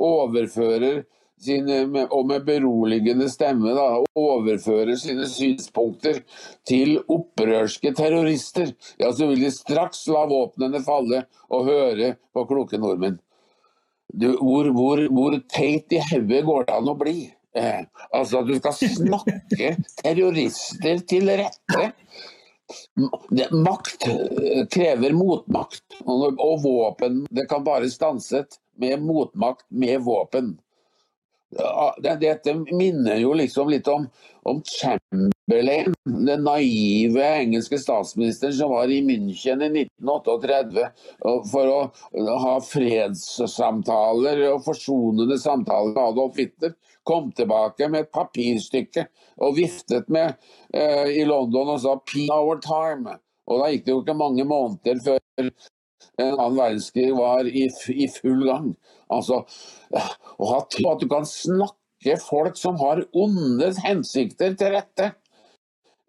overfører 0.00 1.04
sine, 1.44 2.06
og 2.08 2.26
med 2.30 2.46
beroligende 2.46 3.28
stemme 3.32 3.74
da, 3.76 3.86
overfører 4.18 4.96
sine 5.00 5.28
synspunkter 5.30 6.22
til 6.68 6.98
opprørske 7.04 7.94
terrorister, 7.96 8.72
ja, 9.00 9.12
så 9.12 9.28
vil 9.30 9.44
de 9.44 9.52
straks 9.54 10.06
la 10.12 10.24
våpnene 10.30 10.82
falle 10.84 11.24
og 11.50 11.70
høre 11.70 12.14
på 12.34 12.46
kloke 12.50 12.80
nordmenn. 12.80 13.20
Du, 14.14 14.28
hvor, 14.38 14.68
hvor, 14.74 15.00
hvor 15.10 15.38
teit 15.50 15.92
i 15.94 16.02
hodet 16.10 16.44
går 16.46 16.68
det 16.68 16.76
an 16.76 16.92
å 16.92 16.98
bli? 16.98 17.16
Eh, 17.54 17.82
altså 18.10 18.42
at 18.42 18.48
du 18.50 18.56
skal 18.58 18.74
snakke 18.98 19.74
terrorister 20.02 21.02
til 21.08 21.30
rette. 21.30 21.84
Makt 23.54 24.06
eh, 24.08 24.64
krever 24.72 25.14
motmakt, 25.14 25.98
og, 26.02 26.40
våpen 26.64 27.24
det 27.30 27.46
kan 27.50 27.64
bare 27.66 27.90
stanses 27.92 28.58
med 28.80 29.02
motmakt 29.04 29.66
med 29.70 30.02
våpen. 30.06 30.54
Dette 32.02 32.54
minner 32.54 33.16
jo 33.22 33.32
liksom 33.38 33.68
litt 33.70 33.88
om, 33.88 34.06
om, 34.42 34.62
Chamberlain, 34.66 35.94
den 36.04 36.44
naive 36.46 37.24
engelske 37.24 37.78
statsministeren 37.78 38.56
som 38.56 38.72
var 38.74 38.90
i 38.90 39.00
München 39.04 39.62
i 39.62 39.70
1938 39.84 40.88
for 41.52 41.70
å 41.70 42.38
ha 42.44 42.54
fredssamtaler 42.64 44.42
og 44.50 44.64
forsonende 44.66 45.38
samtaler 45.40 45.94
med 45.94 46.02
Adolf 46.08 46.40
Hitler. 46.42 46.74
Kom 47.04 47.30
tilbake 47.36 47.90
med 47.92 48.06
et 48.06 48.14
papirstykke 48.16 49.06
og 49.44 49.58
viftet 49.58 50.08
med 50.08 50.38
uh, 50.72 51.04
i 51.04 51.20
London 51.28 51.74
og 51.74 51.82
sa 51.82 51.98
'P 52.00 52.24
our 52.32 52.56
time'. 52.64 53.18
Og 53.44 53.60
da 53.60 53.68
gikk 53.68 53.84
det 53.84 53.92
jo 53.92 54.00
ikke 54.00 54.16
mange 54.16 54.44
måneder 54.48 55.02
før 55.04 55.20
en 56.20 56.34
annen 56.34 56.58
verdenskrig 56.58 57.10
var 57.16 57.48
i, 57.48 57.66
i 57.94 58.08
full 58.12 58.44
gang. 58.48 58.70
Altså, 59.12 59.42
å 60.38 60.50
ha 60.50 60.60
tro 60.70 60.92
at 60.92 61.02
du 61.02 61.08
kan 61.10 61.26
snakke 61.28 62.18
folk 62.22 62.58
som 62.60 62.78
har 62.82 63.04
onde 63.16 63.72
hensikter 63.84 64.56
til 64.58 64.74
rette. 64.76 65.12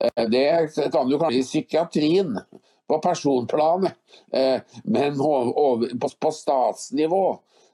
Eh, 0.03 0.25
det 0.31 0.47
kan 0.93 1.09
du 1.09 1.17
kanskje 1.19 1.41
i 1.41 1.47
psykiatrien, 1.47 2.39
på 2.85 2.99
personplanet, 3.01 3.95
eh, 4.29 4.61
men 4.83 5.15
på 5.17 6.31
statsnivå 6.31 7.23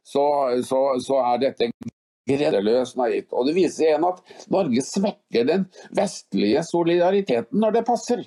så, 0.03 0.23
så, 0.63 0.79
så 1.03 1.17
er 1.33 1.41
dette 1.41 1.67
grenseløst 2.29 2.97
naivt. 2.99 3.33
Og 3.35 3.47
det 3.47 3.55
viser 3.57 3.89
igjen 3.89 4.07
at 4.07 4.21
Norge 4.53 4.83
svekker 4.85 5.47
den 5.49 5.65
vestlige 5.97 6.63
solidariteten 6.67 7.59
når 7.59 7.79
det 7.79 7.87
passer. 7.87 8.23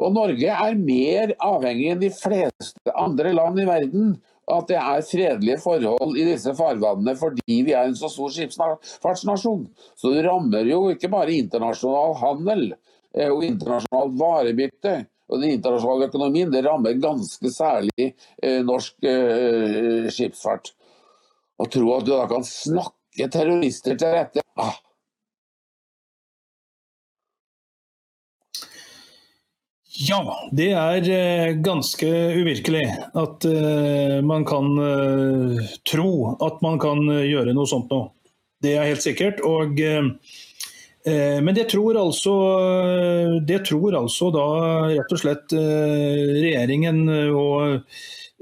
Og 0.00 0.14
Norge 0.16 0.48
er 0.48 0.80
mer 0.80 1.34
avhengig 1.44 1.90
enn 1.92 2.02
de 2.02 2.10
fleste 2.14 2.94
andre 2.96 3.34
land 3.36 3.60
i 3.60 3.68
verden 3.68 4.14
at 4.50 4.66
det 4.70 4.78
er 4.80 5.04
fredelige 5.06 5.60
forhold 5.62 6.16
i 6.18 6.26
disse 6.26 6.54
farvannene 6.58 7.14
fordi 7.18 7.60
vi 7.66 7.74
er 7.76 7.86
en 7.86 7.96
så 7.98 8.10
stor 8.10 8.32
skipsfartsnasjon. 8.34 9.66
Så 9.94 10.14
det 10.14 10.24
rammer 10.26 10.66
jo 10.66 10.88
ikke 10.94 11.10
bare 11.12 11.36
internasjonal 11.36 12.16
handel 12.22 12.66
eh, 12.72 13.28
og 13.28 13.44
internasjonalt 13.46 14.16
varebytte 14.18 14.96
og 15.30 15.38
den 15.38 15.54
internasjonale 15.54 16.08
økonomien, 16.10 16.50
det 16.50 16.64
rammer 16.66 16.96
ganske 16.98 17.52
særlig 17.54 18.08
eh, 18.42 18.60
norsk 18.66 19.06
eh, 19.06 20.08
skipsfart. 20.10 20.72
Å 21.60 21.68
tro 21.70 21.92
at 21.94 22.08
du 22.08 22.14
da 22.16 22.24
kan 22.30 22.46
snakke 22.46 23.28
terrorister 23.30 23.98
til 24.00 24.16
rette 24.16 24.42
ah, 24.58 24.74
Ja, 30.00 30.20
det 30.56 30.70
er 30.72 31.08
eh, 31.12 31.50
ganske 31.60 32.08
uvirkelig 32.40 32.86
at 33.20 33.44
uh, 33.44 34.20
man 34.24 34.46
kan 34.48 34.70
uh, 34.80 35.60
tro 35.84 36.38
at 36.40 36.62
man 36.64 36.80
kan 36.80 37.04
gjøre 37.04 37.52
noe 37.52 37.68
sånt 37.68 37.92
nå. 37.92 38.06
Det 38.64 38.78
er 38.78 38.88
helt 38.88 39.04
sikkert. 39.04 39.42
Og, 39.44 39.76
men 41.06 41.54
det 41.56 41.64
tror, 41.72 41.96
altså, 41.96 42.32
det 43.48 43.62
tror 43.70 43.94
altså 43.96 44.28
da 44.34 44.46
rett 44.90 45.14
og 45.14 45.20
slett 45.22 45.54
regjeringen 45.56 47.06
og 47.32 47.80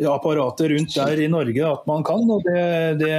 apparatet 0.07 0.71
rundt 0.73 0.95
der 0.95 1.23
i 1.23 1.29
Norge 1.31 1.65
at 1.67 1.87
man 1.87 2.05
kan. 2.07 2.25
og 2.31 2.43
det, 2.47 2.99
det, 3.03 3.15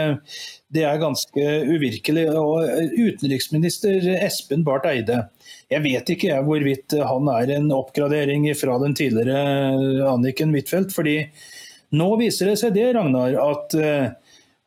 det 0.75 0.83
er 0.87 1.01
ganske 1.01 1.45
uvirkelig. 1.71 2.27
Og 2.35 2.67
utenriksminister 2.99 4.11
Espen 4.19 4.65
Barth 4.67 4.91
Eide 4.91 5.23
jeg 5.69 5.85
vet 5.85 6.09
ikke 6.09 6.31
jeg, 6.31 6.45
hvorvidt 6.47 6.95
han 7.05 7.27
er 7.29 7.51
en 7.59 7.67
oppgradering 7.75 8.47
fra 8.57 8.79
den 8.81 8.95
tidligere 8.97 10.07
Anniken 10.09 10.55
Huitfeldt. 10.55 10.95
fordi 10.95 11.19
nå 11.93 12.07
viser 12.17 12.49
det 12.49 12.57
seg 12.61 12.73
det, 12.73 12.87
Ragnar, 12.97 13.35
at 13.37 13.75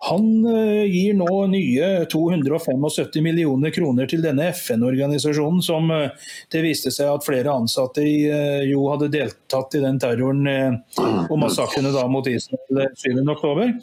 han 0.09 0.29
uh, 0.47 0.85
gir 0.89 1.15
nå 1.19 1.31
nye 1.53 1.91
275 2.11 3.23
millioner 3.23 3.75
kroner 3.75 4.09
til 4.11 4.25
denne 4.25 4.49
FN-organisasjonen, 4.51 5.61
som 5.63 5.91
uh, 5.95 6.31
det 6.53 6.65
viste 6.65 6.93
seg 6.95 7.11
at 7.13 7.27
flere 7.27 7.55
ansatte 7.55 8.05
i, 8.07 8.17
jo 8.69 8.89
hadde 8.93 9.13
deltatt 9.13 9.79
i 9.79 9.83
den 9.85 10.01
terroren 10.03 10.49
og 11.29 11.37
massakrene 11.41 11.93
mot 12.11 12.27
Israel 12.31 12.91
7.10. 12.99 13.79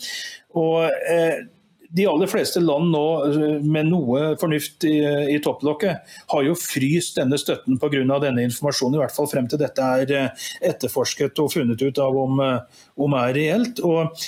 Og 0.60 1.56
de 1.90 2.06
aller 2.06 2.30
fleste 2.30 2.62
land 2.62 2.92
nå 2.94 3.06
eh, 3.26 3.62
med 3.66 3.90
noe 3.90 4.34
fornuft 4.42 4.86
i, 4.88 4.98
i 5.34 5.40
topplokket 5.44 6.12
har 6.32 6.46
jo 6.46 6.56
fryst 6.58 7.18
denne 7.18 7.40
støtten 7.42 7.80
pga. 7.82 8.04
denne 8.22 8.46
informasjonen, 8.46 8.98
i 9.00 9.02
hvert 9.02 9.16
fall 9.16 9.30
frem 9.32 9.48
til 9.50 9.62
dette 9.62 9.88
er 10.02 10.14
eh, 10.14 10.50
etterforsket 10.70 11.42
og 11.42 11.52
funnet 11.54 11.82
ut 11.82 12.02
av 12.02 12.18
om, 12.18 12.44
eh, 12.46 12.84
om 13.00 13.16
er 13.18 13.34
reelt. 13.34 13.82
Og, 13.86 14.28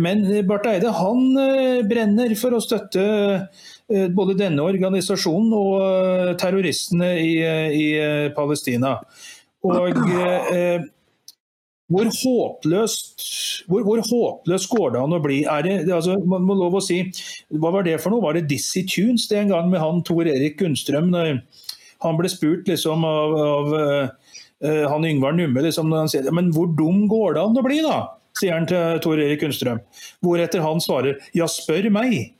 men 0.00 0.24
Barth 0.48 0.70
Eide 0.70 0.92
han 0.94 1.20
brenner 1.88 2.32
for 2.38 2.54
å 2.54 2.62
støtte 2.62 3.02
både 4.14 4.36
denne 4.38 4.62
organisasjonen 4.62 5.52
og 5.56 6.38
terroristene 6.40 7.10
i, 7.18 7.32
i 7.74 7.86
Palestina. 8.36 8.94
Og 9.66 9.90
hvor 11.90 12.06
håpløst, 12.06 13.24
hvor, 13.66 13.82
hvor 13.82 14.02
håpløst 14.06 14.70
går 14.70 14.92
det 14.94 15.00
an 15.00 15.16
å 15.16 15.22
bli? 15.22 15.40
Er 15.50 15.66
det, 15.66 15.74
altså, 15.90 16.20
man 16.22 16.44
må 16.46 16.54
lov 16.58 16.78
å 16.78 16.84
si, 16.84 17.00
Hva 17.50 17.72
var 17.74 17.86
det 17.86 17.96
for 18.02 18.14
noe? 18.14 18.22
Var 18.22 18.38
det 18.38 18.46
Dizzie 18.52 18.86
Tunes 18.86 19.26
det 19.30 19.40
en 19.40 19.50
gang 19.50 19.70
med 19.72 19.82
han 19.82 20.04
Tor 20.06 20.28
Erik 20.30 20.60
Gunnstrøm? 20.60 21.10
når 21.10 21.40
Han 22.06 22.20
ble 22.20 22.30
spurt 22.30 22.70
liksom 22.70 23.02
av, 23.04 23.34
av 23.42 23.74
uh, 23.74 24.86
han 24.92 25.08
Yngvar 25.08 25.34
Numme 25.34 25.66
liksom, 25.66 25.90
når 25.90 26.04
han 26.04 26.12
sier 26.12 26.30
men 26.36 26.52
hvor 26.54 26.70
dum 26.78 27.04
går 27.10 27.36
det 27.36 27.42
an 27.42 27.58
å 27.58 27.66
bli, 27.66 27.82
da? 27.84 27.98
sier 28.38 28.54
han 28.54 28.68
til 28.70 29.00
Tor 29.02 29.20
Erik 29.20 29.42
Gunnstrøm. 29.42 29.82
Hvoretter 30.24 30.62
han 30.64 30.80
svarer 30.80 31.18
ja, 31.36 31.50
spør 31.50 31.90
meg. 31.92 32.36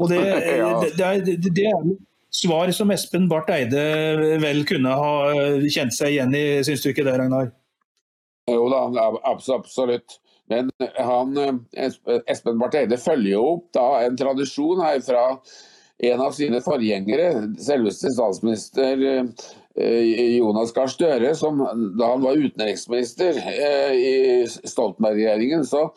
Og 0.00 0.12
det, 0.12 0.20
det, 0.96 1.10
det, 1.26 1.54
det 1.58 1.66
er 1.68 1.90
svar 2.30 2.70
som 2.72 2.94
Espen 2.94 3.26
Barth 3.28 3.50
Eide 3.52 4.38
vel 4.40 4.62
kunne 4.68 4.94
ha 4.94 5.12
kjent 5.66 5.96
seg 5.96 6.14
igjen 6.14 6.36
i, 6.38 6.44
syns 6.66 6.86
du 6.86 6.92
ikke 6.92 7.04
det, 7.04 7.18
Ragnar? 7.18 7.50
Jo 8.50 8.68
da, 8.72 8.84
absolutt. 9.30 10.18
Men 10.50 10.70
han, 10.96 11.36
Espen 12.26 12.58
Barth 12.58 12.80
Eide 12.80 12.98
følger 12.98 13.36
jo 13.36 13.42
opp 13.52 13.68
da, 13.76 13.86
en 14.02 14.16
tradisjon 14.18 14.82
her 14.82 14.98
fra 15.06 15.26
en 16.10 16.22
av 16.24 16.32
sine 16.34 16.62
forgjengere, 16.64 17.28
selveste 17.60 18.10
statsminister 18.14 19.02
eh, 19.04 20.38
Jonas 20.38 20.72
Gahr 20.76 20.88
Støre, 20.90 21.34
som 21.36 21.60
da 21.98 22.08
han 22.14 22.24
var 22.24 22.40
utenriksminister 22.40 23.36
eh, 23.52 23.94
i 23.94 24.14
Stoltenberg-regjeringen, 24.48 25.66
så 25.68 25.90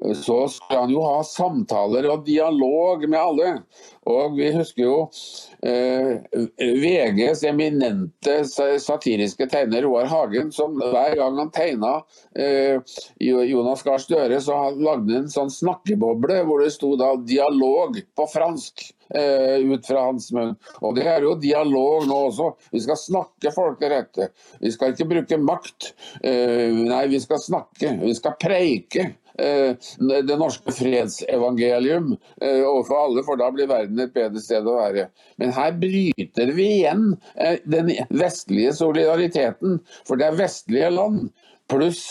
så 0.00 0.48
skulle 0.48 0.80
han 0.80 0.92
jo 0.92 1.02
ha 1.04 1.20
samtaler 1.26 2.08
og 2.08 2.24
dialog 2.24 3.04
med 3.08 3.18
alle. 3.20 3.50
Og 4.08 4.36
vi 4.38 4.48
husker 4.54 4.84
jo 4.86 4.94
eh, 5.66 6.22
VGs 6.56 7.44
eminente 7.50 8.38
satiriske 8.80 9.48
tegner 9.52 9.84
Roar 9.84 10.08
Hagen, 10.10 10.48
som 10.56 10.78
hver 10.80 11.18
gang 11.20 11.36
han 11.42 11.52
tegna 11.52 11.98
eh, 12.32 12.80
Jonas 13.20 13.84
Gahr 13.84 14.00
Støre, 14.00 14.40
så 14.40 14.56
lagde 14.72 15.12
han 15.12 15.26
en 15.26 15.32
sånn 15.32 15.52
snakkeboble 15.52 16.40
hvor 16.48 16.64
det 16.64 16.72
sto 16.74 16.94
da 17.00 17.12
'dialog' 17.20 18.00
på 18.16 18.30
fransk. 18.32 18.88
Eh, 19.14 19.58
ut 19.66 19.86
fra 19.86 20.04
hans 20.06 20.28
munn. 20.32 20.52
Og 20.86 20.94
Det 20.94 21.02
er 21.10 21.24
jo 21.26 21.34
dialog 21.34 22.04
nå 22.06 22.18
også. 22.28 22.52
Vi 22.70 22.82
skal 22.84 22.98
snakke 23.00 23.50
folk 23.50 23.80
til 23.80 23.90
rette. 23.90 24.28
Vi 24.62 24.70
skal 24.70 24.94
ikke 24.94 25.08
bruke 25.10 25.38
makt. 25.42 25.88
Eh, 26.22 26.70
nei, 26.70 27.08
vi 27.10 27.18
skal 27.18 27.42
snakke. 27.42 27.96
Vi 28.04 28.14
skal 28.14 28.38
preike. 28.38 29.08
Eh, 29.40 29.74
det 30.28 30.36
norske 30.36 30.72
fredsevangelium 30.74 32.12
eh, 32.42 32.60
overfor 32.66 33.04
alle, 33.04 33.24
for 33.24 33.40
da 33.40 33.48
blir 33.54 33.70
verden 33.70 34.02
et 34.02 34.12
bedre 34.14 34.42
sted 34.42 34.66
å 34.68 34.76
være. 34.76 35.06
Men 35.40 35.54
her 35.56 35.72
bryter 35.80 36.52
vi 36.56 36.66
igjen 36.80 37.06
eh, 37.36 37.56
den 37.64 37.92
vestlige 38.12 38.74
solidariteten, 38.76 39.78
for 40.08 40.20
det 40.20 40.28
er 40.28 40.40
vestlige 40.42 40.90
land 40.92 41.30
pluss 41.70 42.02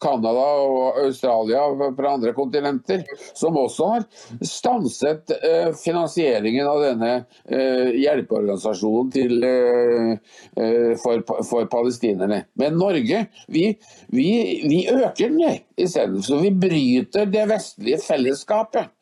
Canada 0.00 0.44
eh, 0.44 0.62
og 0.64 0.98
Australia 1.04 1.62
fra 1.96 2.14
andre 2.16 2.32
kontinenter, 2.36 3.04
som 3.36 3.56
også 3.58 3.90
har 3.92 4.06
stanset 4.44 5.32
eh, 5.38 5.70
finansieringen 5.78 6.68
av 6.68 6.82
denne 6.82 7.12
eh, 7.44 7.94
hjelpeorganisasjonen 8.02 9.12
til, 9.14 9.46
for, 11.02 11.22
for, 11.46 11.66
palestinerne. 11.70 12.44
Men 12.58 12.76
Norge, 12.78 13.24
vi, 13.52 13.64
vi, 14.14 14.28
vi 14.64 14.80
øker 14.90 15.30
den 15.30 15.60
isteden. 15.76 16.20
Så 16.22 16.38
vi 16.42 16.50
bryter 16.50 17.30
det 17.30 17.46
vestlige 17.50 18.02
fellesskapet. 18.04 18.92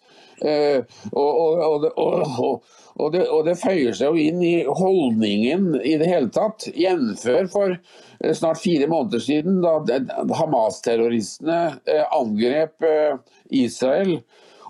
og, 0.42 1.36
og, 1.36 1.84
og, 1.96 2.32
og 2.42 2.81
det, 3.14 3.22
og 3.32 3.46
det, 3.46 3.56
føyer 3.60 3.94
seg 3.96 4.12
jo 4.12 4.20
inn 4.20 4.42
i 4.44 4.56
holdningen 4.68 5.78
i 5.80 5.94
det 6.00 6.10
hele 6.10 6.28
tatt. 6.34 6.66
Gjenfør 6.76 7.48
for 7.52 7.76
Eh, 8.24 8.34
snart 8.34 8.58
fire 8.58 8.86
måneder 8.86 9.18
siden, 9.18 9.62
da 9.62 10.34
Hamas-terroristene 10.34 11.74
eh, 11.86 12.04
angrep 12.14 12.82
eh, 12.86 13.16
Israel 13.50 14.20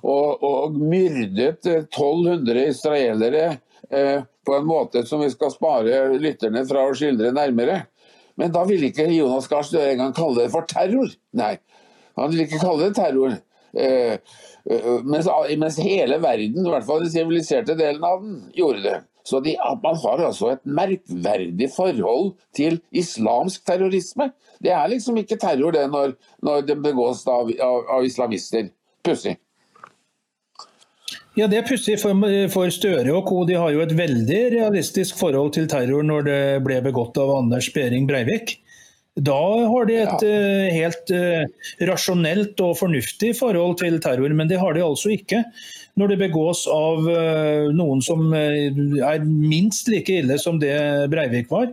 og, 0.03 0.43
og 0.43 0.79
myrdet 0.79 1.67
1200 1.67 2.67
israelere 2.73 3.59
på 3.93 4.55
en 4.57 4.65
måte 4.65 5.03
som 5.05 5.21
vi 5.21 5.29
skal 5.29 5.51
spare 5.53 6.15
lytterne 6.17 6.63
fra 6.65 6.87
å 6.89 6.95
skildre 6.97 7.29
nærmere. 7.37 7.75
Men 8.41 8.55
da 8.55 8.63
ville 8.65 8.89
ikke 8.89 9.05
Jonas 9.13 9.51
Gahr 9.51 9.67
Støre 9.69 9.91
engang 9.93 10.15
kalle 10.17 10.47
det 10.47 10.53
for 10.55 10.65
terror. 10.71 11.13
Nei, 11.37 11.59
han 12.17 12.33
ville 12.33 12.47
ikke 12.47 12.63
kalle 12.63 12.87
det 12.87 12.97
terror. 12.97 13.37
Mens, 13.73 15.29
mens 15.59 15.79
hele 15.81 16.19
verden, 16.23 16.67
i 16.67 16.75
hvert 16.75 16.87
fall 16.87 17.05
den 17.05 17.13
siviliserte 17.15 17.77
delen 17.79 18.05
av 18.05 18.21
den, 18.25 18.37
gjorde 18.57 18.85
det. 18.85 18.99
Så 19.25 19.41
de, 19.41 19.57
Man 19.83 19.97
har 20.03 20.25
altså 20.27 20.51
et 20.53 20.65
merkverdig 20.67 21.71
forhold 21.77 22.35
til 22.57 22.81
islamsk 22.91 23.65
terrorisme. 23.67 24.33
Det 24.63 24.73
er 24.75 24.91
liksom 24.91 25.17
ikke 25.17 25.39
terror 25.41 25.75
det 25.75 25.87
når, 25.91 26.17
når 26.43 26.67
det 26.67 26.83
begås 26.83 27.25
av, 27.27 27.51
av, 27.63 27.79
av 27.99 28.05
islamister. 28.05 28.69
Pussig. 29.03 29.37
Ja, 31.37 31.47
Det 31.47 31.63
er 31.63 31.65
pussig 31.65 31.97
for, 32.01 32.19
for, 32.53 32.69
Støre 32.71 33.15
og 33.17 33.25
co. 33.29 33.45
De 33.49 33.57
har 33.57 33.71
jo 33.73 33.81
et 33.81 33.95
veldig 33.97 34.41
realistisk 34.53 35.17
forhold 35.19 35.55
til 35.57 35.69
terror 35.71 36.05
når 36.05 36.27
det 36.29 36.43
ble 36.67 36.83
begått 36.85 37.17
av 37.19 37.33
Anders 37.39 37.71
Behring 37.73 38.05
Breivik. 38.11 38.59
Da 39.21 39.37
har 39.69 39.89
de 39.89 39.97
et 40.01 40.23
ja. 40.25 40.29
uh, 40.33 40.67
helt 40.73 41.11
uh, 41.13 41.43
rasjonelt 41.85 42.61
og 42.65 42.79
fornuftig 42.79 43.35
forhold 43.37 43.77
til 43.83 43.99
terror, 44.01 44.33
men 44.33 44.49
det 44.49 44.61
har 44.61 44.73
de 44.73 44.85
altså 44.85 45.13
ikke 45.13 45.43
når 46.01 46.15
det 46.15 46.21
begås 46.23 46.65
av 46.73 47.05
uh, 47.05 47.69
noen 47.77 48.01
som 48.01 48.33
er 48.33 49.27
minst 49.27 49.91
like 49.93 50.23
ille 50.23 50.39
som 50.41 50.57
det 50.63 50.77
Breivik 51.13 51.53
var. 51.53 51.69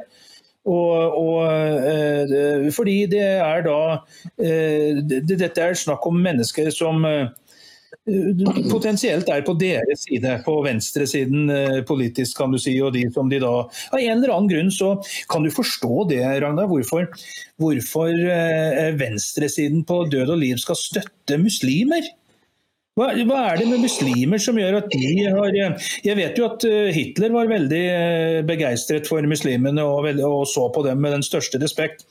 Og, 0.69 1.15
og 1.17 2.73
fordi 2.75 2.97
det 3.09 3.23
er 3.39 3.63
da 3.63 3.77
Dette 4.35 5.63
er 5.63 5.77
snakk 5.79 6.03
om 6.05 6.19
mennesker 6.21 6.67
som 6.75 7.07
potensielt 8.69 9.29
er 9.31 9.43
på 9.45 9.55
deres 9.59 10.05
side, 10.05 10.35
på 10.45 10.55
venstresiden 10.65 11.49
eh, 11.53 11.79
politisk, 11.87 12.37
kan 12.39 12.53
du 12.53 12.59
si. 12.61 12.75
Og 12.83 12.93
de 12.95 13.05
som 13.13 13.29
de 13.31 13.41
da 13.41 13.51
Av 13.69 13.99
en 13.99 14.15
eller 14.15 14.33
annen 14.35 14.49
grunn 14.51 14.71
så 14.73 14.95
kan 15.31 15.45
du 15.45 15.51
forstå 15.53 16.07
det, 16.11 16.23
Ragnar. 16.43 16.69
Hvorfor, 16.71 17.09
hvorfor 17.61 18.13
eh, 18.13 18.89
venstresiden 18.99 19.85
på 19.87 20.03
død 20.11 20.35
og 20.35 20.41
liv 20.43 20.61
skal 20.61 20.79
støtte 20.79 21.39
muslimer. 21.41 22.07
Hva, 22.99 23.13
hva, 23.23 23.43
er 23.51 23.61
det 23.61 23.69
med 23.69 23.85
muslimer 23.85 24.41
som 24.43 24.57
gjør 24.59 24.81
at 24.81 24.89
de 24.91 25.13
har 25.23 25.55
eh, 25.55 25.91
Jeg 26.03 26.19
vet 26.19 26.39
jo 26.39 26.49
at 26.49 26.65
Hitler 26.95 27.31
var 27.35 27.51
veldig 27.51 27.85
begeistret 28.49 29.07
for 29.07 29.23
muslimene 29.29 29.85
og, 29.85 30.09
og 30.25 30.43
så 30.49 30.67
på 30.73 30.83
dem 30.87 31.01
med 31.03 31.17
den 31.17 31.25
største 31.25 31.61
respekt. 31.61 32.07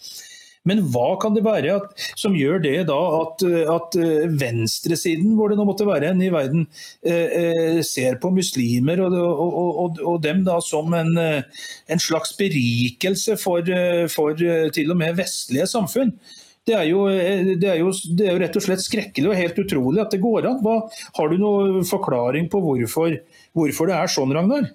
Men 0.69 0.85
hva 0.93 1.15
kan 1.23 1.37
det 1.37 1.45
være 1.47 1.77
at, 1.81 2.07
som 2.19 2.37
gjør 2.37 2.63
det 2.65 2.77
da 2.91 2.99
at, 3.23 3.45
at 3.75 3.99
eh, 4.01 4.27
venstresiden, 4.41 5.35
hvor 5.39 5.51
det 5.51 5.59
nå 5.59 5.67
måtte 5.69 5.89
være 5.89 6.13
en 6.13 6.25
i 6.25 6.33
verden, 6.35 6.67
eh, 7.03 7.37
eh 7.43 7.81
ser 7.89 8.19
på 8.21 8.31
muslimer 8.35 9.01
og, 9.05 9.15
og, 9.15 9.55
og, 9.69 10.01
og, 10.03 10.17
dem 10.25 10.43
da 10.47 10.59
som 10.65 10.93
en, 10.97 11.15
en 11.19 12.03
slags 12.03 12.35
berikelse 12.39 13.39
for, 13.41 13.65
for, 14.13 14.45
til 14.75 14.93
og 14.93 14.99
med 15.01 15.17
vestlige 15.19 15.69
samfunn? 15.71 16.13
Det 16.69 16.75
er, 16.77 16.85
jo, 16.91 17.07
det, 17.09 17.65
er 17.65 17.79
jo, 17.81 17.93
det 18.13 18.27
er, 18.27 18.35
jo, 18.35 18.41
rett 18.43 18.57
og 18.61 18.65
slett 18.67 18.83
skrekkelig 18.85 19.31
og 19.31 19.39
helt 19.39 19.61
utrolig 19.63 20.03
at 20.03 20.13
det 20.13 20.21
går 20.21 20.51
an. 20.51 20.59
Hva, 20.61 20.83
har 21.17 21.31
du 21.31 21.39
noen 21.41 21.87
forklaring 21.89 22.51
på 22.53 22.61
hvorfor, 22.61 23.15
hvorfor 23.57 23.89
det 23.89 23.97
er 23.97 24.13
sånn, 24.13 24.35
Ragnar? 24.37 24.69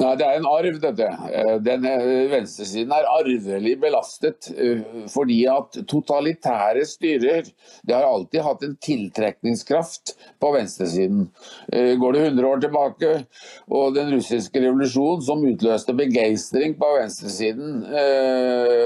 Nei, 0.00 0.14
Det 0.16 0.24
er 0.24 0.38
en 0.38 0.48
arv, 0.48 0.78
dette. 0.80 1.06
Eh, 1.28 1.56
den 1.60 1.84
eh, 1.84 2.30
Venstresiden 2.32 2.92
er 2.96 3.08
arvelig 3.10 3.74
belastet 3.82 4.48
eh, 4.54 4.80
fordi 5.12 5.42
at 5.52 5.76
totalitære 5.90 6.86
styrer 6.88 7.50
det 7.84 7.94
har 7.94 8.06
alltid 8.08 8.40
hatt 8.46 8.64
en 8.64 8.76
tiltrekningskraft 8.80 10.14
på 10.40 10.52
venstresiden. 10.54 11.26
Går 11.70 12.14
det 12.16 12.22
100 12.30 12.48
år 12.48 12.62
tilbake, 12.62 13.10
og 13.68 13.94
den 13.96 14.10
russiske 14.14 14.62
revolusjonen 14.62 15.24
som 15.24 15.44
utløste 15.46 15.94
begeistring 15.96 16.74
på 16.80 16.90
venstresiden 16.96 17.84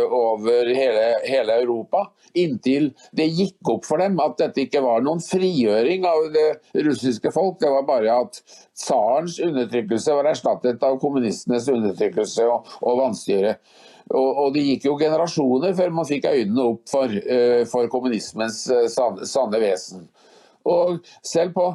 over 0.09 0.71
hele, 0.75 1.05
hele 1.27 1.59
Europa, 1.63 2.07
inntil 2.39 2.91
det 3.17 3.29
gikk 3.31 3.73
opp 3.75 3.87
for 3.89 4.03
dem 4.03 4.19
at 4.23 4.39
dette 4.41 4.65
ikke 4.67 4.83
var 4.85 5.05
noen 5.05 5.23
frigjøring 5.23 6.07
av 6.09 6.29
det 6.35 6.49
russiske 6.87 7.35
folk, 7.35 7.61
det 7.63 7.73
var 7.75 7.87
bare 7.89 8.19
at 8.25 8.43
tsarens 8.75 9.39
undertrykkelse 9.41 10.15
var 10.17 10.29
erstattet 10.31 10.83
av 10.83 10.99
kommunistenes 11.03 11.69
undertrykkelse 11.71 12.47
og, 12.51 12.71
og 12.83 13.01
vanstyre. 13.03 13.57
Og, 14.11 14.29
og, 14.29 14.49
Det 14.55 14.65
gikk 14.67 14.89
jo 14.91 14.97
generasjoner 15.01 15.77
før 15.77 15.93
man 15.97 16.09
fikk 16.09 16.27
øynene 16.29 16.67
opp 16.75 16.83
for, 16.91 17.09
uh, 17.09 17.63
for 17.71 17.89
kommunismens 17.93 18.65
uh, 18.73 18.89
sanne, 18.91 19.61
vesen. 19.63 20.09
Og 20.69 21.01
selv 21.25 21.55
på 21.57 21.71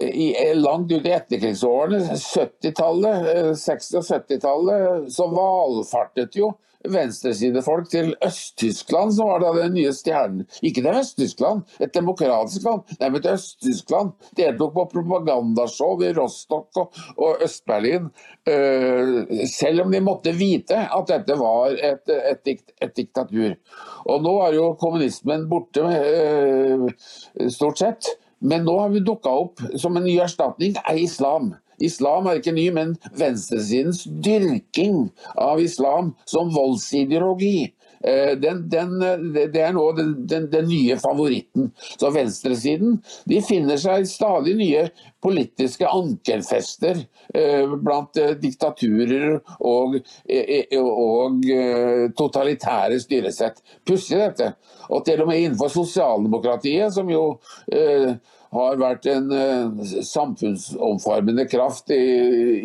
i, 0.00 0.32
langt 0.56 0.92
ut 0.92 1.04
i 1.06 1.12
etterkrigsårene, 1.12 2.16
70-tallet, 2.16 3.26
60- 3.60 3.98
og 4.00 4.06
70-tallet, 4.06 5.10
så 5.12 5.26
valfartet 5.28 6.38
jo 6.40 6.54
venstresidefolk 6.88 7.90
til 7.90 8.14
Øst-Tyskland, 8.24 9.12
som 9.12 9.28
var 9.28 9.42
da 9.42 9.52
den 9.56 9.74
nye 9.74 9.92
stjernen. 9.92 10.46
Ikke 10.62 10.82
til 10.82 10.96
Øst-Tyskland, 11.00 11.62
et 11.80 11.94
demokratisk 11.94 12.64
land, 12.64 12.94
nei, 13.00 13.10
men 13.10 13.22
til 13.22 13.36
Øst-Tyskland. 13.36 14.12
Deltok 14.36 14.74
på 14.74 14.86
propagandashow 14.94 16.00
i 16.06 16.12
Rostock 16.16 16.80
og, 16.80 16.96
og 17.16 17.44
Øst-Berlin. 17.44 18.08
Uh, 18.48 19.44
selv 19.50 19.84
om 19.84 19.92
de 19.92 20.00
måtte 20.00 20.32
vite 20.34 20.78
at 20.88 21.10
dette 21.10 21.36
var 21.38 21.76
et, 21.76 22.08
et, 22.08 22.64
et, 22.80 22.96
diktatur. 22.96 23.54
Og 24.06 24.24
nå 24.24 24.34
er 24.46 24.56
jo 24.56 24.72
kommunismen 24.80 25.48
borte, 25.50 25.84
uh, 25.84 26.88
stort 27.48 27.84
sett. 27.84 28.14
Men 28.40 28.64
nå 28.64 28.78
har 28.80 28.88
vi 28.88 29.02
dukka 29.04 29.32
opp 29.42 29.60
som 29.76 29.98
en 29.98 30.06
ny 30.06 30.16
erstatning 30.24 30.78
er 30.80 30.96
islam. 30.96 31.52
Islam 31.80 32.28
er 32.28 32.40
ikke 32.40 32.54
ny, 32.56 32.68
men 32.76 32.96
venstresidens 33.16 34.04
dyrking 34.24 35.08
av 35.40 35.62
islam 35.62 36.14
som 36.28 36.52
voldsideologi. 36.54 37.70
Eh, 38.04 38.38
den, 38.38 38.62
den, 38.68 38.94
det 39.52 39.60
er 39.60 39.74
nå 39.76 39.82
den, 39.92 40.14
den, 40.24 40.68
nye 40.68 40.96
favoritten. 41.00 41.68
Så 42.00 42.08
venstresiden 42.14 42.96
de 43.28 43.42
finner 43.44 43.80
seg 43.80 44.08
stadig 44.08 44.54
nye 44.56 44.86
politiske 45.20 45.84
ankerfester 45.84 47.02
eh, 47.36 47.74
blant 47.84 48.16
eh, 48.16 48.32
diktaturer 48.40 49.36
og, 49.58 49.98
og 50.80 51.52
totalitære 52.16 53.00
styresett. 53.04 53.60
Pussig 53.84 54.22
dette. 54.22 54.54
Og 54.88 55.04
til 55.04 55.20
og 55.20 55.28
med 55.28 55.44
innenfor 55.44 55.68
sosialdemokratiet, 55.74 56.94
som 56.96 57.10
jo 57.12 57.24
har 58.54 58.80
vært 58.80 59.06
en 59.10 59.28
uh, 59.30 59.84
samfunnsomformende 60.06 61.46
kraft 61.50 61.92
i, 61.94 62.00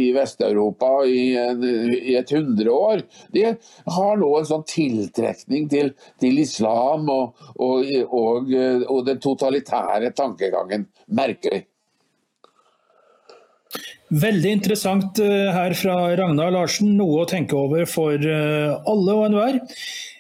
i 0.07 0.09
Vest-Europa 0.15 0.89
i, 1.05 1.27
i, 1.36 2.15
et 2.17 2.33
hundre 2.33 2.73
år. 2.73 3.05
De 3.36 3.45
har 3.97 4.17
nå 4.21 4.31
en 4.39 4.49
sånn 4.49 4.65
tiltrekning 4.69 5.69
til, 5.71 5.93
til 6.21 6.41
islam 6.41 7.09
og, 7.11 7.47
og, 7.55 7.93
og, 8.09 8.51
og, 8.89 8.99
den 9.05 9.21
totalitære 9.21 10.11
tankegangen. 10.17 10.89
Merkelig. 11.15 11.65
Veldig 14.15 14.51
interessant 14.59 15.19
eh, 15.19 15.49
her 15.51 15.73
fra 15.77 15.95
Ragnar 16.17 16.53
Larsen. 16.53 16.93
Noe 16.97 17.23
å 17.23 17.29
tenke 17.29 17.57
over 17.57 17.88
for 17.89 18.13
eh, 18.15 18.73
alle 18.86 19.15
og 19.15 19.25
enhver. 19.27 19.61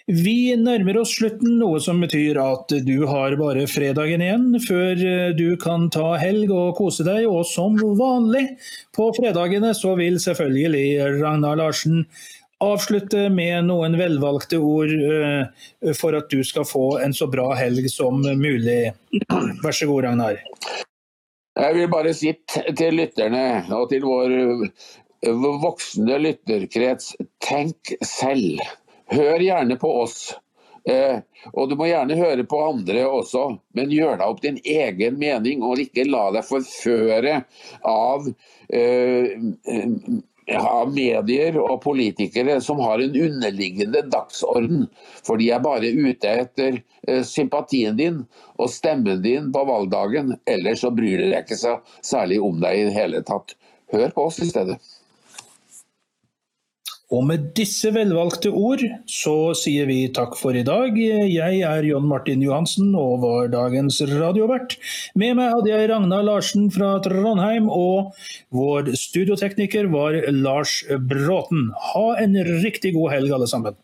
Vi 0.05 0.53
nærmer 0.61 0.99
oss 1.01 1.15
slutten, 1.17 1.55
noe 1.57 1.79
som 1.81 1.97
betyr 2.03 2.37
at 2.37 2.69
du 2.85 3.07
har 3.09 3.33
bare 3.39 3.63
fredagen 3.65 4.21
igjen 4.21 4.59
før 4.61 4.99
eh, 5.01 5.31
du 5.33 5.55
kan 5.57 5.87
ta 5.89 6.11
helg 6.21 6.53
og 6.53 6.75
kose 6.77 7.01
deg. 7.07 7.25
Og 7.25 7.41
som 7.49 7.79
vanlig 7.97 8.43
på 8.93 9.07
fredagene 9.17 9.73
så 9.73 9.95
vil 9.97 10.19
selvfølgelig 10.21 11.17
Ragnar 11.23 11.57
Larsen 11.57 12.05
avslutte 12.61 13.31
med 13.33 13.65
noen 13.71 13.97
velvalgte 13.97 14.61
ord 14.61 14.93
eh, 14.93 15.65
for 15.97 16.19
at 16.21 16.29
du 16.29 16.45
skal 16.45 16.69
få 16.69 16.99
en 17.01 17.17
så 17.17 17.25
bra 17.25 17.49
helg 17.57 17.89
som 17.89 18.21
mulig. 18.21 18.93
Vær 19.65 19.73
så 19.73 19.89
god, 19.89 20.05
Ragnar. 20.05 20.39
Jeg 21.55 21.79
vil 21.79 21.89
bare 21.89 22.13
si 22.13 22.37
til 22.45 23.01
lytterne 23.01 23.45
og 23.73 23.89
til 23.89 24.05
vår 24.05 24.37
voksne 25.65 26.21
lytterkrets, 26.21 27.15
tenk 27.41 27.95
selv. 28.05 28.61
Hør 29.11 29.39
gjerne 29.39 29.77
på 29.81 29.91
oss. 30.01 30.33
Eh, 30.89 31.17
og 31.53 31.69
du 31.69 31.75
må 31.79 31.87
gjerne 31.89 32.17
høre 32.17 32.45
på 32.45 32.59
andre 32.61 33.07
også, 33.09 33.47
men 33.77 33.93
gjør 33.93 34.19
deg 34.19 34.27
opp 34.27 34.43
din 34.43 34.59
egen 34.61 35.17
mening, 35.17 35.63
og 35.65 35.81
ikke 35.81 36.05
la 36.05 36.27
deg 36.35 36.45
forføre 36.45 37.39
av 37.89 38.29
eh, 38.69 39.33
av 40.53 40.91
medier 40.93 41.57
og 41.57 41.79
politikere 41.81 42.59
som 42.61 42.79
har 42.85 43.01
en 43.01 43.15
underliggende 43.17 44.03
dagsorden. 44.13 44.85
For 45.25 45.41
de 45.41 45.49
er 45.55 45.63
bare 45.63 45.89
ute 45.89 46.35
etter 46.43 46.77
eh, 47.07 47.23
sympatien 47.25 47.97
din 47.97 48.21
og 48.61 48.69
stemmen 48.69 49.23
din 49.25 49.49
på 49.55 49.65
valgdagen. 49.65 50.35
Ellers 50.45 50.85
så 50.85 50.93
bryr 50.93 51.23
de 51.23 51.31
ikke 51.39 51.57
seg 51.57 51.95
særlig 52.05 52.41
om 52.45 52.61
deg 52.61 52.77
i 52.77 52.85
det 52.89 52.97
hele 52.99 53.23
tatt. 53.25 53.57
Hør 53.93 54.13
på 54.13 54.29
oss 54.29 54.39
i 54.43 54.49
stedet. 54.49 54.77
Og 57.15 57.23
med 57.29 57.51
disse 57.55 57.91
velvalgte 57.95 58.49
ord 58.51 58.81
så 59.07 59.35
sier 59.55 59.87
vi 59.87 59.99
takk 60.15 60.35
for 60.35 60.57
i 60.57 60.65
dag. 60.67 60.97
Jeg 60.99 61.61
er 61.63 61.87
John 61.87 62.09
Martin 62.09 62.43
Johansen 62.43 62.91
og 62.99 63.21
var 63.23 63.47
dagens 63.53 64.01
radiovert. 64.09 64.75
Med 65.15 65.37
meg 65.39 65.53
hadde 65.53 65.71
jeg 65.71 65.89
Ragna 65.93 66.19
Larsen 66.25 66.67
fra 66.75 66.95
Trondheim, 67.05 67.69
og 67.71 68.11
vår 68.55 68.91
studiotekniker 68.99 69.87
var 69.93 70.19
Lars 70.33 70.81
Bråten. 71.07 71.69
Ha 71.93 72.07
en 72.25 72.35
riktig 72.65 72.95
god 72.97 73.13
helg 73.15 73.37
alle 73.37 73.49
sammen. 73.51 73.79